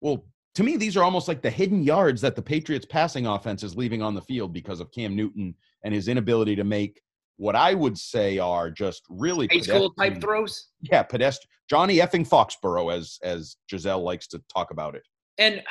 well, 0.00 0.26
to 0.54 0.62
me, 0.62 0.76
these 0.76 0.96
are 0.96 1.02
almost 1.02 1.26
like 1.26 1.42
the 1.42 1.50
hidden 1.50 1.82
yards 1.82 2.20
that 2.20 2.36
the 2.36 2.42
Patriots 2.42 2.86
passing 2.88 3.26
offense 3.26 3.62
is 3.62 3.76
leaving 3.76 4.02
on 4.02 4.14
the 4.14 4.22
field 4.22 4.52
because 4.52 4.80
of 4.80 4.90
Cam 4.92 5.16
Newton 5.16 5.54
and 5.84 5.92
his 5.92 6.08
inability 6.08 6.54
to 6.56 6.64
make 6.64 7.00
what 7.36 7.56
I 7.56 7.74
would 7.74 7.98
say 7.98 8.38
are 8.38 8.70
just 8.70 9.02
really 9.08 9.48
High 9.50 9.60
school 9.60 9.92
type 9.94 10.20
throws. 10.20 10.68
Yeah, 10.80 11.02
pedestrian. 11.02 11.48
Johnny 11.68 11.96
effing 11.96 12.28
Foxborough, 12.28 12.94
as 12.94 13.18
as 13.22 13.56
Giselle 13.70 14.02
likes 14.02 14.28
to 14.28 14.42
talk 14.54 14.70
about 14.70 14.94
it. 14.94 15.02
And 15.38 15.62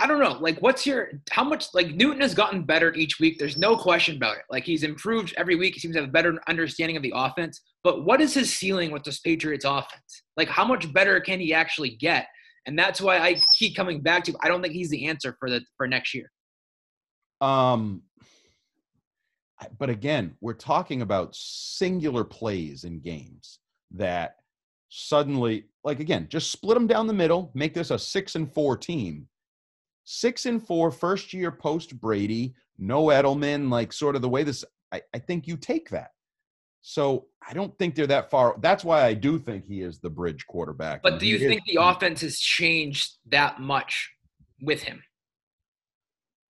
I 0.00 0.06
don't 0.06 0.20
know, 0.20 0.36
like, 0.40 0.58
what's 0.58 0.84
your 0.84 1.12
how 1.30 1.44
much 1.44 1.68
like 1.74 1.94
Newton 1.94 2.20
has 2.20 2.34
gotten 2.34 2.64
better 2.64 2.94
each 2.94 3.18
week. 3.18 3.38
There's 3.38 3.56
no 3.56 3.76
question 3.76 4.16
about 4.16 4.36
it. 4.36 4.44
Like 4.50 4.64
he's 4.64 4.82
improved 4.82 5.34
every 5.36 5.56
week. 5.56 5.74
He 5.74 5.80
seems 5.80 5.94
to 5.94 6.00
have 6.00 6.08
a 6.08 6.12
better 6.12 6.38
understanding 6.48 6.96
of 6.96 7.02
the 7.02 7.12
offense. 7.14 7.60
But 7.82 8.04
what 8.04 8.20
is 8.20 8.34
his 8.34 8.52
ceiling 8.52 8.90
with 8.90 9.04
this 9.04 9.20
Patriots 9.20 9.64
offense? 9.64 10.22
Like, 10.36 10.48
how 10.48 10.64
much 10.64 10.92
better 10.92 11.18
can 11.20 11.40
he 11.40 11.54
actually 11.54 11.96
get? 11.96 12.26
And 12.68 12.78
that's 12.78 13.00
why 13.00 13.18
I 13.18 13.40
keep 13.58 13.74
coming 13.74 14.02
back 14.02 14.24
to. 14.24 14.36
I 14.42 14.48
don't 14.48 14.60
think 14.60 14.74
he's 14.74 14.90
the 14.90 15.06
answer 15.06 15.34
for 15.40 15.48
the 15.48 15.62
for 15.78 15.88
next 15.88 16.12
year. 16.12 16.30
Um, 17.40 18.02
but 19.78 19.88
again, 19.88 20.34
we're 20.42 20.52
talking 20.52 21.00
about 21.00 21.34
singular 21.34 22.24
plays 22.24 22.84
in 22.84 23.00
games 23.00 23.60
that 23.92 24.36
suddenly, 24.90 25.64
like 25.82 25.98
again, 25.98 26.26
just 26.28 26.52
split 26.52 26.74
them 26.74 26.86
down 26.86 27.06
the 27.06 27.14
middle, 27.14 27.50
make 27.54 27.72
this 27.72 27.90
a 27.90 27.98
six 27.98 28.34
and 28.34 28.52
four 28.52 28.76
team. 28.76 29.26
Six 30.04 30.44
and 30.44 30.62
four, 30.62 30.90
first 30.90 31.32
year 31.32 31.50
post 31.50 31.98
Brady, 31.98 32.54
no 32.76 33.06
Edelman, 33.06 33.70
like 33.70 33.94
sort 33.94 34.14
of 34.14 34.20
the 34.20 34.28
way 34.28 34.42
this. 34.42 34.62
I, 34.92 35.00
I 35.14 35.18
think 35.20 35.46
you 35.46 35.56
take 35.56 35.88
that. 35.88 36.10
So 36.80 37.26
I 37.46 37.52
don't 37.52 37.76
think 37.78 37.94
they're 37.94 38.06
that 38.06 38.30
far. 38.30 38.56
That's 38.60 38.84
why 38.84 39.04
I 39.04 39.14
do 39.14 39.38
think 39.38 39.66
he 39.66 39.82
is 39.82 39.98
the 39.98 40.10
bridge 40.10 40.46
quarterback. 40.46 41.02
But 41.02 41.18
do 41.18 41.26
you 41.26 41.36
is- 41.36 41.42
think 41.42 41.62
the 41.66 41.78
offense 41.82 42.20
has 42.22 42.38
changed 42.38 43.16
that 43.26 43.60
much 43.60 44.10
with 44.60 44.82
him? 44.82 45.02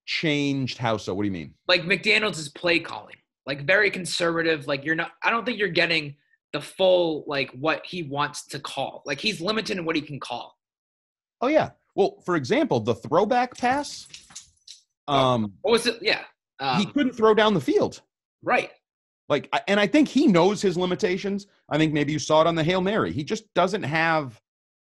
changed 0.06 0.78
how 0.78 0.96
so? 0.96 1.14
What 1.14 1.22
do 1.22 1.26
you 1.26 1.32
mean? 1.32 1.54
Like 1.66 1.82
McDaniels 1.82 2.38
is 2.38 2.48
play 2.48 2.80
calling, 2.80 3.16
like 3.46 3.66
very 3.66 3.90
conservative. 3.90 4.66
Like 4.66 4.84
you're 4.84 4.94
not. 4.94 5.12
I 5.22 5.30
don't 5.30 5.44
think 5.44 5.58
you're 5.58 5.68
getting 5.68 6.16
the 6.52 6.60
full 6.60 7.24
like 7.26 7.50
what 7.52 7.84
he 7.84 8.02
wants 8.04 8.46
to 8.48 8.58
call. 8.58 9.02
Like 9.04 9.20
he's 9.20 9.40
limited 9.40 9.76
in 9.76 9.84
what 9.84 9.96
he 9.96 10.02
can 10.02 10.18
call. 10.18 10.56
Oh 11.40 11.48
yeah. 11.48 11.70
Well, 11.94 12.22
for 12.24 12.36
example, 12.36 12.80
the 12.80 12.94
throwback 12.94 13.56
pass. 13.58 14.08
Um, 15.08 15.52
What 15.62 15.72
was 15.72 15.86
it? 15.86 15.98
Yeah. 16.00 16.22
Um, 16.60 16.78
he 16.80 16.86
couldn't 16.86 17.12
throw 17.12 17.34
down 17.34 17.54
the 17.54 17.60
field. 17.60 18.00
right. 18.42 18.70
Like, 19.28 19.48
and 19.68 19.78
I 19.78 19.86
think 19.86 20.08
he 20.08 20.26
knows 20.26 20.62
his 20.62 20.76
limitations. 20.78 21.46
I 21.68 21.76
think 21.78 21.92
maybe 21.92 22.12
you 22.12 22.18
saw 22.18 22.40
it 22.40 22.46
on 22.46 22.54
the 22.54 22.64
Hail 22.64 22.80
Mary. 22.80 23.12
He 23.12 23.22
just 23.24 23.44
doesn't 23.54 23.82
have 23.82 24.40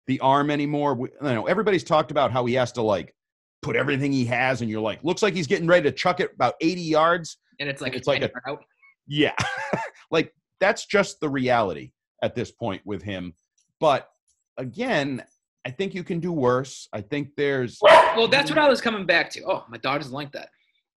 the 0.07 0.19
arm 0.19 0.51
anymore. 0.51 0.93
We- 0.93 1.09
You 1.21 1.29
know, 1.33 1.47
everybody's 1.47 1.83
talked 1.83 2.11
about 2.11 2.31
how 2.31 2.45
he 2.45 2.53
has 2.55 2.71
to 2.73 2.81
like 2.83 3.15
put 3.63 3.75
everything 3.75 4.11
he 4.11 4.25
has, 4.25 4.61
and 4.61 4.69
you're 4.69 4.81
like, 4.81 5.03
looks 5.03 5.23
like 5.23 5.33
he's 5.33 5.47
getting 5.47 5.65
ready 5.67 5.83
to 5.89 5.91
chuck 5.91 6.19
it 6.19 6.31
about 6.35 6.53
80 6.61 6.81
yards. 6.81 7.37
And 7.59 7.67
it's 7.67 7.81
like 7.81 7.95
It's 7.95 8.07
a 8.07 8.11
like 8.11 8.21
a- 8.21 8.27
10 8.27 8.41
out. 8.47 8.63
Yeah. 9.07 9.33
like, 10.11 10.31
that's 10.59 10.85
just 10.85 11.19
the 11.19 11.29
reality 11.29 11.91
at 12.21 12.35
this 12.35 12.51
point 12.51 12.81
with 12.85 13.01
him. 13.01 13.33
But 13.79 14.09
again, 14.57 15.23
I 15.65 15.71
think 15.71 15.95
you 15.95 16.03
can 16.03 16.19
do 16.19 16.31
worse. 16.31 16.87
I 16.93 17.01
think 17.01 17.29
there's 17.35 17.79
Well, 17.81 18.27
that's 18.27 18.51
what 18.51 18.59
I 18.59 18.69
was 18.69 18.79
coming 18.81 19.05
back 19.07 19.31
to. 19.31 19.43
Oh, 19.45 19.63
my 19.69 19.77
dog 19.77 20.01
doesn't 20.01 20.13
like 20.13 20.31
that. 20.33 20.49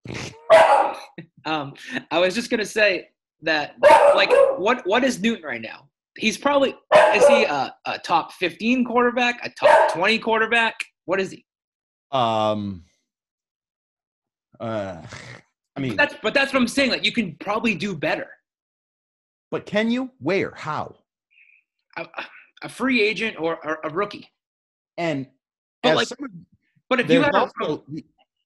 um, 1.46 1.74
I 2.10 2.18
was 2.18 2.34
just 2.34 2.50
gonna 2.50 2.64
say 2.66 3.08
that, 3.42 3.74
like, 4.14 4.30
what 4.58 4.86
what 4.86 5.04
is 5.04 5.20
Newton 5.20 5.44
right 5.44 5.60
now? 5.60 5.88
He's 6.16 6.36
probably 6.36 6.70
is 7.14 7.26
he 7.28 7.44
a, 7.44 7.74
a 7.86 7.98
top 8.00 8.32
fifteen 8.32 8.84
quarterback, 8.84 9.38
a 9.44 9.50
top 9.50 9.92
twenty 9.92 10.18
quarterback? 10.18 10.74
What 11.04 11.20
is 11.20 11.30
he? 11.30 11.44
um 12.10 12.84
uh 14.60 15.02
I 15.76 15.80
mean, 15.80 15.94
That's 15.96 16.14
but 16.22 16.34
that's 16.34 16.52
what 16.52 16.60
I'm 16.60 16.66
saying. 16.68 16.90
Like, 16.90 17.04
you 17.04 17.12
can 17.12 17.36
probably 17.38 17.74
do 17.74 17.94
better. 17.94 18.26
but 19.50 19.64
can 19.66 19.90
you? 19.90 20.10
Where? 20.18 20.52
How? 20.56 20.96
A, 21.96 22.06
a 22.62 22.68
free 22.68 23.00
agent 23.02 23.36
or, 23.38 23.64
or 23.64 23.78
a 23.84 23.90
rookie. 23.90 24.28
And 24.96 25.26
But 25.84 25.94
like, 25.96 26.08
someone- 26.08 26.46
but 26.90 26.98
if 27.00 27.04
you 27.08 27.20
there's 27.20 27.26
had 27.26 27.34
a, 27.34 27.38
also 27.38 27.84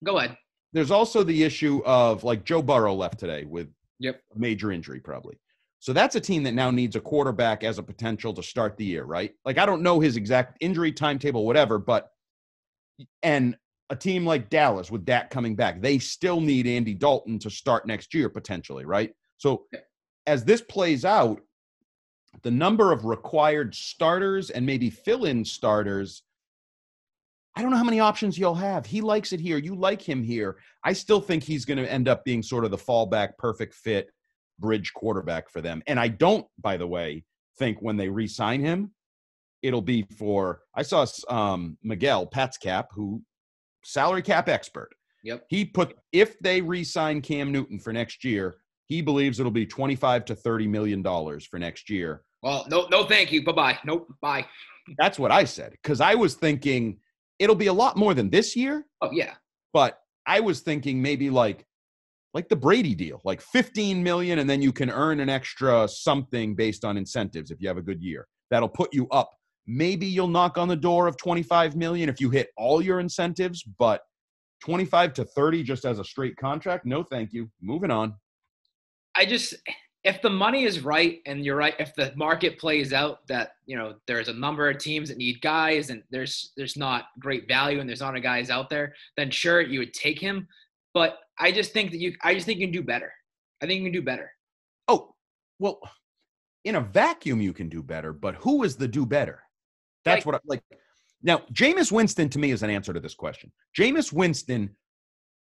go 0.05 0.19
ahead. 0.19 0.37
there's 0.75 0.91
also 0.91 1.23
the 1.23 1.43
issue 1.45 1.81
of 1.87 2.25
like 2.25 2.45
Joe 2.45 2.61
Burrow 2.61 2.93
left 2.95 3.19
today 3.19 3.45
with 3.45 3.69
Yep. 4.03 4.21
major 4.35 4.73
injury 4.73 5.01
probably. 5.01 5.39
So 5.79 5.93
that's 5.93 6.15
a 6.15 6.21
team 6.21 6.43
that 6.45 6.55
now 6.55 6.71
needs 6.71 6.97
a 6.97 7.01
quarterback 7.01 7.65
as 7.65 7.79
a 7.79 7.83
potential 7.83 8.33
to 8.35 8.43
start 8.43 8.77
the 8.77 8.85
year, 8.85 9.05
right? 9.05 9.33
Like 9.45 9.59
I 9.59 9.67
don't 9.67 9.83
know 9.83 10.01
his 10.01 10.17
exact 10.17 10.59
injury 10.61 10.93
timetable, 10.93 11.47
whatever, 11.47 11.79
but 11.79 12.11
and 13.23 13.57
a 13.91 13.97
team 13.97 14.25
like 14.25 14.49
Dallas 14.49 14.91
with 14.91 15.05
Dak 15.05 15.31
coming 15.31 15.55
back, 15.55 15.81
they 15.81 15.99
still 15.99 16.41
need 16.41 16.67
Andy 16.67 16.95
Dalton 16.95 17.39
to 17.41 17.51
start 17.51 17.87
next 17.87 18.15
year 18.15 18.29
potentially, 18.29 18.85
right? 18.85 19.13
So 19.39 19.67
as 20.27 20.45
this 20.45 20.63
plays 20.63 21.05
out, 21.05 21.41
the 22.43 22.51
number 22.51 22.93
of 22.93 23.05
required 23.05 23.75
starters 23.75 24.51
and 24.51 24.65
maybe 24.65 24.89
fill-in 24.89 25.45
starters 25.45 26.23
I 27.55 27.63
don't 27.63 27.71
know 27.71 27.77
how 27.77 27.85
many 27.85 28.01
options 28.01 28.39
you'll 28.39 28.55
have. 28.55 28.87
He 28.87 29.01
likes 29.01 29.33
it 29.33 29.41
here. 29.41 29.59
You 29.59 29.75
like 29.75 30.01
him 30.01 30.23
here. 30.23 30.57
I 30.85 30.93
still 30.95 31.21
think 31.21 31.43
he's 31.43 31.65
going 31.65 31.79
to 31.79 31.91
end 31.91 32.09
up 32.09 32.25
being 32.25 32.43
sort 32.43 32.65
of 32.65 32.71
the 32.71 32.79
fallback, 32.79 33.37
perfect 33.39 33.75
fit 33.75 34.09
bridge 34.59 34.93
quarterback 34.95 35.51
for 35.51 35.61
them. 35.61 35.83
And 35.87 36.01
I 36.01 36.09
don't, 36.09 36.47
by 36.63 36.79
the 36.79 36.87
way, 36.87 37.25
think 37.59 37.79
when 37.81 37.97
they 37.97 38.09
re 38.09 38.27
sign 38.27 38.61
him, 38.61 38.93
it'll 39.63 39.83
be 39.83 40.07
for. 40.17 40.61
I 40.75 40.83
saw 40.83 41.05
um, 41.29 41.77
Miguel 41.83 42.27
Pat's 42.27 42.57
cap, 42.57 42.89
who 42.93 43.23
salary 43.85 44.23
cap 44.23 44.49
expert. 44.49 44.89
Yep. 45.25 45.45
He 45.49 45.65
put, 45.65 45.97
if 46.13 46.39
they 46.39 46.61
re 46.61 46.83
sign 46.85 47.21
Cam 47.21 47.53
Newton 47.53 47.79
for 47.79 47.93
next 47.93 48.25
year, 48.25 48.57
he 48.87 49.03
believes 49.03 49.39
it'll 49.39 49.53
be 49.53 49.67
25 49.67 50.25
to 50.27 50.35
30 50.35 50.67
million 50.67 51.03
dollars 51.03 51.47
for 51.47 51.59
next 51.59 51.91
year. 51.91 52.23
Well, 52.43 52.65
no, 52.69 52.89
no, 52.91 53.05
thank 53.05 53.31
you. 53.31 53.45
Bye 53.45 53.53
bye. 53.53 53.79
Nope. 53.85 54.13
Bye. 54.21 54.47
That's 54.99 55.19
what 55.19 55.31
I 55.31 55.45
said. 55.45 55.73
Because 55.73 56.01
I 56.01 56.15
was 56.15 56.35
thinking 56.35 56.99
it'll 57.39 57.57
be 57.57 57.67
a 57.67 57.73
lot 57.73 57.97
more 57.97 58.15
than 58.15 58.31
this 58.31 58.55
year. 58.57 58.87
Oh 59.01 59.11
yeah. 59.13 59.35
but 59.73 59.99
I 60.27 60.41
was 60.41 60.61
thinking 60.61 61.03
maybe 61.03 61.31
like 61.31 61.67
like 62.35 62.49
the 62.49 62.57
Brady 62.57 62.95
deal, 62.95 63.21
like 63.25 63.43
15 63.43 64.03
million 64.03 64.39
and 64.39 64.49
then 64.49 64.63
you 64.63 64.73
can 64.73 64.91
earn 64.91 65.21
an 65.21 65.29
extra 65.29 65.87
something 65.87 66.55
based 66.55 66.85
on 66.85 66.97
incentives 66.97 67.51
if 67.51 67.61
you 67.61 67.69
have 67.69 67.77
a 67.77 67.83
good 67.83 68.03
year. 68.03 68.27
That'll 68.51 68.69
put 68.69 68.95
you 68.95 69.09
up. 69.11 69.31
Maybe 69.67 70.07
you'll 70.07 70.29
knock 70.29 70.59
on 70.59 70.69
the 70.69 70.77
door 70.77 71.07
of 71.07 71.17
25 71.17 71.77
million 71.77 72.09
if 72.09 72.21
you 72.21 72.31
hit 72.31 72.49
all 72.57 72.83
your 72.83 73.01
incentives, 73.01 73.63
but 73.63 74.03
25 74.65 75.13
to 75.15 75.25
30 75.25 75.63
just 75.63 75.85
as 75.85 75.99
a 75.99 76.05
straight 76.05 76.37
contract, 76.37 76.87
no 76.87 77.03
thank 77.03 77.33
you. 77.33 77.51
Moving 77.61 77.91
on. 77.91 78.15
I 79.15 79.27
just 79.27 79.55
if 80.05 80.21
the 80.21 80.31
money 80.31 80.65
is 80.65 80.81
right 80.81 81.21
and 81.27 81.45
you're 81.45 81.57
right, 81.57 81.75
if 81.79 81.95
the 81.95 82.13
market 82.17 82.59
plays 82.59 82.93
out 82.93 83.27
that 83.29 83.53
you 83.67 83.77
know 83.77 83.95
there's 84.07 84.29
a 84.29 84.33
number 84.33 84.69
of 84.69 84.79
teams 84.79 85.09
that 85.09 85.19
need 85.19 85.41
guys 85.41 85.91
and 85.91 86.03
there's 86.11 86.53
there's 86.57 86.77
not 86.77 87.07
great 87.19 87.47
value 87.49 87.79
and 87.81 87.89
there's 87.89 88.01
not 88.01 88.17
a 88.17 88.21
guys 88.21 88.51
out 88.51 88.69
there, 88.69 88.95
then 89.17 89.31
sure 89.31 89.61
you 89.61 89.79
would 89.79 89.95
take 89.95 90.19
him. 90.19 90.49
But 90.95 91.19
I 91.39 91.53
just 91.53 91.73
think 91.73 91.91
that 91.93 91.99
you 91.99 92.15
I 92.23 92.35
just 92.35 92.47
think 92.47 92.59
you 92.59 92.67
can 92.67 92.73
do 92.73 92.83
better. 92.83 93.13
I 93.63 93.67
think 93.67 93.79
you 93.79 93.87
can 93.87 93.93
do 93.93 94.03
better. 94.03 94.33
Oh, 94.89 95.15
well, 95.61 95.79
in 96.65 96.75
a 96.75 96.81
vacuum 96.81 97.41
you 97.41 97.53
can 97.53 97.69
do 97.69 97.83
better, 97.83 98.13
but 98.13 98.35
who 98.37 98.65
is 98.65 98.77
the 98.77 98.89
do 98.89 99.07
better? 99.07 99.43
That's 100.05 100.19
Like- 100.19 100.27
what 100.27 100.35
I 100.35 100.39
like. 100.47 100.63
Now, 101.25 101.39
Jameis 101.53 101.93
Winston 101.93 102.29
to 102.31 102.41
me 102.41 102.51
is 102.51 102.65
an 102.65 102.71
answer 102.71 102.93
to 102.93 102.99
this 102.99 103.15
question. 103.15 103.53
Jameis 103.79 104.13
Winston, 104.13 104.75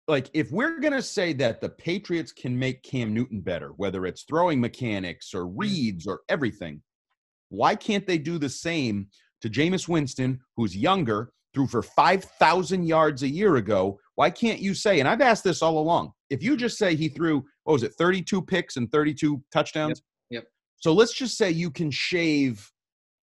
like, 0.08 0.30
if 0.34 0.52
we're 0.52 0.80
gonna 0.80 1.02
say 1.02 1.34
that 1.34 1.62
the 1.62 1.70
Patriots 1.70 2.32
can 2.32 2.58
make 2.58 2.84
Cam 2.84 3.14
Newton 3.14 3.42
better, 3.42 3.70
whether 3.78 4.06
it's 4.06 4.24
throwing 4.24 4.60
mechanics 4.60 5.34
or 5.34 5.46
mm. 5.46 5.54
reads 5.58 6.08
or 6.08 6.22
everything, 6.30 6.82
Why 7.50 7.76
can't 7.76 8.06
they 8.06 8.18
do 8.18 8.38
the 8.38 8.50
same 8.50 9.08
to 9.42 9.50
Jameis 9.50 9.88
Winston, 9.88 10.40
who's 10.56 10.76
younger, 10.76 11.32
threw 11.54 11.68
for 11.68 11.82
5,000 11.82 12.84
yards 12.84 13.24
a 13.24 13.28
year 13.28 13.58
ago? 13.58 14.00
Why 14.16 14.30
can't 14.30 14.60
you 14.60 14.74
say, 14.74 15.00
and 15.00 15.08
I've 15.08 15.22
asked 15.22 15.44
this 15.44 15.62
all 15.62 15.78
along, 15.78 16.12
if 16.30 16.44
you 16.44 16.58
just 16.58 16.78
say 16.78 16.96
he 16.96 17.10
threw, 17.10 17.44
what 17.64 17.74
was 17.74 17.84
it, 17.84 17.94
32 17.98 18.42
picks 18.42 18.78
and 18.78 18.92
32 18.92 19.42
touchdowns? 19.52 20.02
Yep. 20.30 20.44
Yep. 20.44 20.52
So 20.78 20.94
let's 20.94 21.14
just 21.14 21.38
say 21.38 21.52
you 21.52 21.72
can 21.72 21.92
shave, 21.92 22.70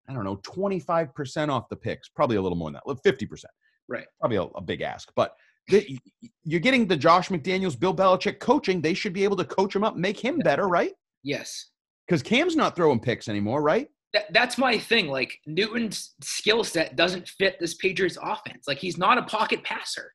I 0.09 0.13
don't 0.13 0.25
know, 0.25 0.37
25% 0.37 1.49
off 1.49 1.69
the 1.69 1.77
picks, 1.77 2.09
probably 2.09 2.37
a 2.37 2.43
little 2.43 2.57
more 2.57 2.71
than 2.71 2.81
that, 2.87 3.03
50%. 3.05 3.45
Right. 3.89 4.07
Probably 4.21 4.37
a, 4.37 4.43
a 4.43 4.61
big 4.61 4.83
ask. 4.83 5.11
But 5.17 5.35
the, 5.69 5.99
you're 6.45 6.61
getting 6.61 6.87
the 6.87 6.97
Josh 6.97 7.29
McDaniels, 7.29 7.79
Bill 7.79 7.95
Belichick 7.95 8.41
coaching. 8.41 8.81
They 8.81 8.95
should 8.95 9.13
be 9.13 9.25
able 9.25 9.37
to 9.37 9.45
coach 9.45 9.75
him 9.75 9.85
up, 9.85 9.97
make 9.97 10.19
him 10.19 10.39
better, 10.39 10.69
right? 10.69 10.93
Yes. 11.23 11.71
Because 12.07 12.23
Cam's 12.23 12.57
not 12.57 12.75
throwing 12.75 13.01
picks 13.01 13.29
anymore, 13.29 13.63
right? 13.63 13.89
That, 14.13 14.33
that's 14.33 14.59
my 14.59 14.79
thing. 14.79 15.09
Like 15.09 15.39
Newton's 15.47 16.15
skill 16.23 16.65
set 16.65 16.97
doesn't 16.97 17.29
fit 17.29 17.57
this 17.61 17.75
Patriots 17.75 18.19
offense. 18.23 18.65
Like 18.67 18.79
he's 18.79 18.99
not 18.99 19.19
a 19.19 19.23
pocket 19.23 19.63
passer. 19.65 20.13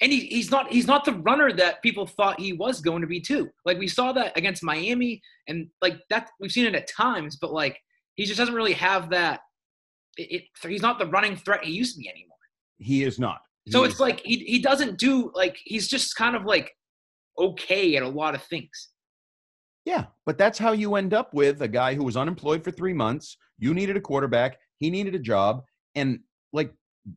And 0.00 0.12
he, 0.12 0.26
he's 0.26 0.50
not 0.50 0.72
he's 0.72 0.86
not 0.86 1.04
the 1.04 1.14
runner 1.14 1.52
that 1.52 1.82
people 1.82 2.06
thought 2.06 2.38
he 2.38 2.52
was 2.52 2.80
going 2.80 3.00
to 3.00 3.08
be 3.08 3.20
too. 3.20 3.48
Like 3.64 3.78
we 3.78 3.88
saw 3.88 4.12
that 4.12 4.36
against 4.36 4.62
Miami 4.62 5.20
and 5.48 5.68
like 5.82 5.98
that 6.10 6.30
we've 6.38 6.52
seen 6.52 6.66
it 6.66 6.74
at 6.74 6.88
times, 6.88 7.36
but 7.36 7.52
like 7.52 7.78
he 8.14 8.24
just 8.24 8.38
doesn't 8.38 8.54
really 8.54 8.74
have 8.74 9.10
that 9.10 9.40
it, 10.16 10.42
it 10.62 10.68
he's 10.68 10.82
not 10.82 10.98
the 10.98 11.06
running 11.06 11.36
threat 11.36 11.64
he 11.64 11.72
used 11.72 11.96
to 11.96 12.00
be 12.00 12.08
anymore. 12.08 12.36
He 12.78 13.02
is 13.02 13.18
not. 13.18 13.40
So 13.70 13.84
it's 13.84 14.00
like 14.00 14.20
he 14.20 14.38
he 14.38 14.58
doesn't 14.60 14.98
do 14.98 15.30
like 15.34 15.56
he's 15.64 15.88
just 15.88 16.16
kind 16.16 16.36
of 16.36 16.44
like 16.44 16.72
okay 17.38 17.96
at 17.96 18.02
a 18.02 18.08
lot 18.08 18.34
of 18.34 18.42
things. 18.42 18.88
Yeah, 19.84 20.04
but 20.26 20.36
that's 20.36 20.58
how 20.58 20.72
you 20.72 20.96
end 20.96 21.14
up 21.14 21.32
with 21.32 21.62
a 21.62 21.68
guy 21.68 21.94
who 21.94 22.04
was 22.04 22.16
unemployed 22.16 22.62
for 22.62 22.70
three 22.70 22.92
months. 22.92 23.36
You 23.58 23.72
needed 23.72 23.96
a 23.96 24.00
quarterback. 24.00 24.58
He 24.76 24.90
needed 24.90 25.14
a 25.14 25.18
job. 25.18 25.62
And 25.94 26.20
like 26.52 26.72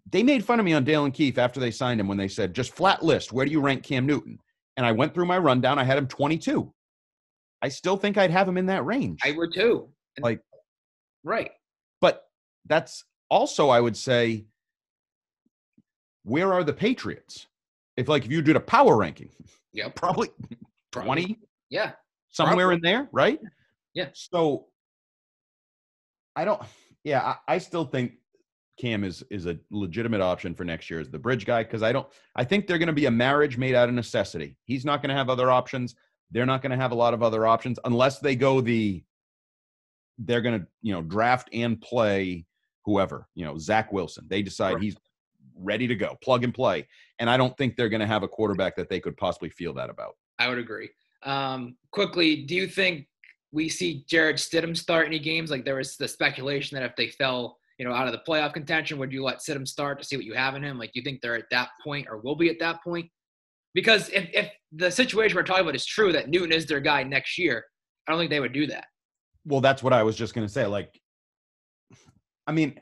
they 0.09 0.23
made 0.23 0.45
fun 0.45 0.59
of 0.59 0.65
me 0.65 0.73
on 0.73 0.83
Dale 0.83 1.05
and 1.05 1.13
Keefe 1.13 1.37
after 1.37 1.59
they 1.59 1.71
signed 1.71 1.99
him 1.99 2.07
when 2.07 2.17
they 2.17 2.27
said, 2.27 2.53
just 2.53 2.73
flat 2.73 3.03
list, 3.03 3.33
where 3.33 3.45
do 3.45 3.51
you 3.51 3.59
rank 3.59 3.83
Cam 3.83 4.05
Newton? 4.05 4.39
And 4.77 4.85
I 4.85 4.93
went 4.93 5.13
through 5.13 5.25
my 5.25 5.37
rundown. 5.37 5.79
I 5.79 5.83
had 5.83 5.97
him 5.97 6.07
22. 6.07 6.73
I 7.61 7.67
still 7.67 7.97
think 7.97 8.17
I'd 8.17 8.31
have 8.31 8.47
him 8.47 8.57
in 8.57 8.67
that 8.67 8.85
range. 8.85 9.19
I 9.23 9.31
would 9.31 9.53
too. 9.53 9.89
Like- 10.21 10.41
right. 11.23 11.51
But 11.99 12.23
that's 12.67 13.03
also, 13.29 13.69
I 13.69 13.81
would 13.81 13.97
say, 13.97 14.45
where 16.23 16.53
are 16.53 16.63
the 16.63 16.73
Patriots? 16.73 17.47
If 17.97 18.07
like 18.07 18.25
if 18.25 18.31
you 18.31 18.41
did 18.41 18.55
a 18.55 18.59
power 18.59 18.97
ranking, 18.97 19.29
yeah, 19.73 19.89
probably 19.95 20.29
Probably. 20.91 21.23
20, 21.23 21.39
Yeah. 21.69 21.91
somewhere 22.29 22.67
Probably. 22.67 22.75
in 22.75 22.81
there, 22.81 23.09
right? 23.11 23.39
Yeah. 23.93 24.09
So 24.13 24.67
I 26.35 26.45
don't. 26.45 26.61
Yeah, 27.03 27.35
I, 27.47 27.55
I 27.55 27.57
still 27.57 27.85
think 27.85 28.13
Cam 28.79 29.03
is 29.03 29.23
is 29.29 29.45
a 29.47 29.57
legitimate 29.69 30.21
option 30.21 30.53
for 30.55 30.63
next 30.63 30.89
year 30.89 30.99
as 30.99 31.09
the 31.09 31.19
bridge 31.19 31.45
guy 31.45 31.63
because 31.63 31.83
I 31.83 31.91
don't. 31.91 32.07
I 32.35 32.43
think 32.43 32.67
they're 32.67 32.77
going 32.77 32.87
to 32.87 32.93
be 32.93 33.05
a 33.07 33.11
marriage 33.11 33.57
made 33.57 33.75
out 33.75 33.89
of 33.89 33.95
necessity. 33.95 34.57
He's 34.65 34.85
not 34.85 35.01
going 35.01 35.09
to 35.09 35.15
have 35.15 35.29
other 35.29 35.49
options. 35.51 35.95
They're 36.31 36.45
not 36.45 36.61
going 36.61 36.71
to 36.71 36.77
have 36.77 36.91
a 36.91 36.95
lot 36.95 37.13
of 37.13 37.21
other 37.23 37.45
options 37.45 37.79
unless 37.85 38.19
they 38.19 38.35
go 38.35 38.61
the. 38.61 39.03
They're 40.17 40.41
going 40.41 40.59
to 40.61 40.67
you 40.81 40.93
know 40.93 41.01
draft 41.01 41.49
and 41.53 41.79
play 41.81 42.45
whoever 42.85 43.27
you 43.35 43.45
know 43.45 43.57
Zach 43.57 43.91
Wilson. 43.91 44.25
They 44.29 44.41
decide 44.41 44.75
Right. 44.75 44.83
he's 44.83 44.95
ready 45.55 45.87
to 45.87 45.95
go, 45.95 46.17
plug 46.21 46.43
and 46.43 46.53
play, 46.53 46.87
and 47.19 47.29
I 47.29 47.37
don't 47.37 47.55
think 47.57 47.75
they're 47.75 47.89
going 47.89 48.01
to 48.01 48.07
have 48.07 48.23
a 48.23 48.27
quarterback 48.27 48.75
that 48.75 48.89
they 48.89 48.99
could 48.99 49.17
possibly 49.17 49.49
feel 49.49 49.73
that 49.73 49.89
about. 49.89 50.15
I 50.39 50.49
would 50.49 50.57
agree. 50.57 50.89
Um, 51.23 51.77
quickly, 51.91 52.43
do 52.43 52.55
you 52.55 52.67
think 52.67 53.07
we 53.51 53.69
see 53.69 54.05
Jarrett 54.09 54.37
Stidham 54.37 54.75
start 54.75 55.07
any 55.07 55.19
games? 55.19 55.51
Like 55.51 55.65
there 55.65 55.75
was 55.75 55.97
the 55.97 56.07
speculation 56.07 56.75
that 56.75 56.83
if 56.83 56.95
they 56.95 57.09
fell, 57.09 57.57
you 57.77 57.85
know, 57.85 57.93
out 57.93 58.07
of 58.07 58.13
the 58.13 58.21
playoff 58.27 58.53
contention, 58.53 58.97
would 58.97 59.11
you 59.11 59.23
let 59.23 59.39
Stidham 59.39 59.67
start 59.67 59.99
to 59.99 60.05
see 60.05 60.15
what 60.15 60.25
you 60.25 60.33
have 60.33 60.55
in 60.55 60.63
him? 60.63 60.77
Like, 60.79 60.93
do 60.93 60.99
you 60.99 61.03
think 61.03 61.21
they're 61.21 61.35
at 61.35 61.49
that 61.51 61.69
point 61.83 62.07
or 62.09 62.17
will 62.17 62.35
be 62.35 62.49
at 62.49 62.59
that 62.59 62.83
point? 62.83 63.09
Because 63.73 64.09
if, 64.09 64.29
if 64.33 64.51
the 64.71 64.91
situation 64.91 65.35
we're 65.35 65.43
talking 65.43 65.63
about 65.63 65.75
is 65.75 65.85
true 65.85 66.11
that 66.13 66.29
Newton 66.29 66.51
is 66.51 66.65
their 66.65 66.79
guy 66.79 67.03
next 67.03 67.37
year, 67.37 67.63
I 68.07 68.11
don't 68.11 68.19
think 68.19 68.31
they 68.31 68.39
would 68.39 68.53
do 68.53 68.67
that. 68.67 68.85
Well, 69.45 69.61
that's 69.61 69.83
what 69.83 69.93
I 69.93 70.03
was 70.03 70.15
just 70.15 70.33
going 70.33 70.45
to 70.45 70.51
say. 70.51 70.65
Like, 70.65 70.99
I 72.47 72.51
mean, 72.51 72.79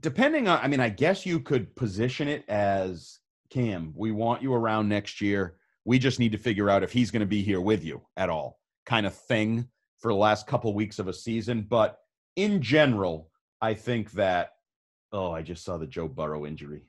depending 0.00 0.48
on, 0.48 0.58
I 0.62 0.68
mean, 0.68 0.80
I 0.80 0.88
guess 0.88 1.24
you 1.26 1.40
could 1.40 1.74
position 1.76 2.28
it 2.28 2.44
as 2.48 3.18
Cam, 3.50 3.92
we 3.96 4.12
want 4.12 4.42
you 4.42 4.52
around 4.54 4.88
next 4.88 5.20
year. 5.20 5.56
We 5.84 5.98
just 5.98 6.18
need 6.18 6.32
to 6.32 6.38
figure 6.38 6.68
out 6.68 6.82
if 6.82 6.92
he's 6.92 7.10
going 7.10 7.20
to 7.20 7.26
be 7.26 7.42
here 7.42 7.60
with 7.60 7.84
you 7.84 8.02
at 8.16 8.28
all, 8.28 8.58
kind 8.86 9.06
of 9.06 9.14
thing 9.14 9.68
for 10.00 10.10
the 10.12 10.16
last 10.18 10.46
couple 10.46 10.74
weeks 10.74 10.98
of 10.98 11.08
a 11.08 11.12
season. 11.12 11.62
But 11.68 11.98
in 12.34 12.60
general, 12.60 13.30
I 13.62 13.74
think 13.74 14.10
that, 14.12 14.50
oh, 15.12 15.30
I 15.30 15.42
just 15.42 15.64
saw 15.64 15.76
the 15.78 15.86
Joe 15.86 16.08
Burrow 16.08 16.44
injury. 16.44 16.82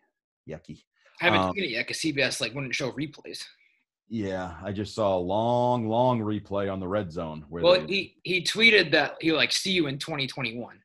Yucky. 0.50 0.82
I 1.22 1.26
haven't 1.26 1.40
Um, 1.42 1.54
seen 1.56 1.64
it 1.66 1.70
yet 1.72 1.88
because 1.88 2.02
CBS 2.02 2.42
like 2.42 2.54
wouldn't 2.54 2.76
show 2.76 2.92
replays. 2.92 3.44
Yeah, 4.10 4.56
I 4.64 4.72
just 4.72 4.96
saw 4.96 5.18
a 5.18 5.20
long, 5.20 5.88
long 5.90 6.20
replay 6.22 6.72
on 6.72 6.80
the 6.80 6.88
red 6.88 7.12
zone 7.12 7.44
where 7.50 7.62
Well, 7.64 7.82
they, 7.82 7.88
he 7.88 8.16
he 8.24 8.42
tweeted 8.42 8.92
that 8.92 9.16
he 9.20 9.32
like 9.34 9.52
see 9.52 9.72
you 9.72 9.88
in 9.88 9.98
2021. 10.00 10.80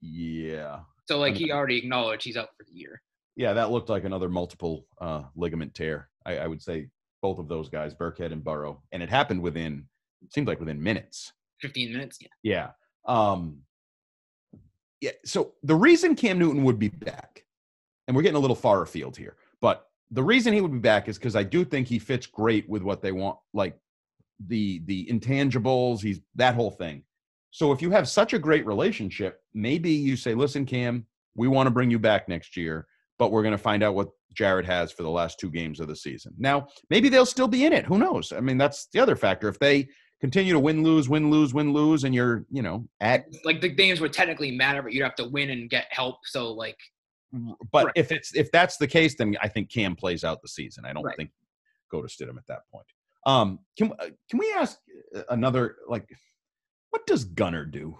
yeah. 0.00 0.80
So 1.10 1.18
like 1.18 1.34
he 1.34 1.50
already 1.50 1.76
acknowledged 1.76 2.22
he's 2.22 2.36
out 2.36 2.50
for 2.56 2.62
the 2.62 2.72
year. 2.72 3.02
Yeah, 3.34 3.52
that 3.54 3.72
looked 3.72 3.88
like 3.88 4.04
another 4.04 4.28
multiple 4.28 4.86
uh, 5.00 5.24
ligament 5.34 5.74
tear. 5.74 6.08
I, 6.24 6.36
I 6.36 6.46
would 6.46 6.62
say 6.62 6.86
both 7.20 7.40
of 7.40 7.48
those 7.48 7.68
guys, 7.68 7.92
Burkhead 7.92 8.30
and 8.30 8.44
Burrow, 8.44 8.80
and 8.92 9.02
it 9.02 9.10
happened 9.10 9.42
within 9.42 9.88
seemed 10.32 10.46
like 10.46 10.60
within 10.60 10.80
minutes. 10.80 11.32
15 11.62 11.92
minutes. 11.92 12.18
Yeah. 12.20 12.28
Yeah. 12.44 12.70
Um, 13.12 13.62
yeah. 15.00 15.10
So 15.24 15.54
the 15.64 15.74
reason 15.74 16.14
Cam 16.14 16.38
Newton 16.38 16.62
would 16.62 16.78
be 16.78 16.90
back, 16.90 17.44
and 18.06 18.14
we're 18.14 18.22
getting 18.22 18.36
a 18.36 18.40
little 18.40 18.54
far 18.54 18.82
afield 18.82 19.16
here, 19.16 19.36
but 19.60 19.86
the 20.12 20.22
reason 20.22 20.52
he 20.52 20.60
would 20.60 20.70
be 20.70 20.78
back 20.78 21.08
is 21.08 21.18
because 21.18 21.34
I 21.34 21.42
do 21.42 21.64
think 21.64 21.88
he 21.88 21.98
fits 21.98 22.28
great 22.28 22.68
with 22.68 22.82
what 22.82 23.02
they 23.02 23.10
want, 23.10 23.36
like 23.52 23.76
the 24.46 24.80
the 24.84 25.06
intangibles. 25.06 26.02
He's 26.02 26.20
that 26.36 26.54
whole 26.54 26.70
thing. 26.70 27.02
So 27.50 27.72
if 27.72 27.82
you 27.82 27.90
have 27.90 28.08
such 28.08 28.32
a 28.32 28.38
great 28.38 28.64
relationship, 28.66 29.42
maybe 29.54 29.90
you 29.90 30.16
say, 30.16 30.34
"Listen, 30.34 30.64
Cam, 30.64 31.06
we 31.34 31.48
want 31.48 31.66
to 31.66 31.70
bring 31.70 31.90
you 31.90 31.98
back 31.98 32.28
next 32.28 32.56
year, 32.56 32.86
but 33.18 33.32
we're 33.32 33.42
going 33.42 33.52
to 33.52 33.58
find 33.58 33.82
out 33.82 33.94
what 33.94 34.10
Jared 34.34 34.66
has 34.66 34.92
for 34.92 35.02
the 35.02 35.10
last 35.10 35.38
two 35.40 35.50
games 35.50 35.80
of 35.80 35.88
the 35.88 35.96
season." 35.96 36.32
Now, 36.38 36.68
maybe 36.90 37.08
they'll 37.08 37.26
still 37.26 37.48
be 37.48 37.64
in 37.64 37.72
it. 37.72 37.84
Who 37.86 37.98
knows? 37.98 38.32
I 38.32 38.40
mean, 38.40 38.58
that's 38.58 38.86
the 38.92 39.00
other 39.00 39.16
factor. 39.16 39.48
If 39.48 39.58
they 39.58 39.88
continue 40.20 40.52
to 40.52 40.60
win, 40.60 40.82
lose, 40.84 41.08
win, 41.08 41.30
lose, 41.30 41.52
win, 41.54 41.72
lose, 41.72 42.04
and 42.04 42.14
you're, 42.14 42.44
you 42.50 42.62
know, 42.62 42.86
at 43.00 43.26
Like 43.44 43.60
the 43.60 43.68
games 43.68 44.00
would 44.00 44.12
technically 44.12 44.50
matter, 44.52 44.82
but 44.82 44.92
you'd 44.92 45.02
have 45.02 45.14
to 45.16 45.28
win 45.28 45.50
and 45.50 45.68
get 45.68 45.86
help. 45.90 46.18
So 46.24 46.52
like 46.52 46.76
but 47.72 47.86
Right. 47.86 47.92
if 47.94 48.10
it's 48.12 48.34
if 48.34 48.50
that's 48.50 48.76
the 48.76 48.88
case, 48.88 49.14
then 49.14 49.36
I 49.40 49.48
think 49.48 49.70
Cam 49.70 49.94
plays 49.96 50.24
out 50.24 50.42
the 50.42 50.48
season. 50.48 50.84
I 50.84 50.92
don't 50.92 51.04
Right. 51.04 51.16
think 51.16 51.30
go 51.90 52.02
to 52.02 52.08
Stidham 52.08 52.36
at 52.36 52.46
that 52.48 52.62
point. 52.72 52.86
Um, 53.26 53.60
can 53.78 53.92
uh, 53.98 54.06
can 54.28 54.38
we 54.38 54.52
ask 54.52 54.78
uh, 55.14 55.22
another 55.30 55.76
like, 55.88 56.08
what 56.90 57.06
does 57.06 57.24
Gunner 57.24 57.64
do? 57.64 57.98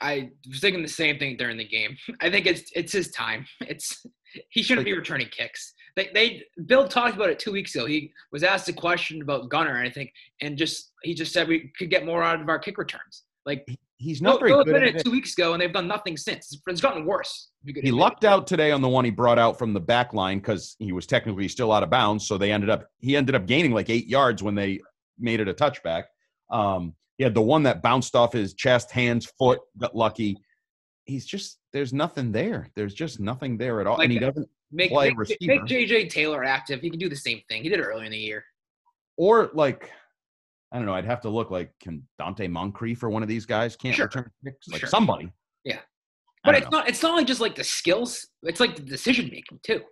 I 0.00 0.30
was 0.48 0.60
thinking 0.60 0.82
the 0.82 0.88
same 0.88 1.18
thing 1.18 1.36
during 1.36 1.58
the 1.58 1.68
game. 1.68 1.96
I 2.20 2.30
think 2.30 2.46
it's 2.46 2.70
it's 2.74 2.92
his 2.92 3.10
time. 3.10 3.46
It's 3.68 4.04
he 4.48 4.62
shouldn't 4.62 4.86
be 4.86 4.96
returning 4.96 5.28
kicks. 5.28 5.74
They 5.94 6.08
they 6.14 6.42
Bill 6.66 6.88
talked 6.88 7.16
about 7.16 7.28
it 7.28 7.38
two 7.38 7.52
weeks 7.52 7.74
ago. 7.74 7.86
He 7.86 8.12
was 8.32 8.42
asked 8.42 8.68
a 8.68 8.72
question 8.72 9.20
about 9.20 9.50
Gunner, 9.50 9.78
I 9.78 9.90
think, 9.90 10.10
and 10.40 10.56
just 10.56 10.92
he 11.02 11.14
just 11.14 11.32
said 11.32 11.48
we 11.48 11.70
could 11.78 11.90
get 11.90 12.06
more 12.06 12.22
out 12.22 12.40
of 12.40 12.48
our 12.48 12.58
kick 12.58 12.78
returns. 12.78 13.24
Like 13.44 13.66
He's 14.02 14.20
Bill, 14.20 14.32
not 14.32 14.40
very 14.40 14.50
Bill 14.50 14.64
good. 14.64 14.72
did 14.74 14.82
At 14.82 14.96
it 14.96 15.04
two 15.04 15.12
weeks 15.12 15.32
ago, 15.34 15.52
and 15.52 15.62
they've 15.62 15.72
done 15.72 15.86
nothing 15.86 16.16
since. 16.16 16.58
It's, 16.66 16.80
gotten 16.80 17.06
worse. 17.06 17.50
if 17.62 17.68
you 17.68 17.74
could 17.74 17.84
He 17.84 17.92
lucked 17.92 18.24
out 18.24 18.48
today 18.48 18.72
on 18.72 18.80
the 18.80 18.88
one 18.88 19.04
he 19.04 19.12
brought 19.12 19.38
out 19.38 19.56
from 19.58 19.72
the 19.72 19.80
back 19.80 20.12
line 20.12 20.38
because 20.38 20.74
he 20.80 20.90
was 20.90 21.06
technically 21.06 21.46
still 21.46 21.70
out 21.70 21.84
of 21.84 21.90
bounds. 21.90 22.26
So 22.26 22.36
they 22.36 22.50
ended 22.50 22.68
up 22.68 22.88
he 22.98 23.16
ended 23.16 23.36
up 23.36 23.46
gaining 23.46 23.72
like 23.72 23.90
eight 23.90 24.08
yards 24.08 24.42
when 24.42 24.56
they 24.56 24.80
made 25.18 25.38
it 25.40 25.48
a 25.48 25.54
touchback. 25.54 26.04
Um, 26.50 26.94
he 27.22 27.24
had 27.24 27.34
the 27.34 27.40
one 27.40 27.62
that 27.62 27.82
bounced 27.82 28.16
off 28.16 28.32
his 28.32 28.52
chest, 28.52 28.90
hands, 28.90 29.26
foot, 29.38 29.60
got 29.78 29.94
lucky. 29.94 30.36
He's 31.04 31.24
just 31.24 31.60
there's 31.72 31.92
nothing 31.92 32.32
there. 32.32 32.68
There's 32.74 32.94
just 32.94 33.20
nothing 33.20 33.56
there 33.56 33.80
at 33.80 33.86
all, 33.86 34.00
and 34.00 34.10
he 34.10 34.18
doesn't 34.18 34.48
Make, 34.72 34.90
play 34.90 35.10
make, 35.10 35.18
receiver. 35.18 35.38
make 35.46 35.60
JJ 35.62 36.10
Taylor 36.10 36.42
active. 36.42 36.80
He 36.80 36.90
can 36.90 36.98
do 36.98 37.08
the 37.08 37.14
same 37.14 37.40
thing. 37.48 37.62
He 37.62 37.68
did 37.68 37.78
it 37.78 37.84
earlier 37.84 38.06
in 38.06 38.10
the 38.10 38.18
year. 38.18 38.44
or 39.16 39.52
like 39.54 39.88
I 40.72 40.78
don't 40.78 40.86
know. 40.86 40.94
I'd 40.94 41.04
have 41.04 41.20
to 41.20 41.28
look 41.28 41.52
like 41.52 41.70
can 41.78 42.02
Donte 42.20 42.50
Moncrief 42.50 43.04
or 43.04 43.08
one 43.08 43.22
of 43.22 43.28
these 43.28 43.46
guys 43.46 43.76
can't 43.76 43.94
Sure. 43.94 44.06
return 44.06 44.28
kicks 44.44 44.66
like 44.66 44.80
Sure. 44.80 44.88
somebody. 44.88 45.30
Yeah. 45.64 45.78
But 46.42 46.56
it's 46.56 46.64
know. 46.72 46.78
not 46.78 46.88
it's 46.88 47.02
not 47.04 47.14
like 47.14 47.28
just 47.28 47.40
like 47.40 47.54
the 47.54 47.62
skills. 47.62 48.26
It's 48.42 48.58
like 48.58 48.74
the 48.74 48.82
decision 48.82 49.26
making 49.30 49.60
too. 49.62 49.82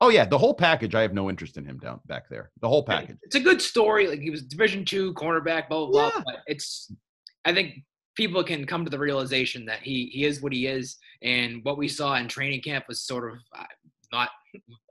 Oh 0.00 0.08
yeah, 0.08 0.24
the 0.24 0.38
whole 0.38 0.54
package. 0.54 0.94
I 0.94 1.02
have 1.02 1.12
no 1.12 1.28
interest 1.28 1.56
in 1.58 1.64
him 1.64 1.78
down 1.78 2.00
back 2.06 2.28
there. 2.28 2.50
The 2.60 2.68
whole 2.68 2.82
package. 2.82 3.18
It's 3.22 3.34
a 3.34 3.40
good 3.40 3.60
story. 3.60 4.06
Like 4.06 4.20
he 4.20 4.30
was 4.30 4.42
Division 4.42 4.84
two 4.84 5.12
cornerback, 5.14 5.68
blah 5.68 5.86
blah 5.86 6.10
blah. 6.10 6.22
But 6.24 6.36
it's 6.46 6.92
I 7.44 7.52
think 7.52 7.74
people 8.16 8.42
can 8.42 8.66
come 8.66 8.84
to 8.84 8.90
the 8.90 8.98
realization 8.98 9.66
that 9.66 9.80
he 9.80 10.06
he 10.12 10.24
is 10.24 10.40
what 10.40 10.52
he 10.52 10.66
is, 10.66 10.96
and 11.22 11.62
what 11.64 11.76
we 11.76 11.86
saw 11.86 12.14
in 12.16 12.28
training 12.28 12.62
camp 12.62 12.86
was 12.88 13.02
sort 13.02 13.30
of 13.30 13.38
uh, 13.56 13.64
not, 14.12 14.30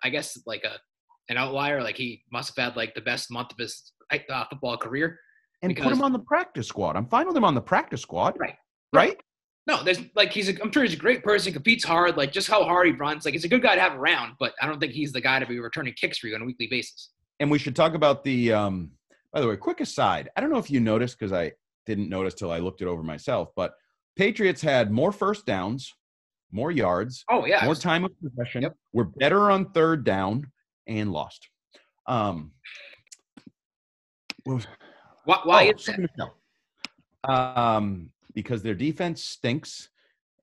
I 0.03 0.09
guess, 0.09 0.37
like 0.45 0.63
a 0.63 0.77
an 1.29 1.37
outlier. 1.37 1.81
Like 1.81 1.95
he 1.95 2.23
must 2.31 2.55
have 2.55 2.63
had 2.63 2.77
like 2.77 2.93
the 2.93 3.01
best 3.01 3.31
month 3.31 3.51
of 3.51 3.57
his 3.57 3.91
uh, 4.11 4.45
football 4.49 4.77
career. 4.77 5.19
And 5.61 5.75
put 5.75 5.91
him 5.91 6.01
on 6.01 6.13
the 6.13 6.19
practice 6.19 6.67
squad. 6.67 6.95
I'm 6.95 7.07
fine 7.07 7.27
with 7.27 7.35
him 7.35 7.43
on 7.43 7.53
the 7.55 7.61
practice 7.61 8.01
squad. 8.01 8.37
Right. 8.39 8.55
Right. 8.93 9.19
No, 9.69 9.83
there's 9.83 9.99
like 10.15 10.33
he's. 10.33 10.49
A, 10.49 10.59
I'm 10.63 10.71
sure 10.71 10.81
he's 10.81 10.93
a 10.93 10.97
great 10.97 11.23
person. 11.23 11.53
Competes 11.53 11.83
hard. 11.83 12.17
Like 12.17 12.31
just 12.31 12.47
how 12.49 12.63
hard 12.63 12.87
he 12.87 12.93
runs. 12.93 13.23
Like 13.23 13.35
he's 13.35 13.43
a 13.43 13.47
good 13.47 13.61
guy 13.61 13.75
to 13.75 13.81
have 13.81 13.93
around. 13.93 14.33
But 14.39 14.53
I 14.59 14.65
don't 14.65 14.79
think 14.79 14.93
he's 14.93 15.11
the 15.11 15.21
guy 15.21 15.37
to 15.37 15.45
be 15.45 15.59
returning 15.59 15.93
kicks 15.93 16.17
for 16.17 16.25
you 16.25 16.33
on 16.33 16.41
a 16.41 16.45
weekly 16.45 16.65
basis. 16.65 17.11
And 17.39 17.51
we 17.51 17.59
should 17.59 17.75
talk 17.75 17.93
about 17.93 18.23
the. 18.23 18.51
um 18.51 18.89
By 19.31 19.41
the 19.41 19.47
way, 19.47 19.55
quick 19.57 19.79
aside. 19.79 20.31
I 20.35 20.41
don't 20.41 20.49
know 20.49 20.57
if 20.57 20.71
you 20.71 20.79
noticed 20.79 21.19
because 21.19 21.31
I 21.31 21.51
didn't 21.85 22.09
notice 22.09 22.33
till 22.33 22.51
I 22.51 22.57
looked 22.57 22.81
it 22.81 22.87
over 22.87 23.03
myself. 23.03 23.49
But 23.55 23.73
Patriots 24.17 24.59
had 24.59 24.91
more 24.91 25.11
first 25.11 25.45
downs, 25.45 25.93
more 26.51 26.71
yards, 26.71 27.23
Oh 27.29 27.45
yeah. 27.45 27.63
more 27.63 27.75
time 27.75 28.05
of 28.05 28.11
possession. 28.23 28.63
Yep. 28.63 28.75
We're 28.91 29.03
better 29.03 29.51
on 29.51 29.71
third 29.71 30.03
down 30.03 30.47
and 30.87 31.11
lost. 31.11 31.47
Um, 32.07 32.53
Why, 34.45 35.39
why 35.43 35.67
oh, 35.67 35.77
is 35.77 35.85
that? 35.85 37.29
Um, 37.31 38.09
because 38.33 38.61
their 38.61 38.75
defense 38.75 39.23
stinks 39.23 39.89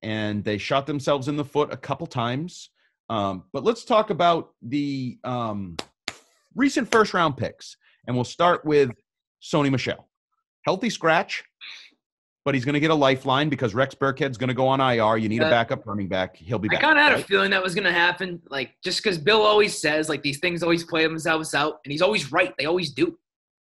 and 0.03 0.43
they 0.43 0.57
shot 0.57 0.85
themselves 0.87 1.27
in 1.27 1.35
the 1.37 1.45
foot 1.45 1.71
a 1.73 1.77
couple 1.77 2.07
times. 2.07 2.69
Um, 3.09 3.43
but 3.53 3.63
let's 3.63 3.85
talk 3.85 4.09
about 4.09 4.51
the 4.61 5.17
um, 5.23 5.77
recent 6.55 6.91
first 6.91 7.13
round 7.13 7.37
picks. 7.37 7.77
And 8.05 8.15
we'll 8.15 8.25
start 8.25 8.63
with 8.65 8.91
Sony 9.41 9.71
Michel. 9.71 10.07
Healthy 10.65 10.89
scratch, 10.89 11.43
but 12.45 12.53
he's 12.55 12.65
going 12.65 12.73
to 12.73 12.79
get 12.79 12.91
a 12.91 12.95
lifeline 12.95 13.49
because 13.49 13.73
Rex 13.73 13.95
Burkhead's 13.95 14.37
going 14.37 14.47
to 14.49 14.53
go 14.53 14.67
on 14.67 14.79
IR. 14.81 15.17
You 15.17 15.29
need 15.29 15.41
a 15.41 15.47
Uh, 15.47 15.49
backup 15.49 15.85
running 15.85 16.07
back. 16.07 16.35
He'll 16.35 16.59
be 16.59 16.69
I 16.71 16.79
kind 16.79 16.97
of 16.97 17.03
had 17.03 17.13
a 17.19 17.23
feeling 17.23 17.51
that 17.51 17.63
was 17.63 17.73
going 17.73 17.85
to 17.85 17.91
happen. 17.91 18.41
Like 18.49 18.75
just 18.83 19.01
because 19.01 19.17
Bill 19.17 19.41
always 19.41 19.77
says 19.77 20.09
like 20.09 20.23
these 20.23 20.39
things 20.39 20.63
always 20.63 20.83
play 20.83 21.03
themselves 21.03 21.53
out, 21.53 21.79
and 21.85 21.91
he's 21.91 22.01
always 22.01 22.31
right. 22.31 22.53
They 22.57 22.65
always 22.65 22.91
do. 22.91 23.17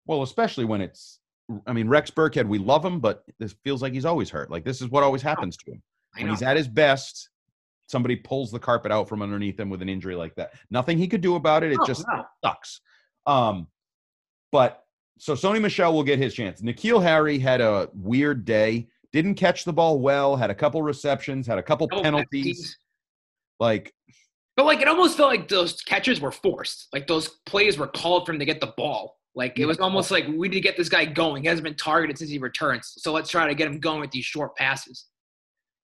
Well, 0.05 0.23
especially 0.23 0.65
when 0.65 0.81
it's, 0.81 1.18
I 1.65 1.73
mean, 1.73 1.87
Rex 1.87 2.11
Burkhead, 2.11 2.47
we 2.47 2.59
love 2.59 2.85
him, 2.85 2.99
but 2.99 3.23
this 3.39 3.55
feels 3.63 3.81
like 3.81 3.93
he's 3.93 4.05
always 4.05 4.29
hurt. 4.29 4.51
Like 4.51 4.63
this 4.63 4.81
is 4.81 4.89
what 4.89 5.03
always 5.03 5.21
happens 5.21 5.57
to 5.57 5.71
him. 5.71 5.81
When 6.17 6.29
he's 6.29 6.41
at 6.41 6.57
his 6.57 6.67
best, 6.67 7.29
somebody 7.87 8.15
pulls 8.15 8.51
the 8.51 8.59
carpet 8.59 8.91
out 8.91 9.09
from 9.09 9.21
underneath 9.21 9.59
him 9.59 9.69
with 9.69 9.81
an 9.81 9.89
injury 9.89 10.15
like 10.15 10.35
that. 10.35 10.53
Nothing 10.69 10.97
he 10.97 11.07
could 11.07 11.21
do 11.21 11.35
about 11.35 11.63
it. 11.63 11.71
It 11.71 11.77
No, 11.79 11.85
just 11.85 12.05
no. 12.07 12.23
sucks. 12.43 12.81
Um, 13.25 13.67
but 14.51 14.83
so 15.17 15.33
Sony 15.33 15.61
Michel 15.61 15.93
will 15.93 16.03
get 16.03 16.19
his 16.19 16.33
chance. 16.33 16.61
N'Keal 16.61 17.01
Harry 17.01 17.39
had 17.39 17.61
a 17.61 17.89
weird 17.93 18.45
day. 18.45 18.87
Didn't 19.11 19.35
catch 19.35 19.65
the 19.65 19.73
ball 19.73 19.99
well. 19.99 20.35
Had 20.35 20.49
a 20.49 20.55
couple 20.55 20.81
receptions. 20.81 21.47
Had 21.47 21.57
a 21.57 21.63
couple 21.63 21.87
penalties. 21.87 22.77
Like 23.59 23.93
But 24.55 24.65
like 24.65 24.81
it 24.81 24.87
almost 24.87 25.17
felt 25.17 25.29
like 25.29 25.47
those 25.47 25.81
catches 25.81 26.21
were 26.21 26.31
forced. 26.31 26.87
Like 26.93 27.07
those 27.07 27.27
plays 27.45 27.77
were 27.77 27.87
called 27.87 28.25
for 28.25 28.33
him 28.33 28.39
to 28.39 28.45
get 28.45 28.61
the 28.61 28.73
ball. 28.77 29.18
Like 29.35 29.59
it 29.59 29.65
was 29.65 29.79
almost 29.79 30.11
like 30.11 30.27
we 30.27 30.47
need 30.49 30.55
to 30.55 30.61
get 30.61 30.75
this 30.77 30.89
guy 30.89 31.05
going. 31.05 31.43
He 31.43 31.47
hasn't 31.47 31.63
been 31.63 31.75
targeted 31.75 32.17
since 32.17 32.29
he 32.29 32.39
returns. 32.39 32.93
So 32.97 33.13
let's 33.13 33.29
try 33.29 33.47
to 33.47 33.55
get 33.55 33.67
him 33.67 33.79
going 33.79 34.01
with 34.01 34.11
these 34.11 34.25
short 34.25 34.55
passes. 34.55 35.05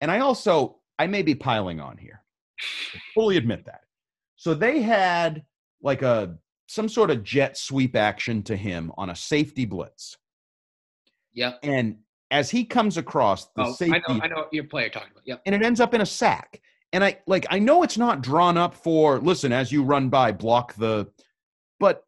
And 0.02 0.12
I 0.12 0.20
also, 0.20 0.78
I 1.00 1.08
may 1.08 1.22
be 1.22 1.36
piling 1.36 1.80
on 1.80 1.98
here. 1.98 2.22
I 2.94 3.00
fully 3.14 3.38
admit 3.38 3.66
that. 3.66 3.82
So 4.36 4.54
they 4.54 4.82
had 4.82 5.44
like 5.82 6.02
a 6.02 6.38
some 6.68 6.90
sort 6.90 7.12
of 7.12 7.24
jet 7.24 7.58
sweep 7.58 7.96
action 7.96 8.42
to 8.44 8.56
him 8.56 8.92
on 8.98 9.10
a 9.12 9.16
safety 9.16 9.66
blitz. 9.66 10.18
Yeah. 11.34 11.54
And 11.64 11.98
as 12.32 12.50
he 12.50 12.66
comes 12.66 12.98
across 12.98 13.46
the 13.56 13.64
Oh, 13.66 13.74
safety, 13.74 14.02
I 14.08 14.14
know. 14.14 14.20
I 14.24 14.28
know 14.28 14.36
what 14.38 14.54
your 14.54 14.64
player 14.66 14.90
talking 14.90 15.12
about. 15.12 15.24
Yep. 15.26 15.42
and 15.46 15.54
it 15.56 15.62
ends 15.64 15.80
up 15.80 15.94
in 15.94 16.02
a 16.02 16.06
sack. 16.06 16.62
And 16.94 17.04
I 17.04 17.20
like 17.28 17.46
I 17.50 17.60
know 17.60 17.84
it's 17.84 17.98
not 17.98 18.22
drawn 18.22 18.58
up 18.58 18.74
for 18.74 19.20
listen 19.20 19.52
as 19.52 19.72
you 19.72 19.84
run 19.84 20.10
by 20.10 20.32
block 20.32 20.74
the 20.76 21.08
but 21.80 22.05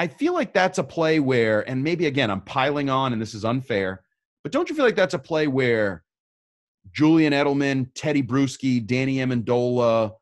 I 0.00 0.06
feel 0.06 0.32
like 0.32 0.54
that's 0.54 0.78
a 0.78 0.82
play 0.82 1.20
where 1.20 1.68
and 1.68 1.84
maybe 1.84 2.06
again 2.06 2.30
I'm 2.30 2.40
piling 2.40 2.88
on 2.88 3.12
and 3.12 3.20
this 3.20 3.34
is 3.34 3.44
unfair, 3.44 4.02
but 4.42 4.50
don't 4.50 4.70
you 4.70 4.74
feel 4.74 4.86
like 4.86 4.96
that's 4.96 5.12
a 5.12 5.18
play 5.18 5.46
where 5.46 6.04
Julian 6.90 7.34
Edelman, 7.34 7.86
Teddy 7.94 8.22
Bruschi, 8.22 8.86
Danny 8.86 9.16
Amendola, 9.16 10.12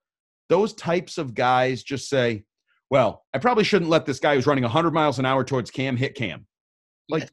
those 0.49 0.75
types 0.75 1.17
of 1.17 1.33
guys 1.33 1.85
just 1.85 2.09
say, 2.09 2.43
well, 2.91 3.23
I 3.33 3.39
probably 3.39 3.63
shouldn't 3.63 3.89
let 3.89 4.05
this 4.05 4.19
guy 4.19 4.35
who's 4.35 4.49
running 4.49 4.65
100 4.65 4.93
miles 4.93 5.21
an 5.21 5.27
hour 5.27 5.45
towards 5.45 5.71
Cam 5.71 5.97
hit 5.97 6.17
Cam. 6.17 6.45
Like 7.09 7.31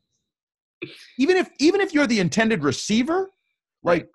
even 1.18 1.38
if 1.38 1.50
even 1.58 1.82
if 1.82 1.96
you're 1.96 2.06
the 2.06 2.20
intended 2.20 2.64
receiver, 2.64 3.32
like 3.82 4.08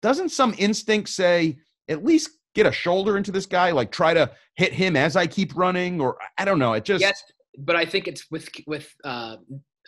doesn't 0.00 0.30
some 0.30 0.54
instinct 0.56 1.10
say 1.10 1.58
at 1.90 2.02
least 2.02 2.30
get 2.54 2.64
a 2.64 2.72
shoulder 2.72 3.18
into 3.18 3.30
this 3.30 3.44
guy, 3.44 3.70
like 3.72 3.92
try 3.92 4.14
to 4.14 4.30
hit 4.54 4.72
him 4.72 4.96
as 4.96 5.14
I 5.14 5.26
keep 5.26 5.54
running, 5.54 6.00
or 6.00 6.16
I 6.38 6.46
don't 6.46 6.58
know. 6.58 6.72
It 6.72 6.86
just 6.86 7.02
yes, 7.02 7.22
but 7.56 7.76
I 7.76 7.84
think 7.84 8.08
it's 8.08 8.30
with 8.30 8.48
with 8.66 8.88
uh, 9.04 9.36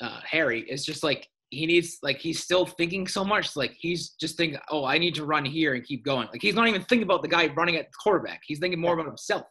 uh, 0.01 0.21
Harry. 0.25 0.65
It's 0.69 0.85
just 0.85 1.03
like 1.03 1.29
he 1.51 1.67
needs 1.67 1.99
like 2.03 2.19
he's 2.19 2.43
still 2.43 2.67
thinking 2.67 3.07
so 3.07 3.25
much. 3.25 3.57
Like 3.57 3.75
he's 3.79 4.11
just 4.11 4.37
thinking, 4.37 4.59
oh, 4.71 4.85
I 4.85 4.99
need 4.99 5.15
to 5.17 5.25
run 5.25 5.45
here 5.45 5.75
and 5.75 5.85
keep 5.85 6.05
going. 6.05 6.29
Like 6.31 6.43
he's 6.43 6.55
not 6.55 6.69
even 6.69 6.83
thinking 6.83 7.05
about 7.05 7.23
the 7.23 7.29
guy 7.29 7.47
running 7.49 7.77
at 7.77 7.87
the 7.87 7.97
quarterback. 8.03 8.41
He's 8.47 8.59
thinking 8.59 8.81
more 8.81 8.95
about 8.95 9.07
himself. 9.07 9.45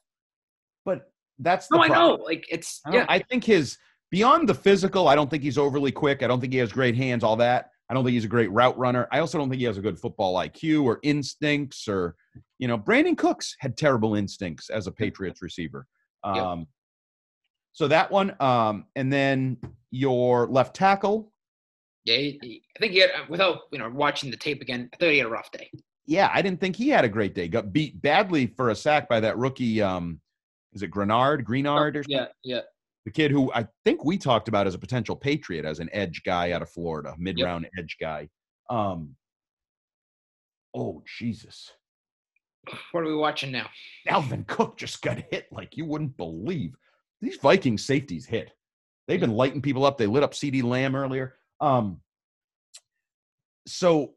but 0.85 1.01
that's 1.39 1.67
the 1.67 1.77
No, 1.77 1.83
I 1.83 1.87
know. 1.87 2.15
Like 2.15 2.45
it's 2.49 2.81
I, 2.85 2.95
yeah. 2.95 3.05
I 3.09 3.19
think 3.19 3.43
his 3.43 3.77
beyond 4.11 4.47
the 4.47 4.55
physical, 4.55 5.07
I 5.07 5.15
don't 5.15 5.29
think 5.29 5.43
he's 5.43 5.57
overly 5.57 5.91
quick. 5.91 6.23
I 6.23 6.27
don't 6.27 6.39
think 6.39 6.53
he 6.53 6.59
has 6.59 6.71
great 6.71 6.95
hands, 6.95 7.23
all 7.23 7.35
that. 7.37 7.69
I 7.89 7.93
don't 7.93 8.03
think 8.03 8.15
he's 8.15 8.25
a 8.25 8.29
great 8.29 8.51
route 8.51 8.77
runner. 8.77 9.07
I 9.11 9.19
also 9.19 9.37
don't 9.37 9.49
think 9.49 9.59
he 9.59 9.65
has 9.65 9.77
a 9.77 9.81
good 9.81 9.97
football 9.97 10.35
IQ 10.35 10.83
or 10.83 10.99
instincts 11.03 11.87
or, 11.87 12.15
you 12.59 12.67
know, 12.67 12.77
Brandin 12.77 13.17
Cooks 13.17 13.55
had 13.59 13.77
terrible 13.77 14.15
instincts 14.15 14.69
as 14.69 14.87
a 14.87 14.91
Patriots 14.91 15.41
receiver. 15.41 15.87
Yep. 16.25 16.67
So 17.77 17.87
that 17.89 18.09
one, 18.09 18.35
um, 18.39 18.85
and 18.95 19.13
then 19.13 19.55
your 19.91 20.47
left 20.47 20.75
tackle, 20.75 21.31
Yeah, 22.05 22.15
I 22.15 22.39
think 22.79 22.91
he 22.93 22.97
had 22.97 23.11
without 23.29 23.59
you 23.71 23.77
know 23.77 23.87
watching 23.87 24.31
the 24.31 24.35
tape 24.35 24.63
again. 24.63 24.89
I 24.91 24.97
thought 24.97 25.11
he 25.11 25.19
had 25.19 25.27
a 25.27 25.29
rough 25.29 25.51
day. 25.51 25.69
yeah, 26.07 26.31
I 26.33 26.41
didn't 26.41 26.59
think 26.59 26.75
he 26.75 26.89
had 26.89 27.05
a 27.05 27.09
great 27.09 27.35
day. 27.35 27.47
Got 27.47 27.71
beat 27.71 28.01
badly 28.01 28.47
for 28.47 28.71
a 28.71 28.75
sack 28.75 29.07
by 29.07 29.19
that 29.19 29.37
rookie. 29.37 29.79
Um, 29.79 30.19
is 30.73 30.81
it 30.81 30.87
Grenard? 30.87 31.45
Greenard 31.45 31.97
or 31.97 32.01
something? 32.01 32.17
Yeah, 32.17 32.25
yeah. 32.43 32.61
the 33.05 33.11
kid 33.11 33.29
who 33.29 33.53
I 33.53 33.67
think 33.85 34.03
we 34.03 34.17
talked 34.17 34.47
about 34.47 34.65
as 34.65 34.73
a 34.73 34.79
potential 34.79 35.15
Patriot, 35.15 35.63
as 35.63 35.79
an 35.79 35.89
edge 35.93 36.23
guy 36.25 36.53
out 36.53 36.63
of 36.63 36.71
Florida, 36.71 37.13
mid 37.19 37.39
round 37.39 37.69
edge 37.77 37.97
guy. 38.01 38.27
Um, 38.71 39.15
oh, 40.73 41.03
Jesus. 41.19 41.73
What 42.91 43.01
are 43.01 43.07
we 43.07 43.15
watching 43.15 43.51
now? 43.51 43.69
Dalvin 44.09 44.47
Cook 44.47 44.77
just 44.77 45.03
got 45.03 45.19
hit 45.29 45.45
like 45.51 45.77
you 45.77 45.85
wouldn't 45.85 46.17
believe. 46.17 46.75
These 47.21 47.37
Viking 47.37 47.77
safeties 47.77 48.25
hit. 48.25 48.51
They've 49.07 49.19
been 49.19 49.33
lighting 49.33 49.61
people 49.61 49.85
up. 49.85 49.97
They 49.97 50.05
lit 50.07 50.23
up 50.23 50.33
CeeDee 50.33 50.63
Lamb 50.63 50.95
earlier. 50.95 51.35
Um, 51.61 52.01
so, 53.65 54.13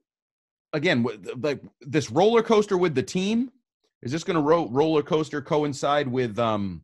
again, 0.73 1.07
like 1.39 1.63
this 1.81 2.11
roller 2.11 2.43
coaster 2.43 2.77
with 2.77 2.95
the 2.95 3.03
team, 3.03 3.51
is 4.03 4.13
this 4.13 4.25
going 4.25 4.37
to 4.37 4.43
ro- 4.43 4.69
roller 4.71 5.03
coaster 5.03 5.41
coincide 5.43 6.09
with 6.09 6.39
um, 6.39 6.83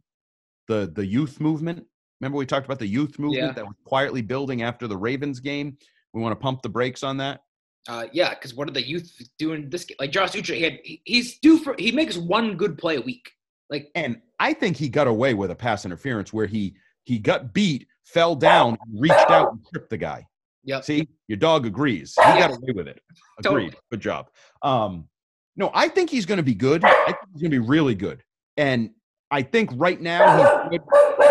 the 0.68 0.90
the 0.94 1.04
youth 1.04 1.40
movement? 1.40 1.84
Remember 2.20 2.38
we 2.38 2.46
talked 2.46 2.64
about 2.66 2.78
the 2.78 2.86
youth 2.86 3.18
movement 3.18 3.42
Yeah. 3.48 3.52
that 3.52 3.66
was 3.66 3.76
quietly 3.84 4.22
building 4.22 4.62
after 4.62 4.86
the 4.86 4.96
Ravens 4.96 5.40
game. 5.40 5.76
We 6.12 6.22
want 6.22 6.32
to 6.32 6.42
pump 6.42 6.62
the 6.62 6.68
brakes 6.68 7.02
on 7.02 7.18
that. 7.18 7.42
Uh, 7.88 8.06
yeah, 8.12 8.30
because 8.30 8.54
what 8.54 8.68
are 8.68 8.72
the 8.72 8.86
youth 8.86 9.16
doing 9.38 9.68
this? 9.70 9.84
Game? 9.84 9.96
Like 10.00 10.10
Josh 10.10 10.32
Uche, 10.32 10.54
he 10.56 10.62
had 10.62 10.78
he's 11.04 11.38
due 11.38 11.58
for 11.58 11.74
he 11.78 11.92
makes 11.92 12.16
one 12.16 12.56
good 12.56 12.78
play 12.78 12.96
a 12.96 13.00
week. 13.00 13.32
Like 13.70 13.90
And 13.94 14.20
I 14.38 14.52
think 14.52 14.76
he 14.76 14.88
got 14.88 15.06
away 15.06 15.34
with 15.34 15.50
a 15.50 15.54
pass 15.54 15.84
interference 15.84 16.32
where 16.32 16.46
he 16.46 16.76
he 17.04 17.18
got 17.18 17.54
beat, 17.54 17.86
fell 18.04 18.34
down, 18.34 18.76
reached 18.92 19.30
out 19.30 19.52
and 19.52 19.60
tripped 19.72 19.90
the 19.90 19.96
guy. 19.96 20.26
Yep. 20.64 20.84
See, 20.84 21.08
your 21.28 21.36
dog 21.36 21.66
agrees. 21.66 22.14
He 22.16 22.40
got 22.40 22.50
away 22.50 22.72
with 22.74 22.88
it. 22.88 23.00
Totally. 23.42 23.66
Agreed. 23.66 23.76
Good 23.92 24.00
job. 24.00 24.28
Um, 24.62 25.08
no, 25.56 25.70
I 25.72 25.88
think 25.88 26.10
he's 26.10 26.26
going 26.26 26.38
to 26.38 26.42
be 26.42 26.54
good. 26.54 26.84
I 26.84 27.04
think 27.06 27.18
he's 27.32 27.42
going 27.42 27.52
to 27.52 27.60
be 27.60 27.66
really 27.66 27.94
good. 27.94 28.22
And 28.56 28.90
I 29.30 29.42
think 29.42 29.70
right 29.74 30.00
now 30.00 30.68
he's 30.68 30.78
good 30.78 30.86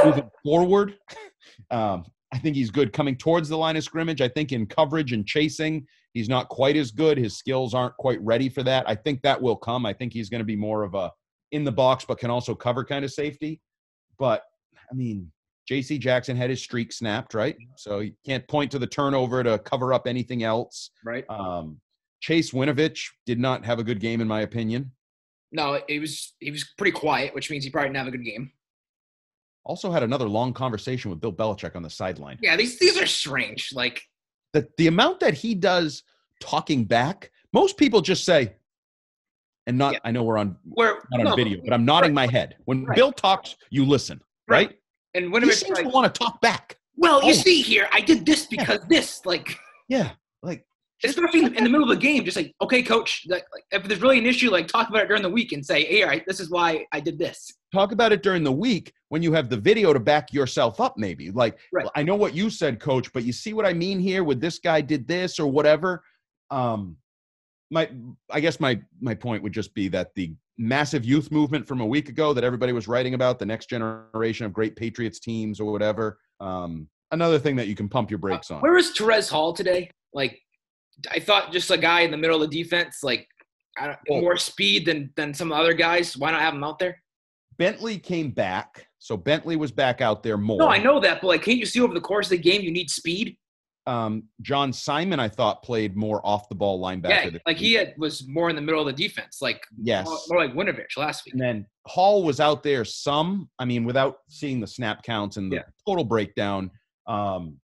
moving 0.05 0.31
forward. 0.43 0.97
Um, 1.71 2.05
I 2.31 2.37
think 2.37 2.55
he's 2.55 2.71
good 2.71 2.91
coming 2.91 3.15
towards 3.15 3.49
the 3.49 3.57
line 3.57 3.77
of 3.77 3.83
scrimmage. 3.83 4.21
I 4.21 4.27
think 4.27 4.51
in 4.51 4.65
coverage 4.65 5.13
and 5.13 5.25
chasing, 5.25 5.85
he's 6.13 6.27
not 6.27 6.49
quite 6.49 6.75
as 6.75 6.91
good. 6.91 7.17
His 7.17 7.37
skills 7.37 7.73
aren't 7.73 7.95
quite 7.97 8.21
ready 8.21 8.49
for 8.49 8.63
that. 8.63 8.87
I 8.89 8.95
think 8.95 9.21
that 9.21 9.41
will 9.41 9.55
come. 9.55 9.85
I 9.85 9.93
think 9.93 10.13
he's 10.13 10.29
going 10.29 10.39
to 10.39 10.45
be 10.45 10.55
more 10.55 10.83
of 10.83 10.95
a 10.95 11.11
in 11.55 11.63
the 11.63 11.71
box, 11.71 12.05
but 12.05 12.19
can 12.19 12.29
also 12.29 12.53
cover 12.53 12.83
kind 12.83 13.03
of 13.03 13.11
safety. 13.11 13.61
But 14.19 14.43
I 14.91 14.93
mean, 14.93 15.31
J.C. 15.67 15.97
Jackson 15.97 16.37
had 16.37 16.49
his 16.49 16.61
streak 16.61 16.93
snapped, 16.93 17.33
right? 17.33 17.55
So 17.77 17.99
you 17.99 18.13
can't 18.25 18.47
point 18.47 18.71
to 18.71 18.79
the 18.79 18.87
turnover 18.87 19.43
to 19.43 19.57
cover 19.59 19.93
up 19.93 20.05
anything 20.07 20.43
else. 20.43 20.91
right? 21.03 21.25
Um, 21.29 21.79
Chase 22.21 22.51
Winovich 22.51 23.07
did 23.25 23.39
not 23.39 23.65
have 23.65 23.79
a 23.79 23.83
good 23.83 23.99
game, 23.99 24.21
in 24.21 24.27
my 24.27 24.41
opinion. 24.41 24.91
No, 25.51 25.79
he 25.87 25.99
was 25.99 26.33
he 26.39 26.51
was 26.51 26.65
pretty 26.77 26.91
quiet, 26.91 27.33
which 27.33 27.49
means 27.49 27.63
he 27.63 27.69
probably 27.69 27.89
didn't 27.89 27.97
have 27.97 28.07
a 28.07 28.11
good 28.11 28.25
game. 28.25 28.51
Also 29.63 29.91
had 29.91 30.03
another 30.03 30.27
long 30.27 30.53
conversation 30.53 31.09
with 31.09 31.19
Bill 31.19 31.33
Belichick 31.33 31.75
on 31.75 31.81
the 31.81 31.89
sideline. 31.89 32.37
Yeah, 32.41 32.55
these 32.55 32.77
these 32.77 32.99
are 33.01 33.07
strange. 33.07 33.71
Like 33.73 34.03
The, 34.53 34.67
the 34.77 34.87
amount 34.87 35.19
that 35.21 35.33
he 35.33 35.55
does 35.55 36.03
talking 36.39 36.83
back, 36.85 37.31
most 37.53 37.77
people 37.77 38.01
just 38.01 38.25
say, 38.25 38.55
and 39.67 39.77
not, 39.77 39.93
Yeah. 39.93 39.99
I 40.03 40.11
know 40.11 40.23
we're 40.23 40.37
on 40.37 40.57
we're 40.65 40.95
not 41.11 41.19
on 41.19 41.23
no, 41.25 41.35
video, 41.35 41.59
but 41.63 41.73
I'm 41.73 41.85
nodding 41.85 42.13
my 42.13 42.27
head. 42.27 42.55
When 42.65 42.85
Right. 42.85 42.95
Bill 42.95 43.11
talks, 43.11 43.55
you 43.69 43.85
listen, 43.85 44.21
right? 44.47 44.75
And 45.13 45.25
He 45.25 45.31
Winovich 45.31 45.53
seems 45.63 45.77
like, 45.77 45.85
to 45.85 45.89
want 45.89 46.13
to 46.13 46.17
talk 46.17 46.41
back. 46.41 46.77
well, 46.97 47.23
you 47.23 47.31
Oh. 47.31 47.33
see 47.33 47.61
here, 47.61 47.87
I 47.91 48.01
did 48.01 48.25
this 48.25 48.45
because 48.45 48.79
this. 48.89 49.25
Like, 49.25 49.57
Yeah. 49.89 50.11
Like, 50.43 50.63
especially 51.03 51.41
in, 51.41 51.53
in 51.55 51.63
the 51.63 51.69
middle 51.69 51.89
of 51.89 51.95
the 51.97 52.01
game, 52.01 52.23
just 52.25 52.37
like, 52.37 52.53
okay, 52.61 52.81
coach, 52.81 53.23
like, 53.27 53.45
like, 53.53 53.63
if 53.71 53.87
there's 53.87 54.01
really 54.01 54.17
an 54.19 54.25
issue, 54.25 54.49
like 54.49 54.67
talk 54.67 54.89
about 54.89 55.01
it 55.03 55.07
during 55.07 55.23
the 55.23 55.29
week 55.29 55.51
and 55.51 55.65
say, 55.65 55.83
hey, 55.83 56.03
all 56.03 56.09
right, 56.09 56.23
this 56.27 56.39
is 56.39 56.49
why 56.49 56.85
I 56.91 56.99
did 56.99 57.17
this. 57.19 57.51
talk 57.73 57.91
about 57.91 58.11
it 58.13 58.23
during 58.23 58.43
the 58.43 58.51
week 58.51 58.93
when 59.09 59.21
you 59.21 59.33
have 59.33 59.49
the 59.49 59.57
video 59.57 59.91
to 59.93 59.99
back 59.99 60.31
yourself 60.33 60.79
up 60.79 60.93
maybe 60.97 61.29
like 61.31 61.57
Right. 61.73 61.87
i 61.95 62.01
know 62.03 62.15
what 62.15 62.33
you 62.33 62.49
said 62.49 62.79
coach 62.79 63.11
but 63.11 63.23
you 63.25 63.33
see 63.33 63.51
what 63.53 63.65
i 63.65 63.73
mean 63.73 63.99
here 63.99 64.23
with 64.23 64.39
this 64.39 64.59
guy 64.59 64.79
did 64.79 65.05
this 65.07 65.37
or 65.39 65.47
whatever 65.47 66.01
um 66.51 66.95
my 67.71 67.89
i 68.31 68.39
guess 68.39 68.59
my 68.59 68.79
my 69.01 69.15
point 69.15 69.41
would 69.41 69.53
just 69.53 69.73
be 69.73 69.87
that 69.87 70.13
the 70.15 70.33
massive 70.57 71.03
youth 71.03 71.31
movement 71.31 71.67
from 71.67 71.81
a 71.81 71.85
week 71.85 72.09
ago 72.09 72.33
that 72.33 72.43
everybody 72.43 72.71
was 72.71 72.87
writing 72.87 73.13
about 73.13 73.39
the 73.39 73.45
next 73.45 73.67
generation 73.69 74.45
of 74.45 74.53
great 74.53 74.75
patriots 74.75 75.19
teams 75.19 75.59
or 75.59 75.71
whatever 75.71 76.19
um 76.39 76.87
another 77.11 77.39
thing 77.39 77.55
that 77.55 77.67
you 77.67 77.75
can 77.75 77.89
pump 77.89 78.09
your 78.09 78.19
brakes 78.19 78.51
on 78.51 78.61
Where 78.61 78.73
was 78.73 78.91
Terez 78.91 79.29
Hall 79.29 79.53
today? 79.53 79.89
Like, 80.13 80.39
I 81.11 81.19
thought 81.19 81.51
just 81.51 81.69
a 81.71 81.77
guy 81.77 82.01
in 82.01 82.11
the 82.11 82.17
middle 82.17 82.41
of 82.41 82.49
the 82.49 82.63
defense, 82.63 83.03
like, 83.03 83.27
I 83.77 83.87
don't, 83.87 83.99
Well- 84.09 84.21
more 84.21 84.37
speed 84.37 84.85
than 84.85 85.11
than 85.15 85.33
some 85.33 85.51
other 85.51 85.73
guys. 85.73 86.17
Why 86.17 86.31
not 86.31 86.41
have 86.41 86.53
him 86.53 86.63
out 86.63 86.79
there? 86.79 87.01
bentley 87.57 87.97
came 87.97 88.31
back 88.31 88.85
so 88.99 89.15
bentley 89.15 89.55
was 89.55 89.71
back 89.71 90.01
out 90.01 90.23
there 90.23 90.35
more 90.37 90.57
No, 90.57 90.67
I 90.67 90.77
know 90.77 90.99
that, 90.99 91.21
but 91.21 91.27
like, 91.27 91.41
can't 91.43 91.57
you 91.57 91.65
see 91.65 91.79
over 91.79 91.93
the 91.93 92.01
course 92.01 92.25
of 92.27 92.31
the 92.31 92.37
game 92.37 92.61
you 92.61 92.71
need 92.71 92.89
speed? 92.89 93.37
Um 93.87 94.23
john 94.41 94.73
simon 94.73 95.19
i 95.19 95.27
thought 95.29 95.61
played 95.61 95.95
more 95.95 96.25
off 96.25 96.49
the 96.49 96.55
ball 96.55 96.81
linebacker 96.81 97.31
Yeah, 97.33 97.39
like 97.45 97.57
he 97.57 97.73
had, 97.73 97.93
was 97.97 98.27
more 98.27 98.49
in 98.49 98.55
the 98.55 98.61
middle 98.61 98.81
of 98.81 98.87
the 98.87 98.93
defense, 99.07 99.39
like 99.41 99.63
yes 99.81 100.05
more, 100.07 100.17
more 100.29 100.39
like 100.45 100.53
Winovich 100.55 100.97
last 100.97 101.25
week. 101.25 101.33
And 101.33 101.41
then 101.41 101.65
Hall 101.85 102.23
was 102.23 102.39
out 102.39 102.63
there 102.63 102.83
some. 102.83 103.47
I 103.59 103.65
mean, 103.65 103.83
without 103.85 104.17
seeing 104.27 104.59
the 104.59 104.65
snap 104.65 105.03
counts 105.03 105.37
and 105.37 105.51
the 105.51 105.57
Yeah. 105.57 105.63
total 105.87 106.03
breakdown, 106.03 106.71
um, 107.05 107.57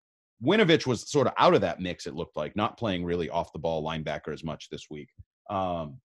Winovich 0.43 0.86
was 0.86 1.10
sort 1.10 1.25
of 1.27 1.34
out 1.38 1.53
of 1.53 1.62
that 1.62 1.79
mix. 1.79 2.05
It 2.05 2.15
looked 2.15 2.36
like 2.36 2.53
not 2.55 2.77
playing 2.77 3.05
really 3.05 3.29
off 3.29 3.53
the 3.53 3.60
ball 3.60 3.82
linebacker 3.82 4.34
as 4.34 4.43
much 4.43 4.69
this 4.69 4.88
week. 4.89 5.08
Um, 5.49 5.99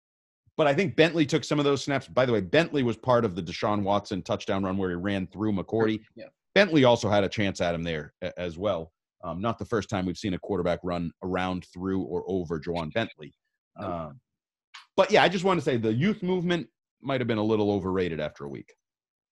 but 0.56 0.68
I 0.68 0.74
think 0.74 0.94
Bentley 0.94 1.26
took 1.26 1.42
some 1.42 1.58
of 1.58 1.64
those 1.64 1.82
snaps. 1.82 2.06
By 2.06 2.24
the 2.24 2.32
way, 2.32 2.40
Bentley 2.40 2.84
was 2.84 2.96
part 2.96 3.24
of 3.24 3.34
the 3.34 3.42
Deshaun 3.42 3.82
Watson 3.82 4.22
touchdown 4.22 4.62
run 4.62 4.76
where 4.76 4.90
he 4.90 4.96
ran 4.96 5.26
through 5.26 5.52
McCourty. 5.52 6.00
Yeah. 6.14 6.26
Bentley 6.54 6.84
also 6.84 7.08
had 7.08 7.24
a 7.24 7.28
chance 7.28 7.60
at 7.60 7.74
him 7.74 7.82
there 7.82 8.14
as 8.36 8.56
well. 8.56 8.92
Um, 9.24 9.40
not 9.40 9.58
the 9.58 9.64
first 9.64 9.88
time 9.88 10.04
we've 10.04 10.18
seen 10.18 10.34
a 10.34 10.38
quarterback 10.38 10.80
run 10.82 11.10
around, 11.22 11.66
through, 11.72 12.02
or 12.02 12.24
over 12.28 12.60
Ja'Whaun 12.60 12.92
Bentley. 12.92 13.32
Um, 13.80 14.20
but 14.96 15.10
yeah, 15.10 15.22
I 15.22 15.28
just 15.28 15.44
want 15.44 15.58
to 15.58 15.64
say 15.64 15.76
the 15.76 15.92
youth 15.92 16.22
movement 16.22 16.68
might 17.02 17.20
have 17.20 17.26
been 17.26 17.38
a 17.38 17.44
little 17.44 17.70
overrated 17.72 18.20
after 18.20 18.44
a 18.44 18.48
week. 18.48 18.72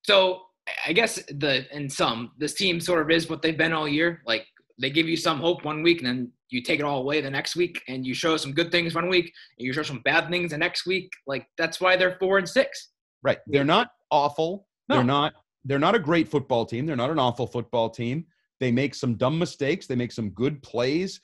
So 0.04 0.42
I 0.86 0.92
guess 0.92 1.22
the 1.28 1.66
in 1.76 1.88
some 1.88 2.32
this 2.38 2.54
team 2.54 2.80
sort 2.80 3.02
of 3.02 3.10
is 3.10 3.28
what 3.28 3.42
they've 3.42 3.56
been 3.56 3.72
all 3.72 3.86
year. 3.86 4.22
Like 4.26 4.46
they 4.80 4.90
give 4.90 5.08
you 5.08 5.16
some 5.16 5.38
hope 5.38 5.64
one 5.64 5.82
week, 5.82 5.98
and 5.98 6.06
then 6.06 6.32
you 6.48 6.62
take 6.62 6.80
it 6.80 6.84
all 6.84 7.00
away 7.00 7.20
the 7.20 7.30
next 7.30 7.54
week, 7.54 7.82
and 7.88 8.06
you 8.06 8.14
show 8.14 8.36
some 8.36 8.52
good 8.52 8.72
things 8.72 8.94
one 8.94 9.08
week, 9.08 9.32
and 9.58 9.66
you 9.66 9.72
show 9.72 9.82
some 9.82 10.00
bad 10.00 10.30
things 10.30 10.50
the 10.52 10.58
next 10.58 10.86
week. 10.86 11.10
Like 11.26 11.46
that's 11.58 11.80
why 11.80 11.96
they're 11.96 12.16
four 12.18 12.38
and 12.38 12.48
six. 12.48 12.88
Right. 13.22 13.38
They're 13.46 13.64
not 13.64 13.90
awful. 14.10 14.66
No. 14.88 14.96
They're 14.96 15.04
not 15.04 15.34
they're 15.64 15.78
not 15.78 15.94
a 15.94 16.00
great 16.00 16.28
football 16.28 16.66
team. 16.66 16.86
They're 16.86 16.96
not 16.96 17.10
an 17.10 17.18
awful 17.18 17.46
football 17.46 17.90
team. 17.90 18.26
They 18.62 18.70
make 18.70 18.94
some 18.94 19.16
dumb 19.16 19.40
mistakes. 19.40 19.88
They 19.88 19.96
make 19.96 20.12
some 20.12 20.30
good 20.30 20.62
plays. 20.62 21.20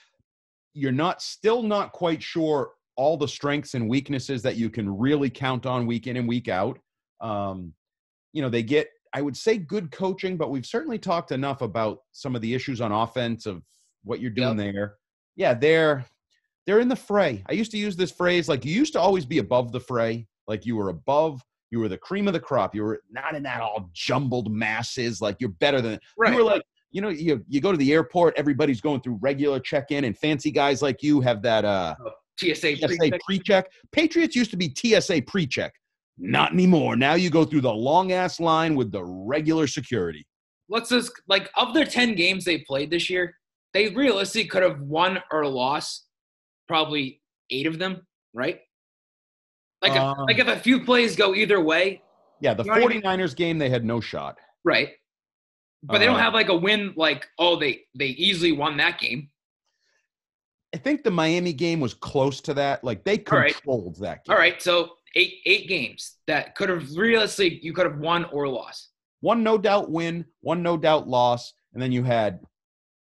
You're 0.74 0.90
not 0.90 1.22
still 1.22 1.62
not 1.62 1.92
quite 1.92 2.20
sure 2.20 2.72
all 2.96 3.16
the 3.16 3.29
strengths 3.29 3.74
and 3.74 3.88
weaknesses 3.88 4.42
that 4.42 4.57
you 4.57 4.68
can 4.68 4.98
really 4.98 5.31
count 5.31 5.64
on 5.64 5.87
week 5.87 6.09
in 6.09 6.16
and 6.16 6.27
week 6.27 6.48
out. 6.48 6.81
Um, 7.20 7.74
you 8.33 8.42
know, 8.42 8.48
they 8.48 8.64
get 8.64 8.88
I 9.14 9.22
would 9.22 9.37
say 9.37 9.57
good 9.57 9.92
coaching, 9.92 10.37
but 10.37 10.51
we've 10.51 10.66
certainly 10.66 10.98
talked 10.98 11.31
enough 11.31 11.62
about 11.62 12.01
some 12.11 12.35
of 12.35 12.42
the 12.42 12.55
issues 12.55 12.81
on 12.81 12.90
offense 12.90 13.46
of 13.46 13.62
what 14.03 14.18
you're 14.18 14.33
doing 14.33 14.57
there. 14.57 14.96
Yeah, 15.37 15.55
they're 15.55 16.05
they're 16.66 16.81
in 16.81 16.88
the 16.88 16.96
fray. 16.96 17.44
I 17.48 17.53
used 17.53 17.70
to 17.70 17.79
use 17.79 17.94
this 17.94 18.11
phrase 18.11 18.48
like 18.48 18.64
you 18.64 18.74
used 18.74 18.94
to 18.94 19.01
always 19.01 19.24
be 19.24 19.38
above 19.38 19.70
the 19.70 19.79
fray, 19.79 20.27
like 20.48 20.66
you 20.66 20.74
were 20.74 20.88
above, 20.88 21.40
you 21.70 21.79
were 21.79 21.88
the 21.88 21.98
cream 21.98 22.27
of 22.27 22.33
the 22.33 22.40
crop. 22.40 22.74
You 22.74 22.83
were 22.83 23.01
not 23.12 23.37
in 23.37 23.44
that 23.44 23.61
all 23.61 23.90
jumbled 23.92 24.51
masses, 24.51 25.20
like 25.20 25.37
you're 25.38 25.51
better 25.51 25.81
than 25.81 26.01
Right. 26.16 26.33
you 26.33 26.38
were 26.38 26.42
like, 26.44 26.62
you 26.90 27.01
know, 27.03 27.09
you 27.09 27.44
you 27.48 27.61
go 27.61 27.70
to 27.72 27.79
the 27.79 27.92
airport, 27.92 28.35
everybody's 28.37 28.81
going 28.81 29.01
through 29.01 29.18
regular 29.20 29.61
check-in, 29.61 30.05
and 30.05 30.16
fancy 30.16 30.51
guys 30.51 30.83
like 30.83 31.03
you 31.03 31.20
have 31.20 31.42
that 31.42 31.64
uh 31.64 31.94
TSA. 32.38 32.77
TSA 32.77 33.18
pre-check. 33.24 33.66
Patriots 33.92 34.37
used 34.37 34.51
to 34.53 34.57
be 34.57 34.72
TSA 34.74 35.22
pre-check. 35.27 35.74
Not 36.18 36.53
anymore. 36.53 36.96
Now 36.96 37.14
you 37.14 37.31
go 37.31 37.44
through 37.44 37.62
the 37.62 37.72
long 37.72 38.12
ass 38.12 38.40
line 38.40 38.74
with 38.74 38.90
the 38.92 39.05
regular 39.05 39.66
security. 39.66 40.27
Let's 40.68 40.90
just 40.90 41.12
like 41.29 41.51
of 41.57 41.74
their 41.74 41.85
ten 41.85 42.14
games 42.14 42.44
they 42.44 42.59
played 42.59 42.90
this 42.90 43.09
year, 43.09 43.35
they 43.72 43.88
realistically 43.90 44.48
could 44.48 44.62
have 44.62 44.81
won 44.81 45.18
or 45.33 45.46
lost 45.46 46.07
probably 46.66 47.20
eight 47.51 47.66
of 47.66 47.79
them, 47.79 48.07
right? 48.35 48.61
Like 49.81 49.92
if, 49.92 49.98
Um, 49.98 50.27
like 50.27 50.38
if 50.38 50.48
a 50.48 50.59
few 50.59 50.85
plays 50.85 51.16
go 51.16 51.35
either 51.35 51.61
way, 51.61 52.03
Yeah, 52.40 52.55
the 52.55 52.64
You 52.64 52.70
know 52.70 52.81
what 52.81 52.90
I 52.92 52.94
mean? 52.94 53.03
49ers 53.03 53.35
game, 53.35 53.59
they 53.59 53.70
had 53.70 53.85
no 53.85 54.01
shot. 54.01 54.38
right? 54.64 54.90
But 55.83 55.99
they 55.99 56.07
don't 56.07 56.17
Uh, 56.17 56.21
have 56.21 56.35
like 56.35 56.49
a 56.49 56.57
win 56.57 56.93
like 56.97 57.27
oh 57.38 57.57
they 57.57 57.83
they 57.95 58.07
easily 58.09 58.53
won 58.53 58.77
that 58.79 58.99
game. 58.99 59.31
I 60.75 60.79
think 60.79 61.03
the 61.03 61.11
Miami 61.11 61.53
game 61.53 61.81
was 61.81 61.95
close 61.95 62.41
to 62.43 62.55
that. 62.55 62.85
Like 62.85 63.05
they 63.05 63.23
right. 63.31 63.55
controlled 63.55 63.97
that 64.01 64.25
game. 64.25 64.35
All 64.35 64.38
right, 64.38 64.61
so 64.61 64.91
eight 65.14 65.35
eight 65.47 65.69
games 65.69 66.17
that 66.27 66.55
could 66.55 66.69
have 66.69 66.91
realistically 66.95 67.61
you 67.62 67.73
could 67.73 67.87
have 67.87 67.99
won 67.99 68.25
or 68.27 68.49
lost. 68.49 68.91
One 69.21 69.43
no 69.43 69.57
doubt 69.59 69.91
win, 69.91 70.25
one 70.41 70.62
no 70.62 70.77
doubt 70.77 71.09
loss, 71.09 71.55
and 71.73 71.83
then 71.83 71.91
you 71.93 72.03
had 72.05 72.41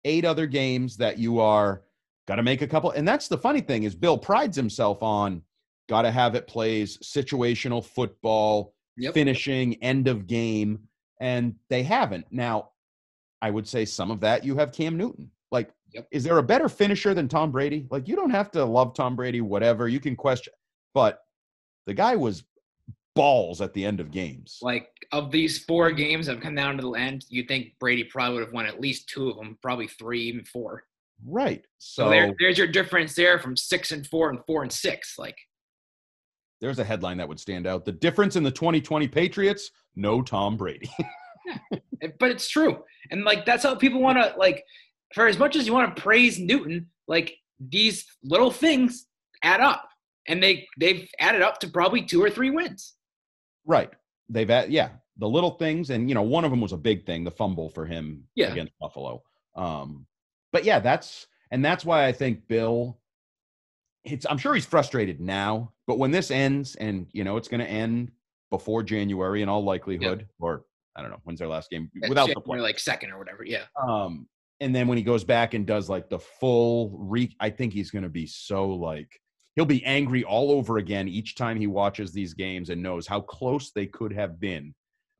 eight 0.05 0.25
other 0.25 0.47
games 0.47 0.97
that 0.99 1.19
you 1.19 1.41
are 1.41 1.83
got 2.27 2.37
to 2.37 2.43
make 2.43 2.61
a 2.63 2.67
couple. 2.67 2.91
And 2.91 3.07
that's 3.09 3.29
the 3.29 3.39
funny 3.39 3.61
thing 3.61 3.85
is 3.85 3.95
Bill 3.95 4.19
prides 4.19 4.57
himself 4.57 5.03
on 5.03 5.43
got 5.89 6.03
to 6.03 6.11
have 6.11 6.35
it 6.35 6.47
plays 6.47 6.99
situational 6.99 7.85
football, 7.85 8.75
Yep. 8.99 9.15
finishing 9.15 9.83
end 9.83 10.09
of 10.09 10.27
game, 10.27 10.88
and 11.21 11.55
they 11.69 11.83
haven't. 11.83 12.27
Now, 12.31 12.71
I 13.43 13.51
would 13.51 13.67
say 13.69 13.85
some 13.85 14.11
of 14.11 14.21
that 14.21 14.45
you 14.45 14.57
have 14.57 14.73
Cam 14.73 14.97
Newton. 14.97 15.31
Like, 15.51 15.71
Yep. 15.95 16.09
is 16.11 16.23
there 16.25 16.37
a 16.39 16.43
better 16.43 16.69
finisher 16.69 17.15
than 17.15 17.29
Tom 17.29 17.51
Brady? 17.51 17.87
Like, 17.91 18.09
you 18.09 18.15
don't 18.17 18.31
have 18.31 18.51
to 18.53 18.65
love 18.65 18.95
Tom 18.95 19.17
Brady, 19.17 19.41
whatever. 19.41 19.89
You 19.89 20.01
can 20.01 20.17
question, 20.17 20.53
but 20.93 21.23
the 21.87 21.95
guy 21.95 22.15
was 22.17 22.45
balls 23.15 23.61
at 23.61 23.73
the 23.73 23.85
end 23.85 23.99
of 23.99 24.11
games. 24.11 24.59
Like 24.63 24.91
of 25.13 25.33
these 25.33 25.65
four 25.65 25.91
games 25.91 26.27
that 26.27 26.35
have 26.35 26.43
come 26.43 26.55
down 26.55 26.77
to 26.77 26.83
the 26.83 26.93
end, 26.93 27.25
you 27.31 27.43
think 27.45 27.73
Brady 27.81 28.05
probably 28.05 28.35
would 28.39 28.45
have 28.45 28.53
won 28.53 28.67
at 28.67 28.81
least 28.81 29.09
two 29.09 29.29
of 29.31 29.37
them, 29.37 29.59
probably 29.63 29.89
three, 29.89 30.21
even 30.23 30.45
four. 30.45 30.85
Right. 31.27 31.65
So, 31.79 32.05
So, 32.05 32.11
there, 32.11 32.33
there's 32.39 32.59
your 32.59 32.69
difference 32.69 33.15
there 33.15 33.39
from 33.41 33.57
six 33.57 33.91
and 33.91 34.07
four 34.07 34.31
and 34.31 34.39
four 34.47 34.63
and 34.63 34.71
six. 34.73 35.19
Like 35.19 35.37
there's 36.61 36.79
a 36.79 36.85
headline 36.85 37.17
that 37.19 37.29
would 37.29 37.41
stand 37.41 37.67
out. 37.67 37.85
The 37.85 37.93
difference 37.93 38.37
in 38.37 38.43
the 38.43 38.51
2020 38.51 39.07
Patriots, 39.09 39.71
no 39.97 40.23
Tom 40.23 40.57
Brady. 40.57 40.91
Eh, 42.03 42.09
but 42.21 42.31
it's 42.31 42.47
true 42.47 42.85
and 43.11 43.25
like 43.25 43.47
that's 43.47 43.63
how 43.63 43.75
people 43.75 44.03
want 44.03 44.19
to 44.19 44.35
like 44.39 44.63
for 45.15 45.27
as 45.27 45.39
much 45.39 45.57
as 45.57 45.67
you 45.67 45.73
want 45.73 45.97
to 45.97 46.03
praise 46.03 46.39
newton 46.39 46.87
like 47.07 47.35
these 47.71 48.05
little 48.23 48.51
things 48.51 49.07
add 49.43 49.63
up 49.63 49.89
and 50.27 50.43
they 50.43 50.67
they've 50.79 51.09
added 51.19 51.41
up 51.41 51.59
to 51.59 51.69
probably 51.69 52.03
two 52.05 52.23
or 52.23 52.29
three 52.29 52.51
wins 52.51 52.97
right. 53.65 53.91
They've 54.29 54.47
had, 54.49 54.71
yeah, 54.71 54.91
the 55.17 55.27
little 55.29 55.53
things. 55.53 55.89
And, 55.89 56.07
you 56.11 56.15
know, 56.15 56.21
one 56.21 56.45
of 56.45 56.51
them 56.51 56.61
was 56.61 56.73
a 56.73 56.77
big 56.77 57.07
thing, 57.07 57.25
the 57.25 57.31
fumble 57.31 57.71
for 57.71 57.87
him 57.87 58.25
Yeah. 58.35 58.53
against 58.53 58.75
Buffalo. 58.79 59.23
Um, 59.55 60.07
but 60.53 60.65
yeah, 60.65 60.81
that's, 60.81 61.27
and 61.51 61.65
that's 61.65 61.83
why 61.83 62.05
I 62.07 62.13
think 62.13 62.47
Bill, 62.47 62.99
it's, 64.05 64.27
I'm 64.29 64.37
sure 64.37 64.55
he's 64.55 64.67
frustrated 64.67 65.19
now, 65.19 65.73
but 65.89 65.99
when 65.99 66.13
this 66.13 66.31
ends 66.31 66.77
and, 66.77 67.09
you 67.13 67.25
know, 67.25 67.37
it's 67.39 67.49
going 67.49 67.61
to 67.61 67.67
end 67.67 68.13
before 68.51 68.85
January 68.85 69.43
in 69.43 69.49
all 69.49 69.65
likelihood, 69.65 70.29
or 70.39 70.65
I 70.95 71.03
don't 71.03 71.11
know, 71.11 71.21
when's 71.25 71.39
their 71.41 71.49
last 71.49 71.71
game 71.71 71.91
That's 71.95 72.11
without 72.11 72.29
the 72.29 72.35
January, 72.35 72.61
play. 72.61 72.61
like 72.61 72.79
second 72.79 73.11
or 73.11 73.19
whatever 73.19 73.45
yeah 73.45 73.65
Um, 73.83 74.29
and 74.61 74.75
then 74.75 74.87
when 74.87 74.99
he 74.99 75.05
goes 75.05 75.25
back 75.25 75.55
and 75.55 75.67
does 75.67 75.89
like 75.89 76.09
the 76.09 76.19
full 76.19 76.91
re, 76.99 77.35
I 77.41 77.51
think 77.51 77.73
he's 77.73 77.91
going 77.91 78.03
to 78.03 78.09
be 78.09 78.27
so 78.27 78.69
like 78.69 79.09
he'll 79.57 79.65
be 79.65 79.85
angry 79.85 80.25
all 80.25 80.53
over 80.53 80.79
again 80.79 81.09
each 81.09 81.37
time 81.37 81.59
he 81.59 81.67
watches 81.67 82.13
these 82.13 82.35
games 82.35 82.71
and 82.71 82.83
knows 82.83 83.07
how 83.07 83.21
close 83.21 83.71
they 83.71 83.87
could 83.87 84.13
have 84.13 84.39
been. 84.39 84.75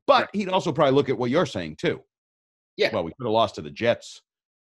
But 0.05 0.29
he'd 0.33 0.49
also 0.49 0.71
probably 0.71 0.93
look 0.93 1.09
at 1.09 1.17
what 1.17 1.29
you're 1.29 1.45
saying 1.45 1.77
too. 1.77 2.01
Yeah. 2.77 2.91
Well, 2.93 3.03
we 3.03 3.11
could 3.17 3.25
have 3.25 3.33
lost 3.33 3.55
to 3.55 3.61
the 3.61 3.71
Jets, 3.71 4.21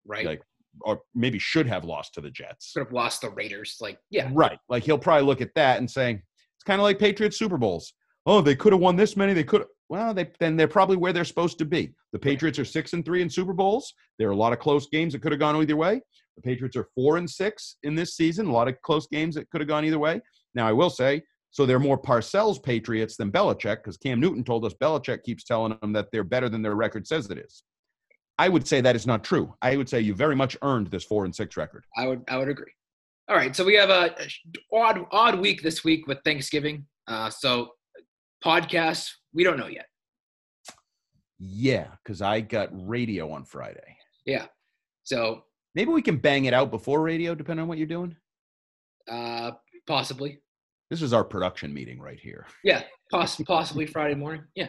right 0.04 0.26
like, 0.26 0.42
or 0.80 1.00
maybe 1.14 1.38
should 1.38 1.66
have 1.66 1.84
lost 1.84 2.14
to 2.14 2.20
the 2.20 2.30
Jets. 2.30 2.72
could 2.72 2.84
have 2.84 2.92
lost 2.92 3.20
the 3.20 3.30
raiders 3.30 3.76
like 3.80 3.98
yeah 4.10 4.30
Right. 4.32 4.58
Like 4.68 4.84
he'll 4.84 4.98
probably 4.98 5.26
look 5.26 5.40
at 5.40 5.54
that 5.54 5.78
and 5.78 5.90
say 5.90 6.12
it's 6.12 6.64
kind 6.64 6.80
of 6.80 6.84
like 6.84 6.98
Patriots 6.98 7.38
Super 7.38 7.58
Bowls. 7.58 7.92
Oh, 8.24 8.40
they 8.40 8.54
could 8.54 8.72
have 8.72 8.80
won 8.80 8.96
this 8.96 9.16
many. 9.16 9.34
They 9.34 9.44
could. 9.44 9.64
Well, 9.88 10.14
they 10.14 10.30
then 10.38 10.56
they're 10.56 10.68
probably 10.68 10.96
where 10.96 11.12
they're 11.12 11.24
supposed 11.24 11.58
to 11.58 11.64
be. 11.64 11.92
The 12.12 12.18
Patriots 12.18 12.58
are 12.58 12.64
six 12.64 12.92
and 12.92 13.04
three 13.04 13.20
in 13.20 13.28
Super 13.28 13.52
Bowls. 13.52 13.92
There 14.18 14.28
are 14.28 14.32
a 14.32 14.36
lot 14.36 14.52
of 14.52 14.58
close 14.58 14.86
games 14.86 15.12
that 15.12 15.22
could 15.22 15.32
have 15.32 15.40
gone 15.40 15.56
either 15.60 15.76
way. 15.76 16.00
The 16.36 16.42
Patriots 16.42 16.76
are 16.76 16.88
four 16.94 17.16
and 17.16 17.28
six 17.28 17.76
in 17.82 17.94
this 17.94 18.14
season. 18.16 18.46
A 18.46 18.52
lot 18.52 18.68
of 18.68 18.80
close 18.82 19.06
games 19.08 19.34
that 19.34 19.50
could 19.50 19.60
have 19.60 19.68
gone 19.68 19.84
either 19.84 19.98
way. 19.98 20.20
Now, 20.54 20.66
I 20.66 20.72
will 20.72 20.88
say, 20.88 21.22
so 21.50 21.66
they're 21.66 21.78
more 21.78 22.00
Parcells 22.00 22.62
Patriots 22.62 23.16
than 23.16 23.30
Belichick 23.30 23.78
because 23.78 23.96
Cam 23.98 24.20
Newton 24.20 24.44
told 24.44 24.64
us 24.64 24.72
Belichick 24.80 25.24
keeps 25.24 25.44
telling 25.44 25.76
them 25.82 25.92
that 25.92 26.08
they're 26.12 26.24
better 26.24 26.48
than 26.48 26.62
their 26.62 26.74
record 26.74 27.06
says 27.06 27.28
it 27.30 27.38
is. 27.38 27.62
I 28.38 28.48
would 28.48 28.66
say 28.66 28.80
that 28.80 28.96
is 28.96 29.06
not 29.06 29.22
true. 29.24 29.54
I 29.62 29.76
would 29.76 29.88
say 29.88 30.00
you 30.00 30.14
very 30.14 30.34
much 30.36 30.56
earned 30.62 30.88
this 30.88 31.04
four 31.04 31.24
and 31.24 31.34
six 31.34 31.56
record. 31.56 31.84
i 31.96 32.06
would 32.06 32.22
i 32.28 32.36
would 32.36 32.48
agree 32.48 32.72
All 33.28 33.36
right, 33.36 33.54
so 33.54 33.64
we 33.64 33.74
have 33.74 33.90
a 33.90 34.14
odd 34.72 35.04
odd 35.12 35.38
week 35.38 35.62
this 35.62 35.84
week 35.84 36.06
with 36.06 36.18
Thanksgiving. 36.24 36.86
Uh, 37.08 37.30
so 37.30 37.70
podcasts, 38.44 39.08
we 39.32 39.44
don't 39.44 39.58
know 39.58 39.68
yet. 39.68 39.86
Yeah, 41.38 41.88
because 42.02 42.22
I 42.22 42.40
got 42.40 42.68
radio 42.72 43.30
on 43.32 43.44
Friday. 43.44 43.96
Yeah, 44.26 44.46
so 45.02 45.44
Maybe 45.74 45.90
we 45.90 46.02
can 46.02 46.16
bang 46.18 46.44
it 46.44 46.52
out 46.54 46.70
before 46.70 47.00
radio, 47.00 47.34
depending 47.34 47.62
on 47.62 47.68
what 47.68 47.78
you're 47.78 47.86
doing. 47.86 48.14
uh, 49.10 49.52
possibly, 49.86 50.38
This 50.90 51.00
is 51.02 51.12
our 51.14 51.24
production 51.24 51.72
meeting 51.72 51.98
right 52.00 52.20
here. 52.20 52.46
yeah, 52.62 52.82
poss- 53.10 53.40
possibly 53.42 53.86
Friday 53.86 54.14
morning. 54.14 54.44
Yeah. 54.54 54.68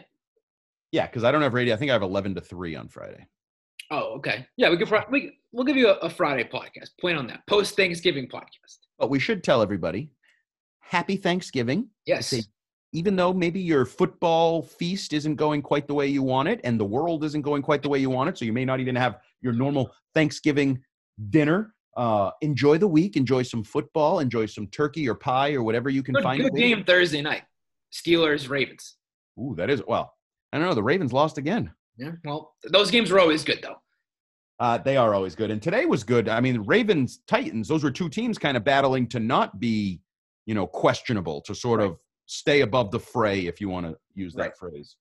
Yeah, 0.91 1.07
because 1.07 1.23
I 1.23 1.31
don't 1.31 1.41
have 1.41 1.53
radio. 1.53 1.73
I 1.73 1.77
think 1.77 1.89
I 1.91 1.93
have 1.93 2.03
11 2.03 2.35
to 2.35 2.41
3 2.41 2.75
on 2.75 2.87
Friday. 2.87 3.27
Oh, 3.93 4.15
okay. 4.15 4.47
Yeah, 4.57 4.71
we 4.71 4.77
could. 4.77 4.91
We 5.11 5.37
we'll 5.51 5.65
give 5.65 5.77
you 5.77 5.89
a, 5.89 5.93
a 5.97 6.09
Friday 6.09 6.49
podcast. 6.51 6.89
Plan 6.99 7.15
on 7.15 7.27
that 7.27 7.45
post 7.47 7.75
Thanksgiving 7.75 8.27
podcast. 8.27 8.79
But 8.97 9.11
we 9.11 9.19
should 9.19 9.43
tell 9.43 9.61
everybody 9.61 10.09
happy 10.79 11.15
Thanksgiving. 11.15 11.89
Yes. 12.07 12.27
Say, 12.27 12.41
even 12.91 13.15
though 13.15 13.33
maybe 13.33 13.59
your 13.59 13.85
football 13.85 14.63
feast 14.63 15.13
isn't 15.13 15.35
going 15.35 15.61
quite 15.61 15.87
the 15.87 15.93
way 15.93 16.07
you 16.07 16.23
want 16.23 16.47
it 16.47 16.59
and 16.63 16.79
the 16.79 16.85
world 16.85 17.23
isn't 17.23 17.41
going 17.43 17.61
quite 17.61 17.83
the 17.83 17.89
way 17.89 17.99
you 17.99 18.09
want 18.09 18.29
it, 18.29 18.37
so 18.37 18.45
you 18.45 18.53
may 18.53 18.65
not 18.65 18.79
even 18.79 18.95
have 18.95 19.19
your 19.41 19.53
normal 19.53 19.91
Thanksgiving 20.15 20.81
dinner. 21.29 21.75
Uh, 21.95 22.31
enjoy 22.41 22.79
the 22.79 22.87
week, 22.87 23.15
enjoy 23.15 23.43
some 23.43 23.63
football, 23.63 24.19
enjoy 24.19 24.47
some 24.47 24.65
turkey 24.67 25.07
or 25.07 25.13
pie 25.13 25.53
or 25.53 25.61
whatever 25.61 25.91
you 25.91 26.01
can 26.01 26.15
Good, 26.15 26.23
find. 26.23 26.41
good 26.41 26.55
game 26.55 26.83
Thursday 26.83 27.21
night. 27.21 27.43
Steelers 27.91 28.49
Ravens. 28.49 28.95
Ooh, 29.39 29.53
that 29.57 29.69
is 29.69 29.83
well. 29.87 30.13
I 30.51 30.57
don't 30.57 30.67
know. 30.67 30.73
The 30.73 30.81
Ravens 30.81 31.13
lost 31.13 31.37
again. 31.37 31.71
Yeah. 31.97 32.13
Well, 32.25 32.55
those 32.71 32.89
games 32.89 33.11
were 33.11 33.19
always 33.19 33.43
good 33.43 33.59
though. 33.61 33.75
Uh, 34.59 34.77
they 34.77 34.95
are 34.97 35.13
always 35.13 35.35
good, 35.35 35.51
and 35.51 35.61
today 35.61 35.85
was 35.85 36.03
good. 36.03 36.29
I 36.29 36.39
mean, 36.39 36.61
Ravens 36.61 37.19
Titans; 37.27 37.67
those 37.67 37.83
were 37.83 37.91
two 37.91 38.07
teams 38.09 38.37
kind 38.37 38.55
of 38.55 38.63
battling 38.63 39.07
to 39.09 39.19
not 39.19 39.59
be, 39.59 39.99
you 40.45 40.53
know, 40.53 40.67
questionable 40.67 41.41
to 41.41 41.55
sort 41.55 41.81
of 41.81 41.97
stay 42.27 42.61
above 42.61 42.91
the 42.91 42.99
fray, 42.99 43.47
if 43.47 43.59
you 43.59 43.67
want 43.67 43.85
to 43.85 43.97
use 44.13 44.33
that 44.35 44.41
Right. 44.41 44.57
phrase. 44.57 44.95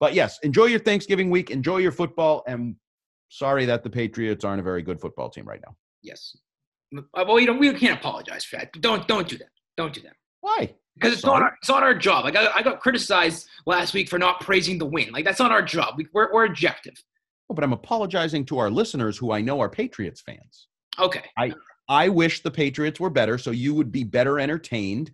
But 0.00 0.14
yes, 0.14 0.38
enjoy 0.42 0.66
your 0.66 0.80
Thanksgiving 0.80 1.30
week, 1.30 1.50
enjoy 1.50 1.78
your 1.78 1.92
football, 1.92 2.42
and 2.46 2.76
sorry 3.28 3.64
that 3.66 3.82
the 3.84 3.90
Patriots 3.90 4.44
aren't 4.44 4.60
a 4.60 4.64
very 4.64 4.82
good 4.82 5.00
football 5.00 5.28
team 5.30 5.46
right 5.46 5.60
now. 5.64 5.76
Yes. 6.02 6.36
Uh, 6.96 7.02
Well, 7.14 7.38
you 7.38 7.46
know, 7.46 7.52
we 7.52 7.72
can't 7.74 7.98
apologize 8.00 8.44
for 8.44 8.56
that. 8.56 8.72
Don't 8.80 9.06
don't 9.06 9.28
do 9.28 9.36
that. 9.38 9.50
Don't 9.76 9.92
do 9.92 10.00
that. 10.02 10.16
Why? 10.40 10.74
Because 10.94 11.12
it's 11.12 11.24
not 11.24 11.42
our, 11.42 11.56
it's 11.60 11.68
not 11.68 11.82
our 11.82 11.94
job. 11.94 12.24
Like 12.24 12.36
I, 12.36 12.48
I 12.56 12.62
got 12.62 12.80
criticized 12.80 13.48
last 13.66 13.94
week 13.94 14.08
for 14.08 14.18
not 14.18 14.40
praising 14.40 14.78
the 14.78 14.86
win. 14.86 15.10
Like 15.12 15.24
that's 15.24 15.40
not 15.40 15.50
our 15.52 15.62
job. 15.62 15.94
We, 15.96 16.06
we're 16.12 16.32
we're 16.32 16.44
objective. 16.46 16.94
Oh, 17.54 17.56
but 17.56 17.62
I'm 17.62 17.72
apologizing 17.72 18.44
to 18.46 18.58
our 18.58 18.68
listeners 18.68 19.16
who 19.16 19.30
I 19.30 19.40
know 19.40 19.60
are 19.60 19.68
Patriots 19.68 20.20
fans. 20.20 20.66
Okay. 20.98 21.22
I 21.88 22.08
wish 22.08 22.42
the 22.42 22.50
Patriots 22.50 22.98
were 22.98 23.10
better 23.10 23.38
so 23.38 23.52
you 23.52 23.74
would 23.74 23.92
be 23.92 24.02
better 24.02 24.40
entertained 24.40 25.12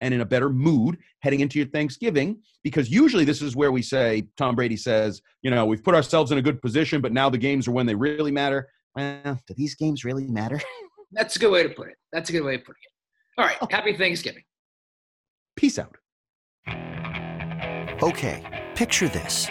and 0.00 0.14
in 0.14 0.22
a 0.22 0.24
better 0.24 0.48
mood 0.48 0.96
heading 1.20 1.40
into 1.40 1.58
your 1.58 1.68
Thanksgiving. 1.68 2.40
Because 2.62 2.88
usually 2.88 3.26
this 3.26 3.42
is 3.42 3.54
where 3.54 3.70
we 3.70 3.82
say, 3.82 4.26
Tom 4.38 4.54
Brady 4.54 4.78
says, 4.78 5.20
you 5.42 5.50
know, 5.50 5.66
we've 5.66 5.84
put 5.84 5.94
ourselves 5.94 6.32
in 6.32 6.38
a 6.38 6.42
good 6.42 6.62
position, 6.62 7.02
but 7.02 7.12
now 7.12 7.28
the 7.28 7.36
games 7.36 7.68
are 7.68 7.72
when 7.72 7.84
they 7.84 7.94
really 7.94 8.32
matter. 8.32 8.70
Well, 8.96 9.38
do 9.46 9.52
these 9.54 9.74
games 9.74 10.06
really 10.06 10.26
matter? 10.26 10.58
That's 11.12 11.36
a 11.36 11.38
good 11.38 11.52
way 11.52 11.64
to 11.64 11.68
put 11.68 11.88
it. 11.88 11.96
That's 12.12 12.30
a 12.30 12.32
good 12.32 12.44
way 12.44 12.54
of 12.54 12.62
putting 12.62 12.80
it. 12.82 13.42
All 13.42 13.46
right. 13.46 13.58
Happy 13.70 13.94
Thanksgiving. 13.94 14.44
Peace 15.54 15.78
out. 15.78 15.94
Okay, 18.02 18.70
picture 18.74 19.08
this. 19.08 19.50